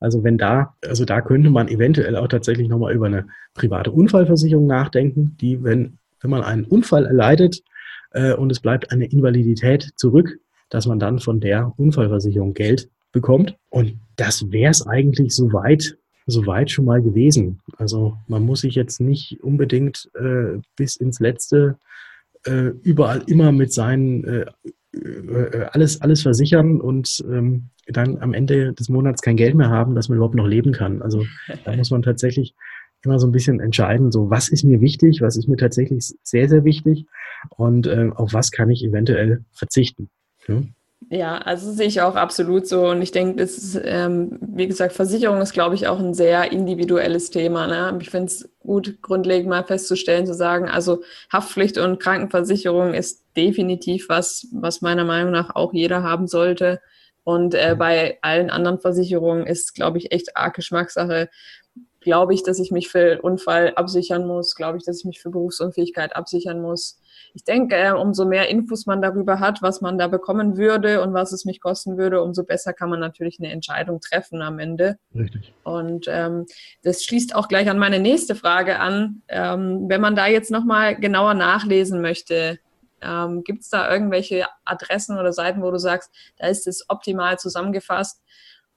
Also 0.00 0.24
wenn 0.24 0.38
da, 0.38 0.74
also 0.86 1.04
da 1.04 1.20
könnte 1.20 1.50
man 1.50 1.68
eventuell 1.68 2.16
auch 2.16 2.28
tatsächlich 2.28 2.68
nochmal 2.68 2.94
über 2.94 3.06
eine 3.06 3.26
private 3.54 3.90
Unfallversicherung 3.90 4.66
nachdenken, 4.66 5.36
die, 5.40 5.62
wenn, 5.62 5.98
wenn 6.20 6.30
man 6.30 6.42
einen 6.42 6.64
Unfall 6.64 7.06
erleidet 7.06 7.62
äh, 8.12 8.32
und 8.32 8.50
es 8.50 8.60
bleibt 8.60 8.92
eine 8.92 9.06
Invalidität 9.06 9.90
zurück, 9.96 10.38
dass 10.70 10.86
man 10.86 10.98
dann 10.98 11.18
von 11.18 11.40
der 11.40 11.72
Unfallversicherung 11.76 12.54
Geld 12.54 12.88
bekommt. 13.12 13.56
Und 13.68 13.98
das 14.16 14.50
wäre 14.50 14.70
es 14.70 14.86
eigentlich 14.86 15.34
soweit 15.34 15.96
soweit 16.26 16.70
schon 16.70 16.84
mal 16.84 17.02
gewesen. 17.02 17.60
Also 17.76 18.16
man 18.28 18.42
muss 18.44 18.60
sich 18.60 18.74
jetzt 18.74 19.00
nicht 19.00 19.42
unbedingt 19.42 20.10
äh, 20.14 20.58
bis 20.76 20.96
ins 20.96 21.20
Letzte 21.20 21.78
äh, 22.46 22.72
überall 22.82 23.22
immer 23.26 23.52
mit 23.52 23.72
seinen 23.72 24.24
äh, 24.24 24.46
äh, 24.92 25.66
alles, 25.72 26.00
alles 26.00 26.22
versichern 26.22 26.80
und 26.80 27.24
ähm, 27.30 27.70
dann 27.86 28.18
am 28.18 28.34
Ende 28.34 28.72
des 28.72 28.88
Monats 28.88 29.22
kein 29.22 29.36
Geld 29.36 29.54
mehr 29.54 29.70
haben, 29.70 29.94
dass 29.94 30.08
man 30.08 30.16
überhaupt 30.16 30.34
noch 30.34 30.46
leben 30.46 30.72
kann. 30.72 31.02
Also 31.02 31.24
da 31.64 31.76
muss 31.76 31.90
man 31.90 32.02
tatsächlich 32.02 32.54
immer 33.02 33.18
so 33.18 33.26
ein 33.26 33.32
bisschen 33.32 33.60
entscheiden, 33.60 34.12
so 34.12 34.30
was 34.30 34.48
ist 34.48 34.64
mir 34.64 34.80
wichtig, 34.80 35.20
was 35.22 35.36
ist 35.36 35.48
mir 35.48 35.56
tatsächlich 35.56 36.12
sehr, 36.22 36.48
sehr 36.48 36.64
wichtig 36.64 37.06
und 37.50 37.86
äh, 37.86 38.10
auf 38.14 38.34
was 38.34 38.50
kann 38.50 38.68
ich 38.68 38.84
eventuell 38.84 39.44
verzichten. 39.52 40.10
Ja? 40.46 40.62
Ja, 41.12 41.38
also 41.38 41.72
sehe 41.72 41.88
ich 41.88 42.00
auch 42.02 42.14
absolut 42.14 42.68
so. 42.68 42.86
Und 42.90 43.02
ich 43.02 43.10
denke, 43.10 43.34
das 43.42 43.58
ist, 43.58 43.80
ähm, 43.84 44.38
wie 44.40 44.68
gesagt, 44.68 44.92
Versicherung 44.92 45.40
ist, 45.40 45.52
glaube 45.52 45.74
ich, 45.74 45.88
auch 45.88 45.98
ein 45.98 46.14
sehr 46.14 46.52
individuelles 46.52 47.30
Thema. 47.30 47.66
Ne? 47.66 47.98
Ich 48.00 48.10
finde 48.10 48.26
es 48.26 48.48
gut, 48.60 49.02
grundlegend 49.02 49.48
mal 49.48 49.64
festzustellen, 49.64 50.24
zu 50.24 50.34
sagen, 50.34 50.68
also 50.68 51.02
Haftpflicht 51.32 51.78
und 51.78 51.98
Krankenversicherung 51.98 52.94
ist 52.94 53.24
definitiv 53.36 54.08
was, 54.08 54.46
was 54.52 54.82
meiner 54.82 55.04
Meinung 55.04 55.32
nach 55.32 55.56
auch 55.56 55.72
jeder 55.72 56.04
haben 56.04 56.28
sollte. 56.28 56.80
Und 57.24 57.54
äh, 57.54 57.74
bei 57.76 58.18
allen 58.22 58.48
anderen 58.48 58.78
Versicherungen 58.78 59.48
ist, 59.48 59.74
glaube 59.74 59.98
ich, 59.98 60.12
echt 60.12 60.36
arg 60.36 60.54
Geschmackssache. 60.54 61.28
Glaube 62.00 62.34
ich, 62.34 62.44
dass 62.44 62.60
ich 62.60 62.70
mich 62.70 62.88
für 62.88 63.20
Unfall 63.22 63.72
absichern 63.74 64.26
muss? 64.28 64.54
Glaube 64.54 64.78
ich, 64.78 64.84
dass 64.84 65.00
ich 65.00 65.04
mich 65.04 65.20
für 65.20 65.30
Berufsunfähigkeit 65.30 66.14
absichern 66.14 66.62
muss? 66.62 67.00
Ich 67.34 67.44
denke, 67.44 67.96
umso 67.96 68.26
mehr 68.26 68.48
Infos 68.48 68.86
man 68.86 69.02
darüber 69.02 69.40
hat, 69.40 69.62
was 69.62 69.80
man 69.80 69.98
da 69.98 70.08
bekommen 70.08 70.56
würde 70.56 71.02
und 71.02 71.14
was 71.14 71.32
es 71.32 71.44
mich 71.44 71.60
kosten 71.60 71.96
würde, 71.96 72.22
umso 72.22 72.44
besser 72.44 72.72
kann 72.72 72.90
man 72.90 73.00
natürlich 73.00 73.38
eine 73.38 73.52
Entscheidung 73.52 74.00
treffen 74.00 74.42
am 74.42 74.58
Ende. 74.58 74.98
Richtig. 75.14 75.52
Und 75.62 76.06
ähm, 76.08 76.46
das 76.82 77.04
schließt 77.04 77.34
auch 77.34 77.48
gleich 77.48 77.68
an 77.68 77.78
meine 77.78 77.98
nächste 77.98 78.34
Frage 78.34 78.78
an. 78.78 79.22
Ähm, 79.28 79.88
wenn 79.88 80.00
man 80.00 80.16
da 80.16 80.26
jetzt 80.26 80.50
nochmal 80.50 80.96
genauer 80.96 81.34
nachlesen 81.34 82.00
möchte, 82.00 82.58
ähm, 83.02 83.44
gibt 83.44 83.62
es 83.62 83.68
da 83.68 83.90
irgendwelche 83.90 84.46
Adressen 84.64 85.18
oder 85.18 85.32
Seiten, 85.32 85.62
wo 85.62 85.70
du 85.70 85.78
sagst, 85.78 86.10
da 86.36 86.48
ist 86.48 86.66
es 86.66 86.84
optimal 86.88 87.38
zusammengefasst? 87.38 88.22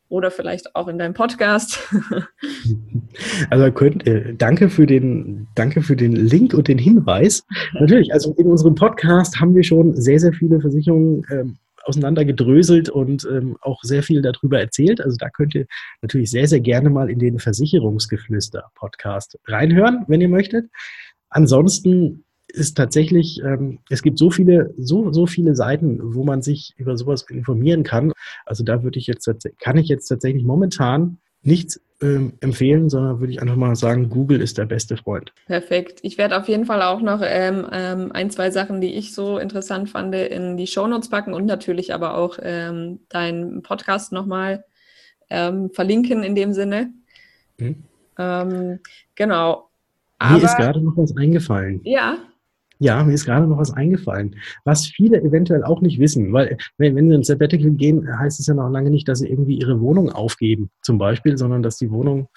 Oder 0.09 0.31
vielleicht 0.31 0.75
auch 0.75 0.87
in 0.87 0.97
deinem 0.97 1.13
Podcast. 1.13 1.79
Also 3.51 3.71
könnt, 3.71 4.07
äh, 4.07 4.33
danke 4.33 4.69
für 4.69 4.87
den, 4.87 5.47
danke 5.53 5.83
für 5.83 5.95
den 5.95 6.13
Link 6.13 6.55
und 6.55 6.67
den 6.67 6.79
Hinweis. 6.79 7.43
Natürlich, 7.73 8.11
also 8.11 8.33
in 8.39 8.47
unserem 8.47 8.73
Podcast 8.73 9.39
haben 9.39 9.53
wir 9.53 9.63
schon 9.63 9.95
sehr, 9.95 10.19
sehr 10.19 10.33
viele 10.33 10.59
Versicherungen 10.59 11.23
ähm, 11.29 11.57
auseinandergedröselt 11.83 12.89
und 12.89 13.27
ähm, 13.31 13.57
auch 13.61 13.83
sehr 13.83 14.01
viel 14.03 14.21
darüber 14.21 14.59
erzählt. 14.59 15.01
Also 15.01 15.17
da 15.17 15.29
könnt 15.29 15.53
ihr 15.53 15.67
natürlich 16.01 16.31
sehr, 16.31 16.47
sehr 16.47 16.59
gerne 16.59 16.89
mal 16.89 17.09
in 17.09 17.19
den 17.19 17.39
Versicherungsgeflüster-Podcast 17.39 19.37
reinhören, 19.45 20.05
wenn 20.07 20.21
ihr 20.21 20.29
möchtet. 20.29 20.69
Ansonsten 21.29 22.23
ist 22.53 22.77
tatsächlich, 22.77 23.41
ähm, 23.43 23.79
es 23.89 24.03
gibt 24.03 24.19
so 24.19 24.29
viele, 24.29 24.73
so, 24.77 25.11
so 25.11 25.25
viele 25.25 25.55
Seiten, 25.55 25.99
wo 26.01 26.23
man 26.23 26.41
sich 26.41 26.73
über 26.77 26.95
sowas 26.95 27.25
informieren 27.29 27.83
kann. 27.83 28.13
Also 28.45 28.63
da 28.63 28.83
würde 28.83 28.99
ich 28.99 29.07
jetzt, 29.07 29.27
kann 29.59 29.77
ich 29.77 29.87
jetzt 29.87 30.07
tatsächlich 30.07 30.43
momentan 30.43 31.17
nichts 31.41 31.81
ähm, 32.01 32.33
empfehlen, 32.41 32.89
sondern 32.89 33.19
würde 33.19 33.33
ich 33.33 33.41
einfach 33.41 33.55
mal 33.55 33.75
sagen, 33.75 34.09
Google 34.09 34.39
ist 34.39 34.57
der 34.57 34.65
beste 34.65 34.97
Freund. 34.97 35.33
Perfekt. 35.47 35.99
Ich 36.03 36.17
werde 36.17 36.37
auf 36.37 36.47
jeden 36.47 36.65
Fall 36.65 36.81
auch 36.83 37.01
noch 37.01 37.21
ähm, 37.23 37.67
ähm, 37.71 38.11
ein, 38.11 38.29
zwei 38.29 38.51
Sachen, 38.51 38.81
die 38.81 38.93
ich 38.93 39.13
so 39.13 39.39
interessant 39.39 39.89
fand, 39.89 40.13
in 40.13 40.55
die 40.55 40.67
Shownotes 40.67 41.09
packen 41.09 41.33
und 41.33 41.45
natürlich 41.45 41.93
aber 41.93 42.17
auch 42.17 42.37
ähm, 42.41 42.99
deinen 43.09 43.63
Podcast 43.63 44.11
nochmal 44.11 44.63
ähm, 45.29 45.71
verlinken 45.71 46.23
in 46.23 46.35
dem 46.35 46.53
Sinne. 46.53 46.93
Mhm. 47.57 47.83
Ähm, 48.19 48.79
genau. 49.15 49.69
Aber, 50.19 50.37
Mir 50.37 50.43
ist 50.43 50.57
gerade 50.57 50.81
noch 50.81 50.95
was 50.95 51.17
eingefallen. 51.17 51.81
Ja. 51.83 52.17
Ja, 52.83 53.01
mir 53.01 53.13
ist 53.13 53.23
gerade 53.23 53.47
noch 53.47 53.57
was 53.57 53.71
eingefallen, 53.71 54.35
was 54.65 54.87
viele 54.87 55.21
eventuell 55.21 55.63
auch 55.63 55.79
nicht 55.79 55.99
wissen, 55.99 56.33
weil 56.33 56.57
wenn, 56.77 56.97
wenn 56.97 57.07
sie 57.07 57.15
ins 57.15 57.27
Sabbatical 57.27 57.71
gehen, 57.71 58.05
heißt 58.19 58.41
es 58.41 58.47
ja 58.47 58.53
noch 58.53 58.69
lange 58.69 58.89
nicht, 58.89 59.07
dass 59.07 59.19
sie 59.19 59.29
irgendwie 59.29 59.57
ihre 59.57 59.79
Wohnung 59.79 60.11
aufgeben, 60.11 60.69
zum 60.81 60.97
Beispiel, 60.97 61.37
sondern 61.37 61.63
dass 61.63 61.77
die 61.77 61.91
Wohnung, 61.91 62.27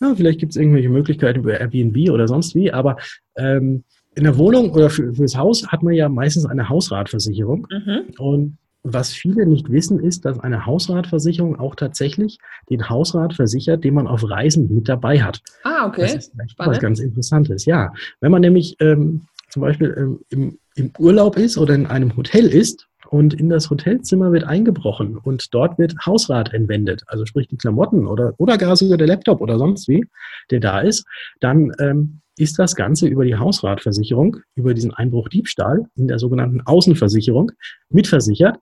ja, 0.00 0.12
vielleicht 0.16 0.40
gibt 0.40 0.52
es 0.52 0.56
irgendwelche 0.56 0.88
Möglichkeiten 0.88 1.38
über 1.38 1.60
Airbnb 1.60 2.10
oder 2.10 2.26
sonst 2.26 2.56
wie, 2.56 2.72
aber 2.72 2.96
ähm, 3.36 3.84
in 4.16 4.24
der 4.24 4.36
Wohnung 4.38 4.72
oder 4.72 4.90
für, 4.90 5.14
fürs 5.14 5.36
Haus 5.36 5.68
hat 5.68 5.84
man 5.84 5.94
ja 5.94 6.08
meistens 6.08 6.46
eine 6.46 6.68
Hausratversicherung. 6.68 7.68
Mhm. 7.70 8.00
Und 8.18 8.58
was 8.82 9.12
viele 9.12 9.46
nicht 9.46 9.70
wissen, 9.70 10.00
ist, 10.00 10.24
dass 10.24 10.40
eine 10.40 10.66
Hausratversicherung 10.66 11.58
auch 11.60 11.76
tatsächlich 11.76 12.38
den 12.68 12.88
Hausrat 12.88 13.34
versichert, 13.34 13.84
den 13.84 13.94
man 13.94 14.08
auf 14.08 14.28
Reisen 14.28 14.74
mit 14.74 14.88
dabei 14.88 15.22
hat. 15.22 15.40
Ah, 15.62 15.86
okay. 15.86 16.02
Das 16.02 16.14
ist 16.14 16.32
was 16.56 16.80
ganz 16.80 16.98
Interessantes. 16.98 17.64
Ja, 17.64 17.92
wenn 18.20 18.32
man 18.32 18.40
nämlich 18.40 18.76
ähm, 18.80 19.22
zum 19.52 19.60
Beispiel 19.60 19.94
ähm, 19.98 20.20
im, 20.30 20.58
im 20.76 20.92
Urlaub 20.98 21.36
ist 21.36 21.58
oder 21.58 21.74
in 21.74 21.86
einem 21.86 22.16
Hotel 22.16 22.46
ist 22.46 22.88
und 23.10 23.34
in 23.34 23.50
das 23.50 23.68
Hotelzimmer 23.68 24.32
wird 24.32 24.44
eingebrochen 24.44 25.18
und 25.18 25.52
dort 25.52 25.78
wird 25.78 25.94
Hausrat 26.06 26.54
entwendet, 26.54 27.02
also 27.06 27.26
sprich 27.26 27.48
die 27.48 27.58
Klamotten 27.58 28.06
oder, 28.06 28.32
oder 28.38 28.56
gar 28.56 28.76
sogar 28.76 28.96
der 28.96 29.06
Laptop 29.06 29.42
oder 29.42 29.58
sonst 29.58 29.88
wie, 29.88 30.06
der 30.50 30.60
da 30.60 30.80
ist, 30.80 31.04
dann 31.40 31.70
ähm, 31.78 32.22
ist 32.38 32.58
das 32.58 32.74
Ganze 32.74 33.06
über 33.06 33.26
die 33.26 33.36
Hausratversicherung, 33.36 34.38
über 34.54 34.72
diesen 34.72 34.94
Einbruch 34.94 35.28
Diebstahl 35.28 35.86
in 35.96 36.08
der 36.08 36.18
sogenannten 36.18 36.62
Außenversicherung 36.62 37.52
mitversichert. 37.90 38.58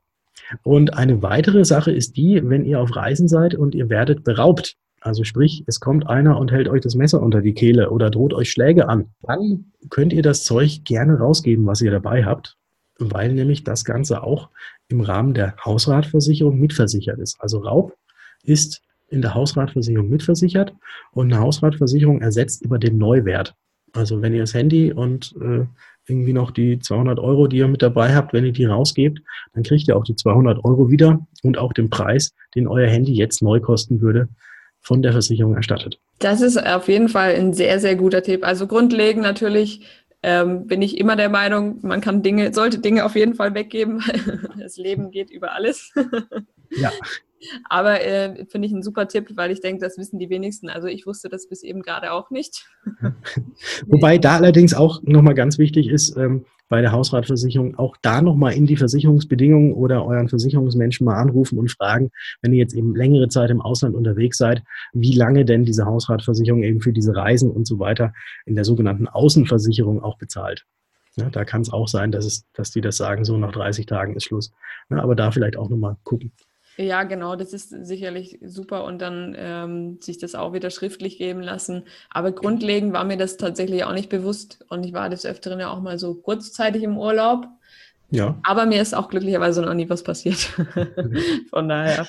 Und 0.65 0.95
eine 0.95 1.23
weitere 1.23 1.65
Sache 1.65 1.93
ist 1.93 2.17
die, 2.17 2.41
wenn 2.43 2.65
ihr 2.65 2.81
auf 2.81 2.97
Reisen 2.97 3.29
seid 3.29 3.55
und 3.55 3.77
ihr 3.77 3.89
werdet 3.89 4.25
beraubt, 4.25 4.77
also 5.01 5.25
sprich, 5.25 5.65
es 5.67 5.81
kommt 5.81 6.07
einer 6.07 6.39
und 6.39 6.53
hält 6.53 6.69
euch 6.69 6.83
das 6.83 6.95
Messer 6.95 7.23
unter 7.23 7.41
die 7.41 7.55
Kehle 7.55 7.91
oder 7.91 8.11
droht 8.11 8.35
euch 8.35 8.51
Schläge 8.51 8.89
an, 8.89 9.07
dann 9.23 9.73
könnt 9.89 10.13
ihr 10.13 10.23
das 10.23 10.45
Zeug 10.45 10.85
gerne 10.85 11.19
rausgeben, 11.19 11.67
was 11.67 11.81
ihr 11.81 11.91
dabei 11.91 12.25
habt, 12.25 12.57
weil 12.99 13.33
nämlich 13.33 13.65
das 13.65 13.85
Ganze 13.85 14.23
auch 14.23 14.51
im 14.89 15.01
Rahmen 15.01 15.33
der 15.33 15.57
Hausratversicherung 15.65 16.59
mitversichert 16.59 17.19
ist. 17.19 17.41
Also 17.41 17.61
Raub 17.61 17.97
ist 18.43 18.83
in 19.09 19.23
der 19.23 19.35
Hausratversicherung 19.35 20.09
mitversichert 20.09 20.75
und 21.13 21.33
eine 21.33 21.43
Hausratversicherung 21.43 22.21
ersetzt 22.21 22.63
über 22.63 22.79
den 22.79 22.99
Neuwert. 22.99 23.55
Also 23.93 24.21
wenn 24.23 24.35
ihr 24.35 24.41
das 24.41 24.55
Handy 24.55 24.93
und 24.93 25.35
äh, 25.41 25.65
irgendwie 26.07 26.33
noch 26.33 26.51
die 26.51 26.79
200 26.79 27.19
Euro, 27.19 27.47
die 27.47 27.59
ihr 27.59 27.69
mit 27.69 27.83
dabei 27.83 28.15
habt, 28.15 28.33
wenn 28.33 28.45
ihr 28.45 28.53
die 28.53 28.65
rausgebt, 28.65 29.21
dann 29.55 29.63
kriegt 29.63 29.89
ihr 29.89 29.97
auch 29.97 30.05
die 30.05 30.15
200 30.15 30.65
Euro 30.65 30.91
wieder 30.91 31.27
und 31.43 31.59
auch 31.59 31.73
den 31.73 31.91
Preis, 31.91 32.35
den 32.55 32.69
euer 32.69 32.89
Handy 32.89 33.15
jetzt 33.15 33.43
neu 33.43 33.61
kosten 33.61 34.01
würde, 34.01 34.29
von 34.81 35.03
der 35.03 35.13
Versicherung 35.13 35.55
erstattet. 35.55 36.01
Das 36.19 36.41
ist 36.41 36.57
auf 36.57 36.89
jeden 36.89 37.09
Fall 37.09 37.35
ein 37.35 37.53
sehr, 37.53 37.79
sehr 37.81 37.97
guter 37.97 38.23
Tipp. 38.23 38.45
Also 38.45 38.67
grundlegend 38.67 39.23
natürlich 39.23 39.83
ähm, 40.23 40.67
bin 40.67 40.83
ich 40.83 40.99
immer 40.99 41.17
der 41.17 41.29
Meinung, 41.29 41.79
man 41.83 42.01
kann 42.01 42.23
Dinge, 42.23 42.53
sollte 42.53 42.79
Dinge 42.79 43.05
auf 43.05 43.17
jeden 43.17 43.35
Fall 43.35 43.55
weggeben. 43.55 44.03
Das 44.59 44.77
Leben 44.77 45.11
geht 45.11 45.31
über 45.31 45.53
alles. 45.53 45.93
Ja. 46.71 46.93
Aber 47.69 48.05
äh, 48.05 48.45
finde 48.47 48.69
ich 48.69 48.73
ein 48.73 48.83
super 48.83 49.09
Tipp, 49.09 49.31
weil 49.35 49.51
ich 49.51 49.61
denke, 49.61 49.83
das 49.83 49.97
wissen 49.97 50.19
die 50.19 50.29
wenigsten. 50.29 50.69
Also 50.69 50.89
ich 50.89 51.07
wusste 51.07 51.29
das 51.29 51.49
bis 51.49 51.63
eben 51.63 51.83
gerade 51.83 52.13
auch 52.13 52.31
nicht. 52.31 52.67
Wobei 53.87 54.19
da 54.19 54.37
allerdings 54.37 54.75
auch 54.75 55.03
nochmal 55.03 55.35
ganz 55.35 55.59
wichtig 55.59 55.89
ist, 55.89 56.17
ähm, 56.17 56.45
bei 56.71 56.81
der 56.81 56.93
Hausratversicherung 56.93 57.77
auch 57.79 57.97
da 58.01 58.23
nochmal 58.23 58.55
in 58.55 58.65
die 58.65 58.77
Versicherungsbedingungen 58.77 59.75
oder 59.75 60.07
euren 60.07 60.29
Versicherungsmenschen 60.29 61.05
mal 61.05 61.21
anrufen 61.21 61.59
und 61.59 61.71
fragen, 61.71 62.11
wenn 62.43 62.53
ihr 62.53 62.61
jetzt 62.61 62.75
eben 62.75 62.95
längere 62.95 63.29
Zeit 63.29 63.51
im 63.51 63.61
Ausland 63.61 63.97
unterwegs 63.97 64.39
seid, 64.39 64.63
wie 64.93 65.13
lange 65.13 65.45
denn 65.45 65.65
diese 65.65 65.85
Hausratversicherung 65.85 66.63
eben 66.63 66.81
für 66.81 66.93
diese 66.93 67.15
Reisen 67.15 67.51
und 67.51 67.67
so 67.67 67.81
weiter 67.81 68.15
in 68.47 68.55
der 68.55 68.65
sogenannten 68.65 69.09
Außenversicherung 69.09 70.03
auch 70.03 70.17
bezahlt. 70.17 70.65
Ja, 71.17 71.29
da 71.29 71.45
kann 71.45 71.63
es 71.63 71.73
auch 71.73 71.89
sein, 71.89 72.13
dass, 72.13 72.25
es, 72.25 72.47
dass 72.55 72.71
die 72.71 72.81
das 72.81 72.97
sagen, 72.97 73.25
so 73.25 73.37
nach 73.37 73.51
30 73.51 73.87
Tagen 73.87 74.15
ist 74.15 74.25
Schluss. 74.25 74.53
Ja, 74.91 75.03
aber 75.03 75.17
da 75.17 75.33
vielleicht 75.33 75.57
auch 75.57 75.69
nochmal 75.69 75.97
gucken. 76.05 76.33
Ja, 76.81 77.03
genau, 77.03 77.37
das 77.37 77.53
ist 77.53 77.69
sicherlich 77.85 78.39
super 78.43 78.85
und 78.85 79.01
dann 79.03 79.35
ähm, 79.37 80.01
sich 80.01 80.17
das 80.17 80.35
auch 80.35 80.55
wieder 80.55 80.71
schriftlich 80.71 81.19
geben 81.19 81.43
lassen. 81.43 81.85
Aber 82.09 82.33
grundlegend 82.33 82.95
war 82.95 83.05
mir 83.05 83.19
das 83.19 83.37
tatsächlich 83.37 83.85
auch 83.85 83.93
nicht 83.93 84.09
bewusst 84.09 84.65
und 84.71 84.83
ich 84.85 84.95
war 84.95 85.11
des 85.11 85.27
Öfteren 85.27 85.61
ja 85.61 85.69
auch 85.71 85.81
mal 85.83 85.99
so 85.99 86.15
kurzzeitig 86.15 86.83
im 86.83 86.97
Urlaub 86.97 87.47
ja. 88.11 88.39
Aber 88.43 88.67
mir 88.67 88.83
ist 88.83 88.95
auch 88.95 89.09
glücklicherweise 89.09 89.63
noch 89.63 89.75
nie 89.75 89.89
was 89.89 90.03
passiert. 90.03 90.37
Von 91.51 91.69
daher 91.69 92.07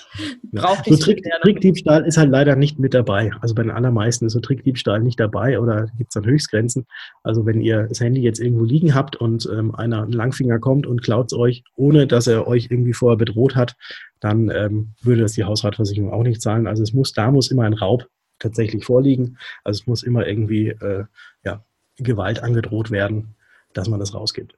braucht 0.52 0.88
ja. 0.88 0.96
so 0.96 1.04
Trick, 1.04 1.24
Trickdiebstahl 1.44 2.06
ist 2.06 2.18
halt 2.18 2.32
leider 2.32 2.56
nicht 2.56 2.80
mit 2.80 2.96
dabei. 2.96 3.32
Also 3.40 3.54
bei 3.54 3.62
den 3.62 3.72
allermeisten 3.72 4.26
ist 4.26 4.34
so 4.34 4.40
Trickdiebstahl 4.40 5.00
nicht 5.02 5.20
dabei 5.20 5.60
oder 5.60 5.88
gibt 5.98 6.10
es 6.10 6.14
dann 6.16 6.26
Höchstgrenzen. 6.26 6.88
Also 7.24 7.46
wenn 7.46 7.62
ihr 7.62 7.84
das 7.84 8.00
Handy 8.00 8.22
jetzt 8.22 8.40
irgendwo 8.40 8.66
liegen 8.66 8.96
habt 8.96 9.16
und 9.16 9.48
ähm, 9.52 9.76
einer 9.76 10.08
Langfinger 10.08 10.58
kommt 10.60 10.88
und 10.88 11.04
klaut 11.04 11.32
es 11.32 11.38
euch, 11.38 11.64
ohne 11.76 12.08
dass 12.08 12.26
er 12.26 12.48
euch 12.48 12.68
irgendwie 12.72 12.94
vorher 12.94 13.18
bedroht 13.18 13.56
hat, 13.56 13.76
dann 14.20 14.50
ähm, 14.50 14.94
würde 15.02 15.22
das 15.22 15.34
die 15.34 15.44
Hausratversicherung 15.44 16.12
auch 16.12 16.24
nicht 16.24 16.42
zahlen. 16.42 16.66
Also 16.66 16.82
es 16.82 16.94
muss, 16.94 17.14
da 17.14 17.30
muss 17.30 17.52
immer 17.52 17.64
ein 17.64 17.74
Raub 17.74 18.08
tatsächlich 18.40 18.86
vorliegen. 18.86 19.38
Also 19.64 19.82
es 19.82 19.88
muss 19.88 20.02
immer 20.02 20.26
irgendwie 20.26 20.70
äh, 20.70 21.06
ja, 21.46 21.64
Gewalt 21.98 22.42
angedroht 22.42 22.90
werden, 22.90 23.36
dass 23.74 23.88
man 23.88 24.00
das 24.00 24.16
rausgibt 24.16 24.56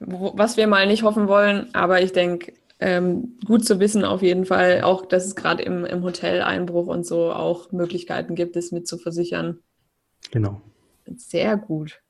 was 0.00 0.56
wir 0.56 0.66
mal 0.66 0.86
nicht 0.86 1.02
hoffen 1.02 1.28
wollen, 1.28 1.68
aber 1.72 2.00
ich 2.02 2.12
denke, 2.12 2.52
ähm, 2.80 3.38
gut 3.44 3.64
zu 3.64 3.80
wissen 3.80 4.04
auf 4.04 4.22
jeden 4.22 4.44
Fall, 4.44 4.82
auch 4.82 5.06
dass 5.06 5.26
es 5.26 5.34
gerade 5.34 5.62
im, 5.62 5.84
im 5.84 6.04
Hotel-Einbruch 6.04 6.86
und 6.86 7.04
so 7.04 7.32
auch 7.32 7.72
Möglichkeiten 7.72 8.34
gibt, 8.34 8.56
es 8.56 8.70
mit 8.70 8.86
zu 8.86 8.98
versichern. 8.98 9.58
Genau. 10.30 10.60
Sehr 11.16 11.56
gut. 11.56 12.00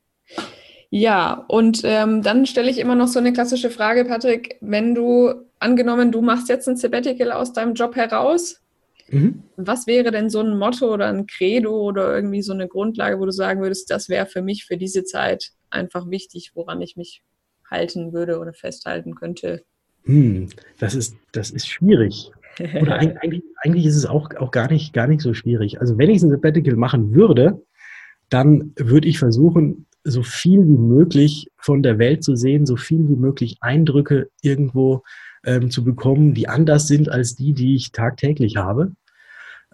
Ja, 0.91 1.45
und 1.49 1.83
ähm, 1.85 2.23
dann 2.23 2.47
stelle 2.47 2.71
ich 2.71 2.79
immer 2.79 2.95
noch 2.95 3.09
so 3.09 3.19
eine 3.19 3.33
klassische 3.33 3.71
Frage, 3.71 4.05
Patrick. 4.05 4.57
Wenn 4.61 4.95
du, 4.95 5.35
angenommen, 5.59 6.13
du 6.13 6.23
machst 6.23 6.49
jetzt 6.49 6.69
ein 6.69 6.77
Sabbatical 6.77 7.33
aus 7.33 7.53
deinem 7.53 7.75
Job 7.75 7.95
heraus, 7.95 8.61
mhm. 9.09 9.43
was 9.57 9.87
wäre 9.87 10.11
denn 10.11 10.31
so 10.31 10.41
ein 10.41 10.59
Motto 10.59 10.93
oder 10.93 11.07
ein 11.07 11.27
Credo 11.27 11.75
oder 11.83 12.15
irgendwie 12.15 12.43
so 12.43 12.53
eine 12.53 12.69
Grundlage, 12.69 13.19
wo 13.21 13.27
du 13.27 13.33
sagen 13.33 13.61
würdest, 13.61 13.91
das 13.91 14.09
wäre 14.09 14.27
für 14.27 14.43
mich 14.43 14.65
für 14.65 14.79
diese 14.79 15.05
Zeit 15.05 15.51
einfach 15.71 16.09
wichtig, 16.09 16.53
woran 16.55 16.81
ich 16.81 16.97
mich 16.97 17.23
halten 17.71 18.13
würde 18.13 18.39
oder 18.39 18.53
festhalten 18.53 19.15
könnte? 19.15 19.63
Hm, 20.05 20.49
das 20.79 20.95
ist, 20.95 21.17
das 21.33 21.51
ist 21.51 21.69
schwierig. 21.69 22.31
Oder 22.81 22.99
eigentlich, 22.99 23.43
eigentlich 23.63 23.87
ist 23.87 23.97
es 23.97 24.07
auch, 24.07 24.31
auch 24.37 24.51
gar, 24.51 24.71
nicht, 24.71 24.93
gar 24.93 25.07
nicht 25.07 25.21
so 25.21 25.35
schwierig. 25.35 25.81
Also 25.81 25.99
wenn 25.99 26.11
ich 26.11 26.23
ein 26.23 26.31
Sabbatical 26.31 26.77
machen 26.77 27.15
würde, 27.15 27.63
dann 28.29 28.73
würde 28.77 29.09
ich 29.09 29.19
versuchen, 29.19 29.87
so 30.05 30.23
viel 30.23 30.67
wie 30.67 30.79
möglich 30.79 31.49
von 31.57 31.83
der 31.83 31.99
Welt 31.99 32.25
zu 32.25 32.37
sehen, 32.37 32.67
so 32.67 32.77
viel 32.77 33.09
wie 33.09 33.17
möglich 33.17 33.59
Eindrücke 33.61 34.31
irgendwo 34.43 35.03
ähm, 35.45 35.71
zu 35.71 35.85
bekommen, 35.85 36.35
die 36.35 36.49
anders 36.49 36.89
sind 36.89 37.09
als 37.11 37.35
die, 37.35 37.53
die 37.53 37.75
ich 37.75 37.93
tagtäglich 37.93 38.57
habe. 38.57 38.93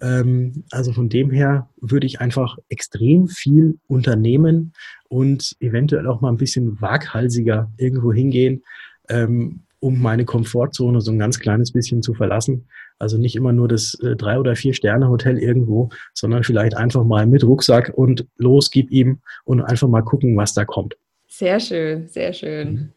Ähm, 0.00 0.64
also 0.70 0.92
von 0.92 1.08
dem 1.08 1.30
her 1.30 1.68
würde 1.80 2.06
ich 2.06 2.20
einfach 2.20 2.58
extrem 2.68 3.28
viel 3.28 3.78
unternehmen 3.86 4.72
und 5.08 5.56
eventuell 5.60 6.06
auch 6.06 6.20
mal 6.20 6.30
ein 6.30 6.36
bisschen 6.36 6.80
waghalsiger 6.80 7.70
irgendwo 7.76 8.12
hingehen, 8.12 8.62
ähm, 9.08 9.60
um 9.80 10.00
meine 10.00 10.24
Komfortzone 10.24 11.00
so 11.00 11.12
ein 11.12 11.18
ganz 11.18 11.38
kleines 11.38 11.72
bisschen 11.72 12.02
zu 12.02 12.14
verlassen. 12.14 12.66
Also 12.98 13.18
nicht 13.18 13.36
immer 13.36 13.52
nur 13.52 13.68
das 13.68 13.94
äh, 14.02 14.16
drei 14.16 14.38
oder 14.38 14.56
vier 14.56 14.72
Sterne 14.72 15.08
Hotel 15.08 15.38
irgendwo, 15.38 15.90
sondern 16.12 16.42
vielleicht 16.42 16.76
einfach 16.76 17.04
mal 17.04 17.26
mit 17.26 17.44
Rucksack 17.44 17.92
und 17.94 18.26
los, 18.38 18.70
gib 18.70 18.90
ihm 18.90 19.20
und 19.44 19.60
einfach 19.60 19.88
mal 19.88 20.02
gucken, 20.02 20.36
was 20.36 20.54
da 20.54 20.64
kommt. 20.64 20.96
Sehr 21.28 21.60
schön, 21.60 22.08
sehr 22.08 22.32
schön. 22.32 22.72
Mhm 22.72 22.92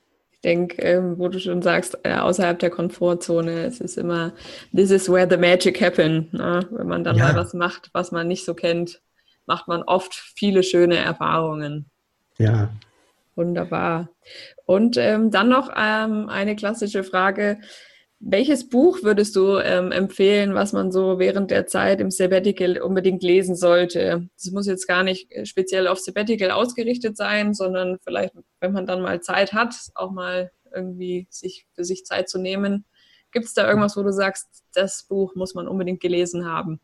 denke, 0.47 0.81
ähm, 0.81 1.19
wo 1.19 1.27
du 1.27 1.39
schon 1.39 1.61
sagst, 1.61 1.99
äh, 2.03 2.15
außerhalb 2.15 2.57
der 2.57 2.69
Komfortzone, 2.69 3.65
es 3.65 3.81
ist 3.81 3.97
immer, 3.97 4.31
this 4.73 4.91
is 4.91 5.11
where 5.11 5.27
the 5.29 5.37
magic 5.37 5.81
happen. 5.81 6.29
Ne? 6.31 6.65
Wenn 6.71 6.87
man 6.87 7.03
dann 7.03 7.17
ja. 7.17 7.25
mal 7.25 7.35
was 7.35 7.53
macht, 7.53 7.89
was 7.91 8.11
man 8.13 8.27
nicht 8.27 8.45
so 8.45 8.53
kennt, 8.53 9.01
macht 9.45 9.67
man 9.67 9.83
oft 9.83 10.13
viele 10.13 10.63
schöne 10.63 10.95
Erfahrungen. 10.95 11.89
Ja. 12.37 12.69
Wunderbar. 13.35 14.09
Und 14.65 14.95
ähm, 14.97 15.31
dann 15.31 15.49
noch 15.49 15.69
ähm, 15.75 16.29
eine 16.29 16.55
klassische 16.55 17.03
Frage. 17.03 17.59
Welches 18.19 18.67
Buch 18.67 19.03
würdest 19.03 19.35
du 19.35 19.57
ähm, 19.59 19.91
empfehlen, 19.91 20.55
was 20.55 20.73
man 20.73 20.91
so 20.91 21.19
während 21.19 21.51
der 21.51 21.67
Zeit 21.67 22.01
im 22.01 22.09
Sabbatical 22.09 22.81
unbedingt 22.81 23.21
lesen 23.21 23.55
sollte? 23.55 24.27
Das 24.35 24.51
muss 24.51 24.65
jetzt 24.65 24.87
gar 24.87 25.03
nicht 25.03 25.31
äh, 25.31 25.45
speziell 25.45 25.87
auf 25.87 25.99
Sabbatical 25.99 26.49
ausgerichtet 26.49 27.15
sein, 27.15 27.53
sondern 27.53 27.99
vielleicht, 28.03 28.33
wenn 28.59 28.73
man 28.73 28.87
dann 28.87 29.01
mal 29.01 29.21
Zeit 29.21 29.53
hat, 29.53 29.75
auch 29.93 30.11
mal 30.11 30.51
irgendwie 30.73 31.27
sich 31.29 31.67
für 31.73 31.83
sich 31.83 32.05
Zeit 32.05 32.27
zu 32.27 32.39
nehmen. 32.39 32.85
Gibt 33.31 33.45
es 33.45 33.53
da 33.53 33.67
irgendwas, 33.67 33.95
wo 33.95 34.01
du 34.01 34.11
sagst, 34.11 34.47
das 34.73 35.05
Buch 35.07 35.35
muss 35.35 35.53
man 35.53 35.67
unbedingt 35.67 35.99
gelesen 35.99 36.45
haben? 36.45 36.79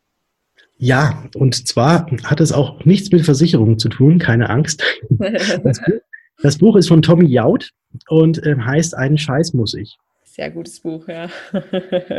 Ja, 0.76 1.24
und 1.34 1.66
zwar 1.66 2.06
hat 2.24 2.40
es 2.40 2.52
auch 2.52 2.84
nichts 2.84 3.10
mit 3.10 3.24
Versicherungen 3.24 3.78
zu 3.78 3.88
tun, 3.88 4.18
keine 4.18 4.50
Angst. 4.50 4.84
Das 5.64 5.80
Buch, 5.80 6.00
das 6.42 6.58
Buch 6.58 6.76
ist 6.76 6.88
von 6.88 7.02
Tommy 7.02 7.26
Jaud 7.26 7.70
und 8.08 8.44
äh, 8.44 8.56
heißt 8.56 8.94
Einen 8.94 9.18
Scheiß 9.18 9.52
muss 9.54 9.74
ich. 9.74 9.98
Sehr 10.34 10.50
gutes 10.50 10.80
Buch, 10.80 11.06
ja. 11.06 11.28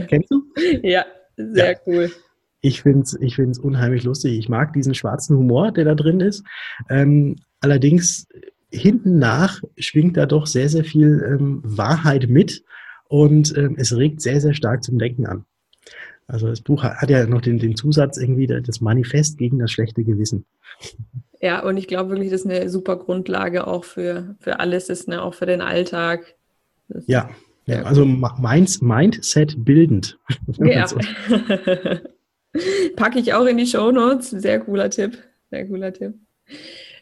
Kennst 0.08 0.32
du? 0.32 0.44
Ja, 0.84 1.06
sehr 1.36 1.72
ja. 1.74 1.78
cool. 1.86 2.10
Ich 2.62 2.82
finde 2.82 3.02
es 3.02 3.18
ich 3.20 3.36
find's 3.36 3.60
unheimlich 3.60 4.04
lustig. 4.04 4.38
Ich 4.38 4.48
mag 4.48 4.72
diesen 4.72 4.96
schwarzen 4.96 5.36
Humor, 5.36 5.74
der 5.74 5.84
da 5.84 5.96
drin 5.96 6.22
ist. 6.22 6.46
Ähm, 6.90 7.36
allerdings 7.60 8.26
hinten 8.72 9.20
nach 9.20 9.62
schwingt 9.78 10.16
da 10.16 10.28
doch 10.28 10.48
sehr, 10.48 10.70
sehr 10.70 10.86
viel 10.86 11.26
ähm, 11.28 11.60
Wahrheit 11.66 12.30
mit 12.30 12.64
und 13.10 13.54
ähm, 13.58 13.76
es 13.78 13.94
regt 13.94 14.22
sehr, 14.22 14.40
sehr 14.40 14.54
stark 14.54 14.86
zum 14.86 14.98
Denken 14.98 15.26
an. 15.26 15.44
Also 16.26 16.48
das 16.48 16.62
Buch 16.62 16.84
hat 16.84 17.10
ja 17.10 17.28
noch 17.28 17.42
den, 17.42 17.60
den 17.60 17.76
Zusatz 17.76 18.18
irgendwie 18.18 18.48
das 18.48 18.80
Manifest 18.80 19.38
gegen 19.38 19.60
das 19.60 19.74
schlechte 19.74 20.06
Gewissen. 20.06 20.46
Ja, 21.42 21.62
und 21.64 21.76
ich 21.76 21.90
glaube 21.90 22.12
wirklich, 22.12 22.32
das 22.32 22.46
ist 22.46 22.50
eine 22.50 22.70
super 22.70 22.96
Grundlage 22.96 23.68
auch 23.68 23.84
für, 23.84 24.38
für 24.40 24.62
alles 24.62 24.88
ist, 24.88 25.10
ne? 25.10 25.22
auch 25.22 25.34
für 25.34 25.46
den 25.46 25.60
Alltag. 25.60 26.36
ja, 27.08 27.30
Ja, 27.66 27.82
also 27.84 28.06
Minds, 28.06 28.82
Mindset 28.82 29.56
bildend. 29.64 30.20
Ja. 30.58 30.86
Packe 32.96 33.20
ich 33.20 33.34
auch 33.34 33.46
in 33.46 33.58
die 33.58 33.66
Show 33.66 33.92
Notes. 33.92 34.30
Sehr 34.30 34.62
cooler 34.62 34.90
Tipp. 34.90 35.18
Sehr 35.50 35.68
cooler 35.68 35.92
Tipp. 35.92 36.14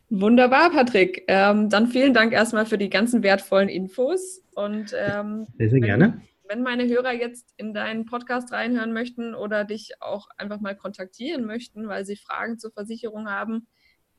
Wunderbar, 0.10 0.72
Patrick. 0.72 1.24
Ähm, 1.28 1.70
dann 1.70 1.88
vielen 1.88 2.14
Dank 2.14 2.34
erstmal 2.34 2.66
für 2.66 2.78
die 2.78 2.90
ganzen 2.90 3.24
wertvollen 3.24 3.70
Infos. 3.70 4.42
Und 4.56 4.96
ähm, 4.98 5.46
sehr, 5.58 5.70
sehr 5.70 5.80
gerne. 5.80 6.22
Wenn 6.48 6.64
meine 6.64 6.88
Hörer 6.88 7.14
jetzt 7.14 7.54
in 7.58 7.74
deinen 7.74 8.06
Podcast 8.06 8.52
reinhören 8.52 8.94
möchten 8.94 9.36
oder 9.36 9.66
dich 9.66 9.92
auch 10.02 10.28
einfach 10.38 10.60
mal 10.60 10.76
kontaktieren 10.76 11.46
möchten, 11.46 11.88
weil 11.88 12.06
sie 12.06 12.16
Fragen 12.16 12.58
zur 12.58 12.72
Versicherung 12.72 13.30
haben, 13.30 13.68